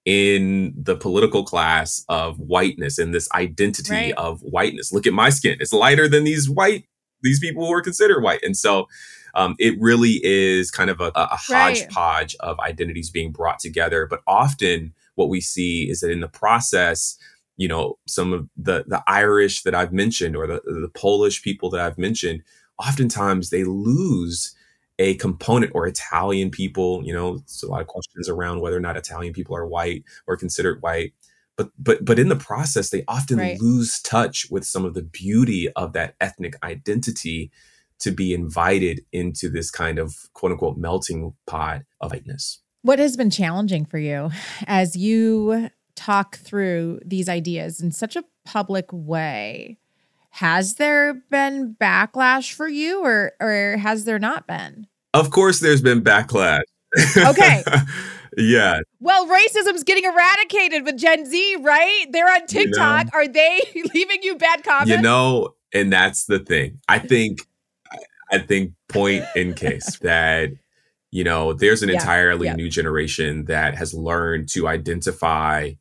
in 0.05 0.73
the 0.75 0.95
political 0.95 1.43
class 1.43 2.03
of 2.09 2.37
whiteness 2.39 2.97
and 2.97 3.13
this 3.13 3.29
identity 3.33 3.91
Right. 3.93 4.13
of 4.17 4.41
whiteness. 4.41 4.91
Look 4.91 5.05
at 5.05 5.13
my 5.13 5.29
skin. 5.29 5.57
It's 5.59 5.73
lighter 5.73 6.07
than 6.07 6.23
these 6.23 6.49
white, 6.49 6.85
these 7.21 7.39
people 7.39 7.65
who 7.67 7.73
are 7.73 7.81
considered 7.83 8.21
white. 8.23 8.41
And 8.43 8.57
so 8.57 8.87
um, 9.35 9.55
it 9.59 9.79
really 9.79 10.19
is 10.23 10.71
kind 10.71 10.89
of 10.89 10.99
a, 10.99 11.11
a 11.15 11.37
Right. 11.49 11.77
hodgepodge 11.77 12.35
of 12.39 12.59
identities 12.59 13.09
being 13.11 13.31
brought 13.31 13.59
together. 13.59 14.07
But 14.09 14.21
often 14.27 14.93
what 15.15 15.29
we 15.29 15.39
see 15.39 15.89
is 15.89 15.99
that 16.01 16.09
in 16.11 16.19
the 16.19 16.27
process, 16.27 17.17
you 17.57 17.67
know, 17.67 17.99
some 18.07 18.33
of 18.33 18.49
the 18.57 18.85
the 18.87 19.03
Irish 19.07 19.61
that 19.63 19.75
I've 19.75 19.93
mentioned 19.93 20.35
or 20.35 20.47
the, 20.47 20.61
the 20.65 20.89
Polish 20.95 21.43
people 21.43 21.69
that 21.69 21.79
I've 21.79 21.97
mentioned, 21.97 22.41
oftentimes 22.79 23.49
they 23.51 23.63
lose 23.63 24.55
a 25.01 25.15
component 25.15 25.71
or 25.73 25.87
Italian 25.87 26.51
people, 26.51 27.01
you 27.03 27.11
know, 27.11 27.35
it's 27.35 27.63
a 27.63 27.67
lot 27.67 27.81
of 27.81 27.87
questions 27.87 28.29
around 28.29 28.61
whether 28.61 28.77
or 28.77 28.81
not 28.81 28.97
Italian 28.97 29.33
people 29.33 29.55
are 29.55 29.65
white 29.65 30.03
or 30.27 30.37
considered 30.37 30.79
white. 30.83 31.13
But 31.57 31.71
but 31.77 32.05
but 32.05 32.19
in 32.19 32.29
the 32.29 32.35
process, 32.35 32.89
they 32.91 33.03
often 33.07 33.37
Right. 33.39 33.59
lose 33.59 33.99
touch 33.99 34.47
with 34.51 34.63
some 34.63 34.85
of 34.85 34.93
the 34.93 35.01
beauty 35.01 35.69
of 35.73 35.93
that 35.93 36.15
ethnic 36.21 36.55
identity 36.63 37.51
to 37.99 38.11
be 38.11 38.33
invited 38.33 39.01
into 39.11 39.49
this 39.49 39.71
kind 39.71 39.97
of 39.99 40.15
quote 40.33 40.51
unquote 40.51 40.77
melting 40.77 41.33
pot 41.47 41.81
of 41.99 42.11
whiteness. 42.11 42.61
What 42.83 42.99
has 42.99 43.17
been 43.17 43.29
challenging 43.31 43.85
for 43.85 43.97
you 43.97 44.29
as 44.67 44.95
you 44.95 45.69
talk 45.95 46.37
through 46.37 46.99
these 47.05 47.27
ideas 47.27 47.81
in 47.81 47.91
such 47.91 48.15
a 48.15 48.23
public 48.45 48.85
way? 48.91 49.77
Has 50.35 50.75
there 50.75 51.13
been 51.29 51.75
backlash 51.79 52.53
for 52.53 52.67
you 52.67 53.03
or 53.03 53.33
or 53.39 53.77
has 53.77 54.05
there 54.05 54.19
not 54.19 54.47
been? 54.47 54.87
Of 55.13 55.29
course, 55.31 55.59
there's 55.59 55.81
been 55.81 56.01
backlash. 56.01 56.61
Okay. 57.17 57.63
yeah. 58.37 58.79
Well, 58.99 59.27
racism's 59.27 59.83
getting 59.83 60.05
eradicated 60.05 60.85
with 60.85 60.97
Gen 60.97 61.25
Z, 61.25 61.57
right? 61.61 62.05
They're 62.11 62.31
on 62.31 62.47
TikTok. 62.47 63.07
Are 63.13 63.27
they 63.27 63.61
leaving 63.93 64.23
you 64.23 64.37
bad 64.37 64.63
comments? 64.63 64.89
You 64.91 65.01
know, 65.01 65.55
and 65.73 65.91
that's 65.91 66.25
the 66.25 66.39
thing. 66.39 66.79
I 66.87 66.99
think, 67.11 67.41
I 68.31 68.39
think, 68.39 68.73
point 68.87 69.25
in 69.35 69.53
case 69.53 69.99
that 69.99 70.51
you 71.11 71.25
know, 71.25 71.51
there's 71.53 71.83
an 71.83 71.89
Yeah, 71.89 71.95
entirely 71.95 72.47
yeah. 72.47 72.55
new 72.55 72.69
generation 72.69 73.45
that 73.45 73.75
has 73.75 73.93
learned 73.93 74.47
to 74.49 74.67
identify 74.67 75.71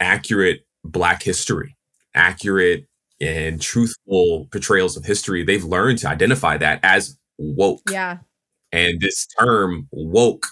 accurate 0.00 0.64
Black 0.84 1.22
history, 1.24 1.76
accurate 2.14 2.86
and 3.20 3.60
truthful 3.60 4.46
portrayals 4.52 4.96
of 4.96 5.04
history. 5.04 5.42
They've 5.42 5.64
learned 5.64 5.98
to 5.98 6.08
identify 6.08 6.56
that 6.58 6.78
as 6.84 7.18
woke. 7.38 7.82
yeah. 7.90 8.18
and 8.72 9.00
this 9.00 9.26
term 9.38 9.88
woke 9.92 10.46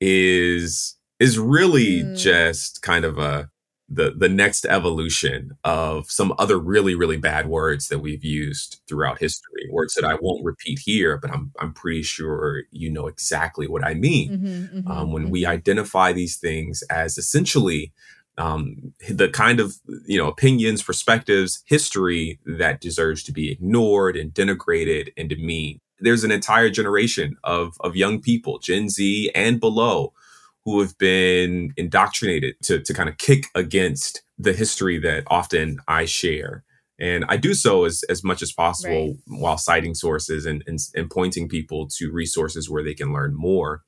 is 0.00 0.96
is 1.20 1.38
really 1.38 2.02
Mm. 2.04 2.18
just 2.18 2.82
kind 2.82 3.04
of 3.04 3.18
a 3.18 3.50
the 3.88 4.12
the 4.18 4.28
next 4.28 4.64
evolution 4.66 5.52
of 5.64 6.10
some 6.10 6.34
other 6.38 6.58
really 6.58 6.94
really 6.94 7.16
bad 7.18 7.46
words 7.48 7.88
that 7.88 8.00
we've 8.00 8.24
used 8.24 8.80
throughout 8.88 9.18
history 9.20 9.68
words 9.70 9.94
that 9.94 10.04
I 10.04 10.16
won't 10.20 10.44
repeat 10.44 10.78
here 10.84 11.18
but 11.18 11.30
I'm 11.30 11.52
I'm 11.60 11.72
pretty 11.74 12.02
sure 12.02 12.62
you 12.70 12.90
know 12.90 13.06
exactly 13.08 13.66
what 13.68 13.84
I 13.84 13.94
mean 13.94 14.30
Mhm, 14.32 14.82
mhm, 14.84 14.90
um, 14.90 15.12
when 15.12 15.26
mhm. 15.26 15.30
we 15.30 15.46
identify 15.46 16.12
these 16.12 16.36
things 16.36 16.82
as 16.90 17.18
essentially 17.18 17.92
um, 18.38 18.92
the 19.08 19.28
kind 19.28 19.60
of 19.60 19.76
you 20.06 20.18
know 20.18 20.28
opinions, 20.28 20.82
perspectives, 20.82 21.62
history 21.66 22.40
that 22.46 22.80
deserves 22.80 23.22
to 23.24 23.32
be 23.32 23.50
ignored 23.52 24.16
and 24.16 24.32
denigrated 24.34 25.12
and 25.16 25.28
demeaned. 25.28 25.80
There's 26.00 26.24
an 26.24 26.30
entire 26.30 26.70
generation 26.70 27.36
of 27.44 27.74
of 27.80 27.96
young 27.96 28.20
people, 28.20 28.58
Gen 28.58 28.88
Z 28.88 29.30
and 29.34 29.60
below, 29.60 30.12
who 30.64 30.80
have 30.80 30.96
been 30.98 31.72
indoctrinated 31.76 32.56
to 32.64 32.80
to 32.80 32.94
kind 32.94 33.08
of 33.08 33.18
kick 33.18 33.46
against 33.54 34.22
the 34.38 34.52
history 34.52 34.98
that 34.98 35.24
often 35.28 35.78
I 35.86 36.04
share. 36.04 36.64
And 36.98 37.24
I 37.28 37.36
do 37.36 37.54
so 37.54 37.84
as, 37.84 38.04
as 38.08 38.22
much 38.22 38.40
as 38.40 38.52
possible 38.52 39.16
while 39.26 39.58
citing 39.58 39.94
sources 39.94 40.46
and, 40.46 40.62
and, 40.66 40.78
and 40.94 41.10
pointing 41.10 41.48
people 41.48 41.88
to 41.98 42.12
resources 42.12 42.70
where 42.70 42.84
they 42.84 42.94
can 42.94 43.12
learn 43.12 43.34
more. 43.34 43.82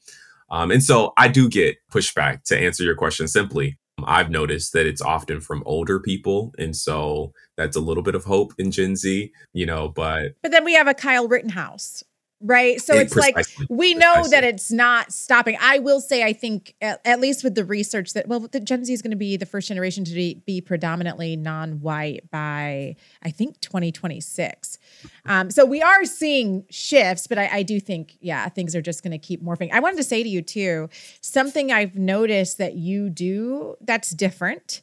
Um, 0.51 0.71
and 0.73 0.83
so 0.83 1.13
I 1.17 1.29
do 1.29 1.49
get 1.49 1.77
pushback 1.91 2.43
to 2.45 2.59
answer 2.59 2.83
your 2.83 2.97
question 2.97 3.29
simply. 3.29 3.79
I've 4.05 4.31
noticed 4.31 4.73
that 4.75 4.87
it's 4.87 5.01
often 5.01 5.41
from 5.41 5.63
older 5.65 5.99
people. 5.99 6.53
And 6.59 6.77
so 6.77 7.33
that's 7.57 7.77
a 7.77 7.81
little 7.81 8.03
bit 8.03 8.15
of 8.15 8.25
hope 8.25 8.53
in 8.59 8.71
Gen 8.71 8.97
Z, 8.97 9.33
you 9.53 9.67
know, 9.67 9.89
but 9.89 10.33
But 10.43 10.53
then 10.53 10.65
we 10.65 10.75
have 10.75 10.87
a 10.87 10.95
Kyle 10.95 11.27
Rittenhouse, 11.27 12.05
right? 12.41 12.81
So 12.81 12.95
it- 12.95 13.03
it's 13.05 13.17
like 13.17 13.47
we 13.71 13.95
know 13.95 14.29
that 14.29 14.45
it's 14.45 14.71
not 14.71 15.13
stopping. 15.13 15.57
I 15.61 15.79
will 15.79 16.01
say, 16.03 16.23
I 16.23 16.35
think, 16.35 16.75
at, 16.83 17.01
at 17.07 17.21
least 17.21 17.43
with 17.43 17.55
the 17.55 17.65
research 17.65 18.13
that, 18.13 18.29
well, 18.29 18.41
the 18.41 18.61
Gen 18.61 18.85
Z 18.85 18.93
is 18.93 19.01
going 19.01 19.13
to 19.13 19.17
be 19.17 19.39
the 19.39 19.47
first 19.47 19.69
generation 19.69 20.05
to 20.05 20.13
be, 20.13 20.43
be 20.47 20.61
predominantly 20.61 21.35
non 21.35 21.81
white 21.81 22.31
by, 22.31 22.97
I 23.23 23.31
think, 23.31 23.61
2026. 23.61 24.79
Um, 25.25 25.51
so 25.51 25.65
we 25.65 25.83
are 25.83 26.05
seeing 26.05 26.65
shifts, 26.71 27.27
but 27.27 27.39
I, 27.39 27.49
I 27.59 27.63
do 27.63 27.81
think, 27.81 28.17
yeah, 28.21 28.49
things 28.49 28.75
are 28.75 28.83
just 28.83 29.03
going 29.03 29.13
to 29.13 29.19
keep 29.19 29.43
morphing. 29.43 29.71
I 29.73 29.81
wanted 29.81 29.97
to 29.97 30.05
say 30.05 30.23
to 30.23 30.29
you, 30.29 30.43
too, 30.43 30.89
something 31.21 31.73
I've 31.73 31.97
noticed 31.97 32.59
that 32.59 32.75
you 32.75 33.11
do 33.11 33.77
that's 33.81 34.11
different 34.11 34.83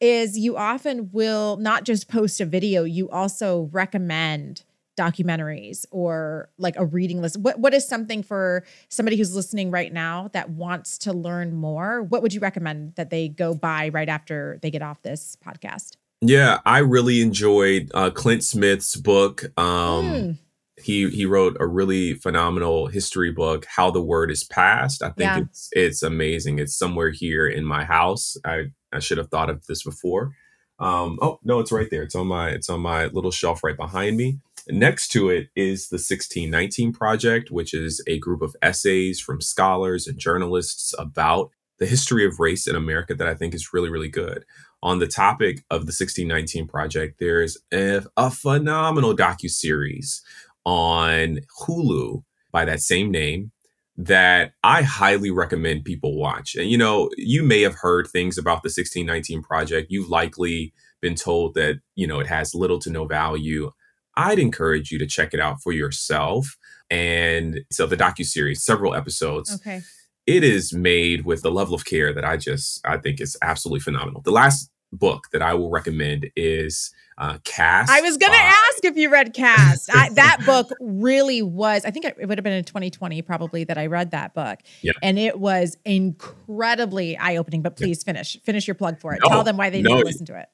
is 0.00 0.38
you 0.38 0.56
often 0.56 1.10
will 1.12 1.56
not 1.56 1.84
just 1.84 2.08
post 2.08 2.40
a 2.40 2.46
video, 2.46 2.84
you 2.84 3.10
also 3.10 3.68
recommend 3.72 4.62
documentaries 4.98 5.86
or 5.90 6.50
like 6.58 6.74
a 6.76 6.84
reading 6.84 7.22
list? 7.22 7.38
What 7.38 7.58
what 7.58 7.72
is 7.72 7.86
something 7.88 8.22
for 8.22 8.64
somebody 8.88 9.16
who's 9.16 9.34
listening 9.34 9.70
right 9.70 9.92
now 9.92 10.28
that 10.32 10.50
wants 10.50 10.98
to 10.98 11.12
learn 11.12 11.54
more? 11.54 12.02
What 12.02 12.20
would 12.22 12.34
you 12.34 12.40
recommend 12.40 12.96
that 12.96 13.10
they 13.10 13.28
go 13.28 13.54
buy 13.54 13.90
right 13.90 14.08
after 14.08 14.58
they 14.60 14.70
get 14.70 14.82
off 14.82 15.00
this 15.02 15.36
podcast? 15.44 15.96
Yeah, 16.20 16.58
I 16.66 16.78
really 16.78 17.20
enjoyed 17.20 17.90
uh, 17.94 18.10
Clint 18.10 18.42
Smith's 18.44 18.96
book. 18.96 19.44
Um, 19.58 20.04
Mm. 20.04 20.38
He 20.80 21.10
he 21.10 21.26
wrote 21.26 21.56
a 21.58 21.66
really 21.66 22.14
phenomenal 22.14 22.86
history 22.86 23.32
book, 23.32 23.66
How 23.66 23.90
the 23.90 24.00
Word 24.00 24.30
is 24.30 24.44
Passed. 24.44 25.02
I 25.02 25.08
think 25.08 25.18
Yeah. 25.18 25.38
it's 25.40 25.68
it's 25.72 26.02
amazing. 26.04 26.60
It's 26.60 26.76
somewhere 26.78 27.10
here 27.10 27.48
in 27.48 27.64
my 27.64 27.84
house. 27.84 28.36
I 28.44 28.66
I 28.92 29.00
should 29.00 29.18
have 29.18 29.28
thought 29.28 29.50
of 29.50 29.66
this 29.66 29.82
before. 29.82 30.34
Um, 30.78 31.18
oh 31.20 31.40
no, 31.42 31.58
it's 31.58 31.72
right 31.72 31.88
there. 31.90 32.04
It's 32.04 32.14
on 32.14 32.28
my 32.28 32.50
it's 32.50 32.70
on 32.70 32.80
my 32.80 33.06
little 33.06 33.32
shelf 33.32 33.64
right 33.64 33.76
behind 33.76 34.16
me. 34.16 34.38
Next 34.68 35.08
to 35.08 35.30
it 35.30 35.48
is 35.56 35.88
the 35.88 35.98
1619 35.98 36.92
Project, 36.92 37.50
which 37.50 37.74
is 37.74 38.00
a 38.06 38.18
group 38.20 38.40
of 38.40 38.54
essays 38.62 39.18
from 39.20 39.40
scholars 39.40 40.06
and 40.06 40.16
journalists 40.16 40.94
about 40.96 41.50
the 41.78 41.86
history 41.86 42.24
of 42.24 42.38
race 42.38 42.68
in 42.68 42.76
America 42.76 43.14
that 43.16 43.26
I 43.28 43.34
think 43.34 43.52
is 43.54 43.72
really, 43.72 43.90
really 43.90 44.08
good. 44.08 44.44
On 44.82 45.00
the 45.00 45.08
topic 45.08 45.64
of 45.70 45.82
the 45.82 45.94
1619 45.94 46.68
Project, 46.68 47.18
there's 47.18 47.58
a, 47.72 48.02
a 48.16 48.30
phenomenal 48.30 49.16
docuseries 49.16 50.20
on 50.64 51.40
Hulu 51.60 52.22
by 52.52 52.64
that 52.64 52.80
same 52.80 53.10
name 53.10 53.50
that 53.96 54.52
I 54.62 54.82
highly 54.82 55.30
recommend 55.30 55.84
people 55.84 56.16
watch. 56.16 56.54
And 56.54 56.70
you 56.70 56.78
know, 56.78 57.10
you 57.16 57.42
may 57.42 57.62
have 57.62 57.74
heard 57.74 58.06
things 58.06 58.38
about 58.38 58.62
the 58.62 58.68
1619 58.68 59.42
Project. 59.42 59.90
You've 59.90 60.08
likely 60.08 60.72
been 61.00 61.16
told 61.16 61.54
that, 61.54 61.80
you 61.96 62.06
know, 62.06 62.20
it 62.20 62.28
has 62.28 62.54
little 62.54 62.78
to 62.80 62.90
no 62.90 63.06
value. 63.06 63.72
I'd 64.16 64.38
encourage 64.38 64.90
you 64.90 64.98
to 65.00 65.06
check 65.06 65.34
it 65.34 65.40
out 65.40 65.60
for 65.62 65.72
yourself. 65.72 66.56
And 66.90 67.60
so 67.70 67.86
the 67.86 67.96
docu 67.96 68.24
series, 68.24 68.64
several 68.64 68.94
episodes, 68.94 69.52
Okay. 69.54 69.82
It 70.28 70.44
is 70.44 70.74
made 70.74 71.24
with 71.24 71.40
the 71.40 71.50
level 71.50 71.74
of 71.74 71.86
care 71.86 72.12
that 72.12 72.24
I 72.24 72.36
just 72.36 72.86
I 72.86 72.98
think 72.98 73.18
is 73.20 73.34
absolutely 73.40 73.80
phenomenal. 73.80 74.20
The 74.20 74.30
last 74.30 74.70
book 74.92 75.24
that 75.32 75.40
I 75.40 75.54
will 75.54 75.70
recommend 75.70 76.30
is 76.36 76.92
uh, 77.16 77.38
Caste. 77.44 77.90
I 77.90 78.00
was 78.02 78.16
going 78.18 78.32
to 78.32 78.38
ask 78.38 78.84
if 78.84 78.96
you 78.96 79.10
read 79.10 79.32
Caste. 79.32 79.88
I, 79.92 80.08
that 80.12 80.38
book 80.44 80.68
really 80.80 81.40
was, 81.42 81.84
I 81.84 81.90
think 81.90 82.04
it 82.04 82.28
would 82.28 82.38
have 82.38 82.44
been 82.44 82.52
in 82.52 82.64
2020 82.64 83.22
probably 83.22 83.64
that 83.64 83.78
I 83.78 83.86
read 83.86 84.10
that 84.10 84.34
book. 84.34 84.60
Yeah. 84.82 84.92
And 85.02 85.18
it 85.18 85.40
was 85.40 85.76
incredibly 85.84 87.16
eye 87.16 87.36
opening. 87.36 87.62
But 87.62 87.76
please 87.76 88.02
finish, 88.02 88.38
finish 88.42 88.66
your 88.66 88.74
plug 88.74 88.98
for 89.00 89.14
it. 89.14 89.20
No, 89.22 89.30
Tell 89.30 89.44
them 89.44 89.56
why 89.56 89.70
they 89.70 89.82
need 89.82 89.88
to 89.88 90.04
listen 90.04 90.26
to 90.26 90.38
it. 90.38 90.48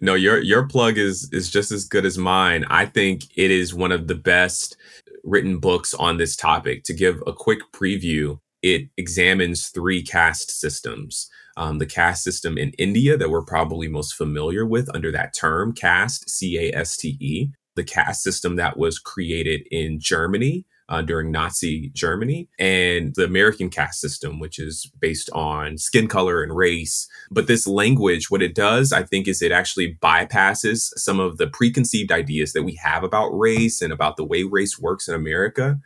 No, 0.00 0.14
your 0.14 0.42
your 0.42 0.66
plug 0.68 0.98
is 0.98 1.30
is 1.32 1.50
just 1.50 1.72
as 1.72 1.86
good 1.86 2.04
as 2.04 2.18
mine. 2.18 2.66
I 2.68 2.84
think 2.84 3.24
it 3.34 3.50
is 3.50 3.72
one 3.72 3.92
of 3.92 4.08
the 4.08 4.14
best 4.14 4.76
written 5.24 5.58
books 5.58 5.94
on 5.94 6.18
this 6.18 6.36
topic. 6.36 6.84
To 6.84 6.92
give 6.92 7.22
a 7.26 7.32
quick 7.32 7.60
preview, 7.72 8.38
it 8.74 8.88
examines 8.96 9.68
three 9.68 10.02
caste 10.02 10.50
systems. 10.50 11.28
Um, 11.56 11.78
the 11.78 11.86
caste 11.86 12.22
system 12.22 12.58
in 12.58 12.72
India 12.72 13.16
that 13.16 13.30
we're 13.30 13.44
probably 13.44 13.88
most 13.88 14.14
familiar 14.14 14.66
with 14.66 14.94
under 14.94 15.10
that 15.12 15.32
term, 15.32 15.72
caste, 15.72 16.28
C 16.28 16.58
A 16.58 16.76
S 16.76 16.96
T 16.96 17.16
E. 17.20 17.48
The 17.76 17.84
caste 17.84 18.22
system 18.22 18.56
that 18.56 18.78
was 18.78 18.98
created 18.98 19.66
in 19.70 20.00
Germany 20.00 20.64
uh, 20.88 21.02
during 21.02 21.32
Nazi 21.32 21.90
Germany, 21.90 22.48
and 22.58 23.14
the 23.16 23.24
American 23.24 23.70
caste 23.70 24.00
system, 24.00 24.38
which 24.38 24.58
is 24.58 24.90
based 25.00 25.28
on 25.30 25.78
skin 25.78 26.06
color 26.06 26.42
and 26.42 26.56
race. 26.56 27.08
But 27.30 27.48
this 27.48 27.66
language, 27.66 28.30
what 28.30 28.42
it 28.42 28.54
does, 28.54 28.92
I 28.92 29.02
think, 29.02 29.26
is 29.26 29.42
it 29.42 29.52
actually 29.52 29.98
bypasses 30.00 30.92
some 30.96 31.18
of 31.18 31.38
the 31.38 31.48
preconceived 31.48 32.12
ideas 32.12 32.52
that 32.52 32.62
we 32.62 32.74
have 32.76 33.02
about 33.02 33.30
race 33.30 33.82
and 33.82 33.92
about 33.92 34.16
the 34.16 34.24
way 34.24 34.44
race 34.44 34.78
works 34.78 35.08
in 35.08 35.14
America 35.14 35.80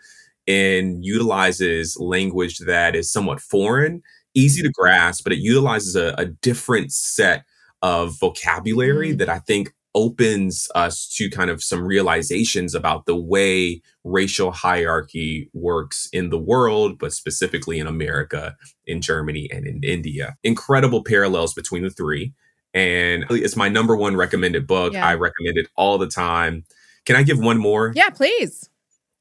and 0.51 1.05
utilizes 1.05 1.96
language 2.14 2.59
that 2.72 2.92
is 2.96 3.12
somewhat 3.12 3.40
foreign, 3.40 4.03
easy 4.34 4.62
to 4.62 4.70
grasp, 4.80 5.24
but 5.24 5.32
it 5.32 5.38
utilizes 5.53 5.94
a, 5.96 6.14
a 6.18 6.26
different 6.26 6.92
set 6.92 7.44
of 7.82 8.18
vocabulary 8.18 9.11
Mhm. 9.12 9.18
that 9.18 9.28
I 9.28 9.38
think 9.38 9.72
opens 9.94 10.68
us 10.74 11.09
to 11.16 11.28
kind 11.38 11.51
of 11.51 11.62
some 11.64 11.82
realizations 11.84 12.74
about 12.76 13.07
the 13.07 13.16
way 13.16 13.82
racial 14.05 14.53
hierarchy 14.53 15.51
works 15.53 16.09
in 16.12 16.30
the 16.30 16.38
world, 16.38 16.96
but 16.98 17.12
specifically 17.12 17.78
in 17.80 17.88
America, 17.88 18.55
in 18.86 19.01
Germany, 19.01 19.48
and 19.53 19.66
in 19.66 19.80
India. 19.82 20.36
Incredible 20.44 21.03
parallels 21.03 21.53
between 21.55 21.82
the 21.82 21.90
three. 21.90 22.32
And 22.72 23.24
it's 23.30 23.57
my 23.57 23.68
number 23.68 23.96
one 23.96 24.14
recommended 24.16 24.64
book. 24.66 24.92
Yeah. 24.92 25.05
I 25.09 25.14
recommend 25.14 25.59
it 25.59 25.66
all 25.76 25.98
the 25.98 26.07
time. 26.07 26.64
Can 27.05 27.16
I 27.16 27.24
give 27.24 27.40
one 27.40 27.59
more? 27.59 27.92
Yeah, 27.96 28.11
please. 28.11 28.68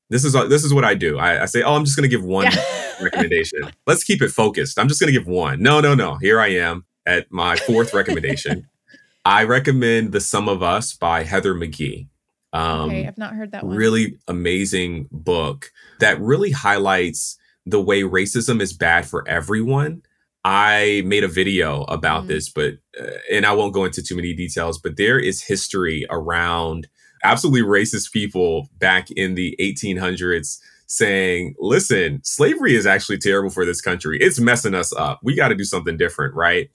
This 0.10 0.26
is 0.26 0.34
this 0.34 0.64
is 0.64 0.74
what 0.74 0.84
I 0.84 0.96
do. 0.96 1.18
I, 1.20 1.44
I 1.44 1.46
say, 1.46 1.62
oh, 1.62 1.76
I'm 1.76 1.86
just 1.86 1.96
going 1.96 2.10
to 2.10 2.16
give 2.16 2.24
one 2.26 2.46
Yeah. 2.46 2.64
recommendation. 3.02 3.60
Let's 3.88 4.04
keep 4.04 4.22
it 4.22 4.30
focused. 4.30 4.78
I'm 4.80 4.88
just 4.88 5.00
going 5.00 5.12
to 5.14 5.18
give 5.18 5.28
one. 5.28 5.62
No, 5.62 5.80
no, 5.80 5.94
no. 5.96 6.16
Here 6.18 6.40
I 6.40 6.48
am 6.50 6.86
at 7.06 7.32
my 7.32 7.56
fourth 7.56 7.94
recommendation. 7.94 8.68
I 9.26 9.44
recommend 9.44 10.12
The 10.12 10.20
Sum 10.22 10.50
of 10.50 10.64
Us 10.64 10.94
by 10.94 11.24
Heather 11.24 11.54
McGhee. 11.54 12.08
Um, 12.52 12.90
okay, 12.90 13.06
I've 13.08 13.18
not 13.18 13.34
heard 13.36 13.52
that 13.52 13.64
one. 13.66 13.76
really 13.76 14.18
amazing 14.28 15.08
book 15.12 15.72
that 16.00 16.20
really 16.20 16.52
highlights 16.52 17.38
the 17.66 17.80
way 17.80 18.02
racism 18.02 18.60
is 18.62 18.74
bad 18.74 19.06
for 19.06 19.28
everyone. 19.28 20.02
I 20.44 21.04
made 21.06 21.24
a 21.24 21.28
video 21.28 21.84
about 21.84 22.24
Mhm. 22.24 22.28
this, 22.28 22.50
but 22.50 22.76
uh, 23.00 23.06
and 23.32 23.46
I 23.46 23.52
won't 23.52 23.74
go 23.74 23.86
into 23.86 24.02
too 24.02 24.16
many 24.16 24.34
details, 24.34 24.80
but 24.80 24.98
there 24.98 25.20
is 25.20 25.44
history 25.44 26.08
around 26.10 26.88
absolutely 27.24 27.62
racist 27.62 28.12
people 28.12 28.70
back 28.80 29.10
in 29.12 29.36
the 29.36 29.56
1800s 29.60 30.60
saying, 30.88 31.56
"Listen, 31.60 32.20
slavery 32.24 32.76
is 32.76 32.86
actually 32.88 33.18
terrible 33.18 33.50
for 33.50 33.66
this 33.66 33.82
country. 33.82 34.18
It's 34.20 34.40
messing 34.40 34.74
us 34.74 34.92
up. 34.94 35.20
We 35.24 35.36
got 35.36 35.50
to 35.50 35.56
do 35.56 35.64
something 35.64 35.98
different, 35.98 36.34
right?" 36.36 36.70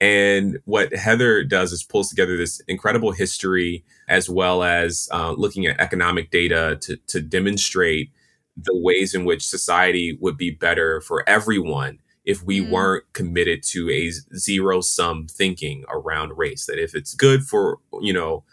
And 0.00 0.58
what 0.66 0.94
Heather 0.94 1.42
does 1.42 1.72
is 1.72 1.82
pulls 1.82 2.10
together 2.10 2.36
this 2.36 2.60
incredible 2.68 3.12
history 3.12 3.84
as 4.08 4.28
well 4.28 4.62
as 4.62 5.08
uh, 5.10 5.32
looking 5.32 5.66
at 5.66 5.80
economic 5.80 6.30
data 6.30 6.78
to, 6.82 6.96
to 7.08 7.20
demonstrate 7.22 8.10
the 8.56 8.76
ways 8.76 9.14
in 9.14 9.24
which 9.24 9.44
society 9.46 10.18
would 10.20 10.36
be 10.36 10.50
better 10.50 11.00
for 11.00 11.26
everyone 11.28 11.98
if 12.24 12.42
we 12.42 12.60
Mm. 12.60 12.70
weren't 12.70 13.04
committed 13.14 13.62
to 13.62 13.90
a 13.90 14.10
zero 14.36 14.80
sum 14.82 15.26
thinking 15.28 15.84
around 15.88 16.36
race. 16.36 16.66
That 16.66 16.78
if 16.78 16.94
it's 16.94 17.14
good 17.14 17.44
for, 17.44 17.78
you 18.00 18.12
know, 18.12 18.44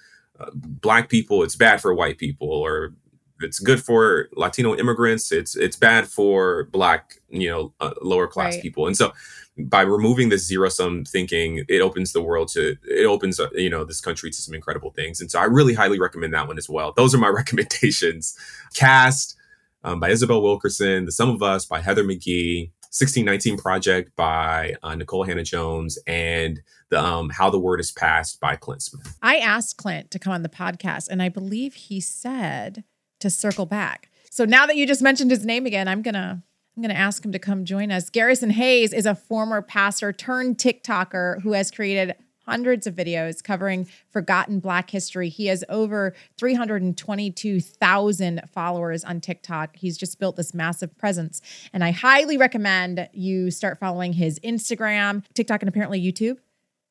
black 0.53 1.09
people, 1.09 1.43
it's 1.43 1.55
bad 1.55 1.81
for 1.81 1.93
white 1.93 2.17
people, 2.17 2.49
or 2.49 2.93
it's 3.41 3.59
good 3.59 3.83
for 3.83 4.29
Latino 4.33 4.75
immigrants, 4.75 5.31
it's 5.31 5.55
it's 5.55 5.75
bad 5.75 6.07
for 6.07 6.65
black, 6.71 7.15
you 7.29 7.49
know, 7.49 7.73
uh, 7.79 7.93
lower 8.01 8.27
class 8.27 8.53
Right. 8.55 8.61
people. 8.61 8.87
And 8.87 8.95
so 8.95 9.11
by 9.57 9.81
removing 9.81 10.29
this 10.29 10.45
zero 10.47 10.69
sum 10.69 11.03
thinking, 11.05 11.63
it 11.67 11.81
opens 11.81 12.11
the 12.13 12.21
world 12.21 12.47
to 12.49 12.75
it 12.89 13.05
opens 13.05 13.39
uh, 13.39 13.49
you 13.53 13.69
know 13.69 13.83
this 13.83 14.01
country 14.01 14.29
to 14.31 14.37
some 14.41 14.55
incredible 14.55 14.91
things. 14.91 15.19
And 15.21 15.29
so 15.29 15.39
I 15.39 15.45
really 15.45 15.73
highly 15.73 15.99
recommend 15.99 16.33
that 16.33 16.47
one 16.47 16.57
as 16.57 16.69
well. 16.69 16.93
Those 16.97 17.13
are 17.13 17.19
my 17.19 17.27
recommendations. 17.41 18.37
Caste 18.73 19.35
um, 19.83 19.99
by 19.99 20.09
Isabel 20.09 20.41
Wilkerson, 20.41 21.05
The 21.05 21.11
Sum 21.11 21.29
of 21.29 21.43
Us 21.43 21.65
by 21.65 21.81
Heather 21.81 22.03
McGhee, 22.03 22.71
1619 22.93 23.57
Project 23.57 24.15
by 24.15 24.75
uh, 24.83 24.91
Nikole 24.91 25.25
Hannah-Jones, 25.25 25.97
and 26.05 26.61
the 26.89 27.03
um, 27.03 27.31
How 27.31 27.49
the 27.49 27.57
Word 27.57 27.79
is 27.79 27.91
Passed 27.91 28.39
by 28.39 28.55
Clint 28.55 28.83
Smith. 28.83 29.17
I 29.19 29.37
asked 29.37 29.77
Clint 29.77 30.11
to 30.11 30.19
come 30.19 30.31
on 30.31 30.43
the 30.43 30.49
podcast, 30.49 31.07
and 31.09 31.19
I 31.19 31.29
believe 31.29 31.73
he 31.73 31.99
said 31.99 32.83
to 33.19 33.31
circle 33.31 33.65
back. 33.65 34.11
So 34.29 34.45
now 34.45 34.67
that 34.67 34.75
you 34.75 34.85
just 34.85 35.01
mentioned 35.01 35.31
his 35.31 35.43
name 35.43 35.65
again, 35.65 35.87
I'm 35.87 36.03
gonna 36.03 36.43
I'm 36.75 36.83
gonna 36.83 36.93
ask 36.93 37.25
him 37.25 37.31
to 37.31 37.39
come 37.39 37.65
join 37.65 37.91
us. 37.91 38.11
Garrison 38.11 38.51
Hayes 38.51 38.93
is 38.93 39.07
a 39.07 39.15
former 39.15 39.63
pastor 39.63 40.13
turned 40.13 40.59
TikToker 40.59 41.41
who 41.41 41.53
has 41.53 41.71
created 41.71 42.15
hundreds 42.45 42.87
of 42.87 42.95
videos 42.95 43.43
covering 43.43 43.87
forgotten 44.09 44.59
Black 44.59 44.89
history. 44.89 45.29
He 45.29 45.47
has 45.47 45.63
over 45.69 46.13
322,000 46.37 48.41
followers 48.53 49.03
on 49.03 49.19
TikTok. 49.21 49.75
He's 49.75 49.97
just 49.97 50.19
built 50.19 50.35
this 50.35 50.53
massive 50.53 50.95
presence, 50.97 51.41
and 51.73 51.83
I 51.83 51.91
highly 51.91 52.37
recommend 52.37 53.09
you 53.13 53.51
start 53.51 53.79
following 53.79 54.13
his 54.13 54.39
Instagram, 54.39 55.23
TikTok, 55.33 55.61
and 55.61 55.69
apparently 55.69 56.01
YouTube. 56.01 56.37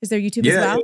Is 0.01 0.09
there 0.09 0.21
YouTube 0.21 0.47
as 0.47 0.57
well? 0.57 0.83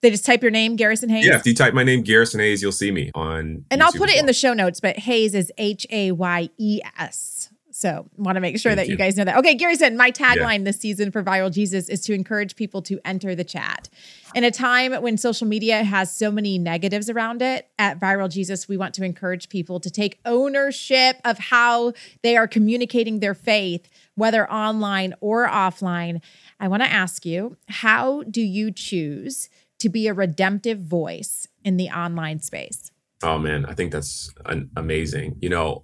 They 0.00 0.10
just 0.10 0.26
type 0.26 0.42
your 0.42 0.50
name, 0.50 0.76
Garrison 0.76 1.08
Hayes. 1.08 1.26
Yeah, 1.26 1.36
if 1.36 1.46
you 1.46 1.54
type 1.54 1.72
my 1.72 1.82
name, 1.82 2.02
Garrison 2.02 2.38
Hayes, 2.38 2.60
you'll 2.60 2.72
see 2.72 2.90
me 2.90 3.10
on. 3.14 3.64
And 3.70 3.82
I'll 3.82 3.90
put 3.90 4.10
it 4.10 4.18
in 4.18 4.26
the 4.26 4.34
show 4.34 4.52
notes, 4.52 4.78
but 4.78 4.98
Hayes 4.98 5.34
is 5.34 5.50
H 5.56 5.86
A 5.90 6.12
Y 6.12 6.50
E 6.58 6.80
S. 6.98 7.48
So 7.84 8.08
want 8.16 8.36
to 8.36 8.40
make 8.40 8.58
sure 8.58 8.70
Thank 8.74 8.78
that 8.78 8.86
you. 8.86 8.92
you. 8.92 8.96
guys 8.96 9.14
know 9.14 9.24
that. 9.24 9.36
Okay, 9.36 9.54
Gary 9.54 9.76
said 9.76 9.94
my 9.94 10.10
tagline 10.10 10.64
this 10.64 10.78
season 10.78 11.10
for 11.10 11.22
Viral 11.22 11.52
Jesus 11.52 11.90
is 11.90 12.00
to 12.06 12.14
encourage 12.14 12.56
people 12.56 12.80
to 12.80 12.98
enter 13.04 13.34
the 13.34 13.44
chat. 13.44 13.90
In 14.34 14.42
a 14.42 14.50
time 14.50 14.94
when 15.02 15.18
social 15.18 15.46
media 15.46 15.84
has 15.84 16.10
so 16.10 16.30
many 16.30 16.56
negatives 16.56 17.10
around 17.10 17.42
it, 17.42 17.68
at 17.78 18.00
Viral 18.00 18.30
Jesus, 18.30 18.68
we 18.68 18.78
want 18.78 18.94
to 18.94 19.04
encourage 19.04 19.50
people 19.50 19.80
to 19.80 19.90
take 19.90 20.18
ownership 20.24 21.16
of 21.26 21.38
how 21.38 21.92
they 22.22 22.38
are 22.38 22.48
communicating 22.48 23.20
their 23.20 23.34
faith, 23.34 23.86
whether 24.14 24.50
online 24.50 25.12
or 25.20 25.46
offline. 25.46 26.22
I 26.58 26.68
want 26.68 26.82
to 26.82 26.90
ask 26.90 27.26
you, 27.26 27.58
how 27.68 28.22
do 28.22 28.40
you 28.40 28.70
choose 28.70 29.50
to 29.80 29.90
be 29.90 30.08
a 30.08 30.14
redemptive 30.14 30.78
voice 30.78 31.48
in 31.62 31.76
the 31.76 31.90
online 31.90 32.40
space? 32.40 32.90
Oh 33.22 33.38
man, 33.38 33.66
I 33.66 33.74
think 33.74 33.92
that's 33.92 34.32
an 34.46 34.70
amazing. 34.74 35.36
You 35.42 35.50
know, 35.50 35.82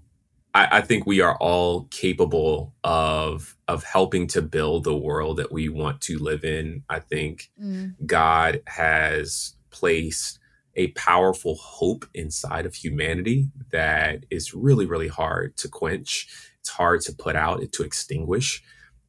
I, 0.55 0.79
I, 0.79 0.81
think 0.81 1.07
we 1.07 1.21
are 1.21 1.37
all 1.37 1.85
capable 1.91 2.75
of 2.83 3.57
of 3.69 3.85
helping 3.85 4.27
to 4.29 4.43
build 4.43 4.85
the 4.85 4.97
world 4.97 5.37
that 5.37 5.53
we 5.53 5.69
want 5.69 6.01
to 6.03 6.19
live 6.19 6.45
in. 6.45 6.83
I 6.89 7.01
think 7.01 7.51
mm. 7.61 7.95
God 8.05 8.63
has 8.67 9.55
placed 9.71 10.39
a 10.77 10.89
powerful 10.89 11.57
hope 11.57 12.07
inside 12.15 12.67
of 12.67 12.75
humanity 12.75 13.51
that 13.71 14.25
is 14.31 14.55
really, 14.55 14.87
really 14.87 15.09
hard 15.09 15.57
to 15.59 15.69
quench. 15.69 16.29
It's 16.61 16.71
hard 16.71 17.01
to 17.03 17.13
put 17.13 17.37
out, 17.37 17.61
to 17.73 17.83
extinguish 17.83 18.63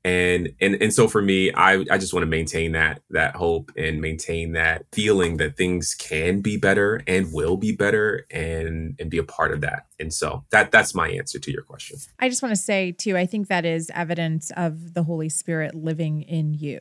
and 0.04 0.54
and 0.60 0.82
and 0.82 0.94
so 0.94 1.08
for 1.08 1.22
me 1.22 1.52
i 1.54 1.74
i 1.92 1.98
just 1.98 2.12
want 2.14 2.24
to 2.24 2.28
maintain 2.28 2.72
that 2.72 3.02
that 3.12 3.36
hope 3.36 3.72
and 3.78 4.02
maintain 4.02 4.54
that 4.54 4.84
feeling 4.92 5.38
that 5.38 5.56
things 5.56 5.94
can 5.94 6.42
be 6.42 6.58
better 6.58 7.04
and 7.08 7.32
will 7.32 7.58
be 7.58 7.72
better 7.72 8.26
and 8.32 8.96
and 9.00 9.10
be 9.10 9.18
a 9.18 9.24
part 9.24 9.52
of 9.52 9.62
that. 9.62 9.86
And 10.00 10.14
so 10.14 10.44
that 10.50 10.72
that's 10.72 10.96
my 10.96 11.10
answer 11.10 11.40
to 11.40 11.52
your 11.52 11.64
question. 11.64 11.98
I 12.20 12.30
just 12.30 12.42
want 12.42 12.56
to 12.56 12.62
say 12.62 12.92
too 12.92 13.18
i 13.18 13.26
think 13.26 13.48
that 13.48 13.66
is 13.66 13.92
evidence 13.94 14.52
of 14.58 14.94
the 14.94 15.04
holy 15.04 15.30
spirit 15.30 15.76
living 15.76 16.24
in 16.24 16.54
you. 16.54 16.80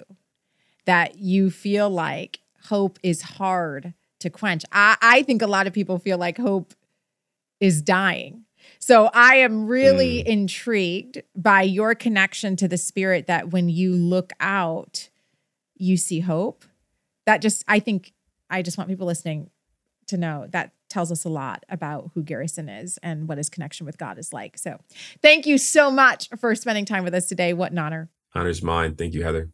That 0.86 1.18
you 1.18 1.50
feel 1.50 1.90
like 1.90 2.40
hope 2.64 2.98
is 3.02 3.22
hard 3.22 3.94
to 4.20 4.30
quench. 4.30 4.64
I 4.72 4.96
i 5.02 5.22
think 5.22 5.42
a 5.42 5.46
lot 5.46 5.66
of 5.66 5.72
people 5.72 5.98
feel 5.98 6.18
like 6.18 6.38
hope 6.38 6.74
is 7.60 7.82
dying 7.82 8.44
so 8.80 9.10
I 9.12 9.36
am 9.36 9.66
really 9.66 10.24
mm. 10.24 10.26
intrigued 10.26 11.22
by 11.36 11.62
your 11.62 11.94
connection 11.94 12.56
to 12.56 12.66
the 12.66 12.78
spirit 12.78 13.26
that 13.26 13.50
when 13.50 13.68
you 13.68 13.92
look 13.92 14.32
out, 14.40 15.10
you 15.76 15.96
see 15.96 16.20
hope. 16.20 16.64
That 17.26 17.42
just, 17.42 17.62
I 17.68 17.78
think, 17.78 18.12
I 18.48 18.62
just 18.62 18.78
want 18.78 18.88
people 18.88 19.06
listening 19.06 19.50
to 20.06 20.16
know 20.16 20.46
that 20.50 20.72
tells 20.88 21.12
us 21.12 21.24
a 21.24 21.28
lot 21.28 21.64
about 21.68 22.10
who 22.14 22.22
Garrison 22.22 22.68
is 22.68 22.98
and 23.02 23.28
what 23.28 23.38
his 23.38 23.48
connection 23.48 23.86
with 23.86 23.98
God 23.98 24.18
is 24.18 24.32
like. 24.32 24.58
So 24.58 24.80
thank 25.22 25.46
you 25.46 25.58
so 25.58 25.90
much 25.90 26.28
for 26.40 26.54
spending 26.54 26.84
time 26.84 27.04
with 27.04 27.14
us 27.14 27.26
today. 27.26 27.52
What 27.52 27.72
an 27.72 27.78
honor. 27.78 28.08
Honor's 28.34 28.62
mine. 28.62 28.96
Thank 28.96 29.14
you, 29.14 29.22
Heather. 29.22 29.50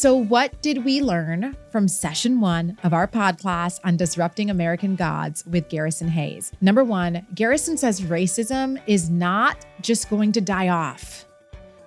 So, 0.00 0.14
what 0.14 0.62
did 0.62 0.84
we 0.84 1.02
learn 1.02 1.56
from 1.70 1.88
session 1.88 2.40
one 2.40 2.78
of 2.84 2.92
our 2.92 3.08
podcast 3.08 3.80
on 3.82 3.96
disrupting 3.96 4.48
American 4.48 4.94
gods 4.94 5.44
with 5.44 5.68
Garrison 5.68 6.06
Hayes? 6.06 6.52
Number 6.60 6.84
one, 6.84 7.26
Garrison 7.34 7.76
says 7.76 8.02
racism 8.02 8.80
is 8.86 9.10
not 9.10 9.66
just 9.80 10.08
going 10.08 10.30
to 10.30 10.40
die 10.40 10.68
off. 10.68 11.26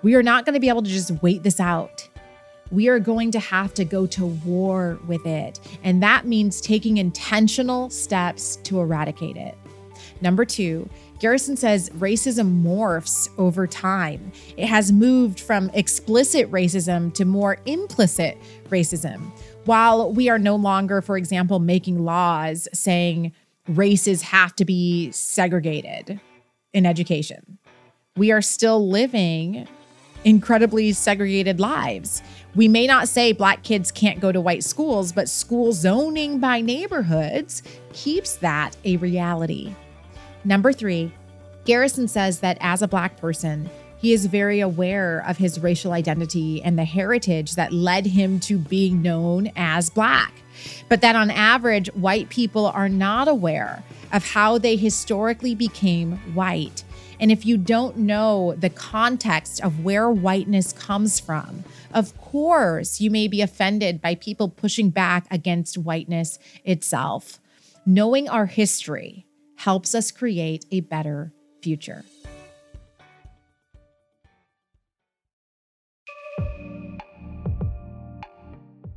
We 0.01 0.16
are 0.16 0.24
not 0.24 0.43
going 0.43 0.55
to 0.55 0.59
be 0.59 0.68
able 0.68 0.84
to 0.84 0.89
just 0.89 1.12
wait 1.24 1.43
this 1.43 1.62
out. 1.62 2.09
We 2.70 2.89
are 2.89 2.99
going 2.99 3.32
to 3.32 3.39
have 3.39 3.74
to 3.76 3.86
go 3.86 4.05
to 4.07 4.26
war 4.26 4.99
with 5.07 5.26
it. 5.26 5.62
And 5.82 6.03
that 6.03 6.26
means 6.26 6.59
taking 6.59 6.97
intentional 6.97 7.89
steps 7.89 8.57
to 8.64 8.82
eradicate 8.82 9.38
it. 9.38 9.57
Number 10.20 10.43
two, 10.43 10.89
Garrison 11.22 11.55
says 11.55 11.91
racism 11.91 12.63
morphs 12.63 13.30
over 13.38 13.67
time. 13.67 14.32
It 14.57 14.65
has 14.65 14.91
moved 14.91 15.39
from 15.39 15.69
explicit 15.76 16.49
racism 16.49 17.13
to 17.13 17.26
more 17.26 17.59
implicit 17.67 18.39
racism. 18.69 19.32
While 19.65 20.11
we 20.11 20.30
are 20.30 20.39
no 20.39 20.55
longer, 20.55 20.99
for 20.99 21.17
example, 21.17 21.59
making 21.59 22.03
laws 22.03 22.67
saying 22.74 23.34
races 23.67 24.24
have 24.24 24.55
to 24.55 24.65
be 24.65 25.11
segregated 25.11 26.19
in 26.74 26.88
education, 26.88 27.59
we 28.17 28.32
are 28.32 28.41
still 28.41 28.89
living 28.89 29.67
incredibly 30.24 30.91
segregated 30.91 31.59
lives. 31.59 32.24
We 32.55 32.67
may 32.67 32.88
not 32.88 33.07
say 33.07 33.32
black 33.32 33.61
kids 33.61 33.91
can't 33.91 34.19
go 34.19 34.32
to 34.32 34.41
white 34.41 34.63
schools, 34.63 35.11
but 35.11 35.30
school 35.30 35.72
zoning 35.72 36.39
by 36.39 36.61
neighborhoods 36.61 37.61
keeps 37.93 38.38
that 38.38 38.76
a 38.86 38.97
reality. 38.97 39.76
Number 40.44 40.74
three, 40.74 41.14
Garrison 41.66 42.08
says 42.08 42.39
that 42.39 42.58
as 42.60 42.82
a 42.82 42.88
Black 42.88 43.18
person, 43.18 43.70
he 43.98 44.14
is 44.14 44.26
very 44.26 44.60
aware 44.60 45.24
of 45.28 45.38
his 45.38 45.60
racial 45.60 45.92
identity 45.92 46.62
and 46.64 46.78
the 46.78 46.86
heritage 46.86 47.54
that 47.54 47.72
led 47.72 48.08
him 48.08 48.39
to 48.42 48.58
being 48.58 49.04
known 49.04 49.52
as 49.56 49.92
Black. 49.92 50.34
But 50.89 51.02
that 51.02 51.16
on 51.16 51.30
average, 51.30 51.88
white 51.94 52.30
people 52.30 52.66
are 52.66 52.89
not 52.89 53.28
aware 53.28 53.84
of 54.12 54.26
how 54.26 54.58
they 54.58 54.76
historically 54.76 55.54
became 55.54 56.14
white. 56.34 56.84
And 57.20 57.32
if 57.32 57.46
you 57.46 57.56
don't 57.58 57.98
know 57.98 58.56
the 58.58 58.72
context 58.72 59.62
of 59.62 59.84
where 59.84 60.10
whiteness 60.10 60.74
comes 60.74 61.20
from, 61.20 61.64
of 61.94 62.18
course, 62.18 63.00
you 63.00 63.12
may 63.12 63.28
be 63.28 63.42
offended 63.42 64.02
by 64.02 64.16
people 64.16 64.50
pushing 64.50 64.89
back 64.89 65.28
against 65.30 65.78
whiteness 65.78 66.39
itself. 66.66 67.39
Knowing 67.86 68.28
our 68.28 68.48
history 68.48 69.26
helps 69.62 69.93
us 69.93 70.09
create 70.09 70.66
a 70.72 70.80
better 70.80 71.32
future. 71.62 72.03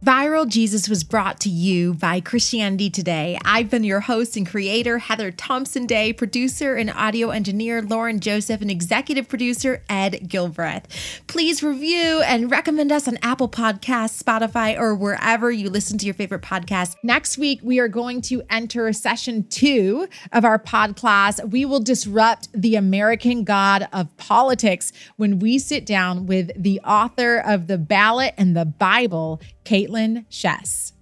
Viral 0.04 0.46
Jesus 0.46 0.86
was 0.86 1.02
brought 1.02 1.40
to 1.40 1.48
you 1.48 1.94
by 1.94 2.20
Christianity 2.20 2.90
Today. 2.90 3.38
I've 3.42 3.70
been 3.70 3.84
your 3.84 4.00
host 4.00 4.36
and 4.36 4.46
creator, 4.46 4.98
Heather 4.98 5.30
Thompson 5.30 5.86
Day, 5.86 6.12
producer 6.12 6.74
and 6.74 6.90
audio 6.90 7.30
engineer, 7.30 7.80
Lauren 7.80 8.20
Joseph, 8.20 8.60
and 8.60 8.70
executive 8.70 9.30
producer, 9.30 9.82
Ed 9.88 10.28
Gilbreath. 10.28 10.84
Please 11.26 11.62
review 11.62 12.20
and 12.20 12.50
recommend 12.50 12.92
us 12.92 13.08
on 13.08 13.16
Apple 13.22 13.48
Podcasts, 13.48 14.22
Spotify, 14.22 14.78
or 14.78 14.94
wherever 14.94 15.50
you 15.50 15.70
listen 15.70 15.96
to 15.96 16.04
your 16.04 16.14
favorite 16.14 16.42
podcast. 16.42 16.96
Next 17.02 17.38
week, 17.38 17.60
we 17.62 17.78
are 17.78 17.88
going 17.88 18.20
to 18.22 18.42
enter 18.50 18.92
session 18.92 19.48
two 19.48 20.06
of 20.32 20.44
our 20.44 20.58
pod 20.58 20.96
class. 20.96 21.42
We 21.42 21.64
will 21.64 21.80
disrupt 21.80 22.50
the 22.52 22.76
American 22.76 23.42
God 23.42 23.88
of 23.90 24.14
politics 24.18 24.92
when 25.16 25.38
we 25.38 25.58
sit 25.58 25.86
down 25.86 26.26
with 26.26 26.50
the 26.62 26.78
author 26.80 27.38
of 27.38 27.68
The 27.68 27.78
Ballot 27.78 28.34
and 28.36 28.54
the 28.54 28.66
Bible, 28.66 29.40
Kaitlyn 29.64 30.26
Schiess. 30.28 30.92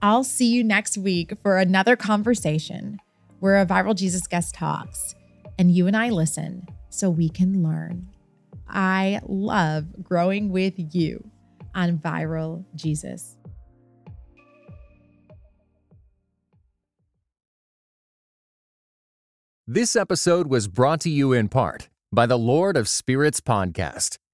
I'll 0.00 0.24
see 0.24 0.46
you 0.46 0.62
next 0.62 0.96
week 0.96 1.32
for 1.42 1.58
another 1.58 1.96
conversation 1.96 2.98
where 3.40 3.60
a 3.60 3.66
Viral 3.66 3.94
Jesus 3.94 4.26
guest 4.26 4.54
talks 4.54 5.14
and 5.58 5.70
you 5.70 5.86
and 5.86 5.96
I 5.96 6.10
listen 6.10 6.66
so 6.88 7.10
we 7.10 7.28
can 7.28 7.62
learn. 7.62 8.08
I 8.68 9.20
love 9.26 9.86
growing 10.02 10.50
with 10.50 10.74
you 10.94 11.30
on 11.74 11.98
Viral 11.98 12.64
Jesus. 12.74 13.36
This 19.66 19.96
episode 19.96 20.46
was 20.46 20.66
brought 20.66 21.00
to 21.02 21.10
you 21.10 21.32
in 21.32 21.48
part 21.48 21.90
by 22.10 22.24
the 22.24 22.38
Lord 22.38 22.76
of 22.76 22.88
Spirits 22.88 23.40
podcast. 23.40 24.16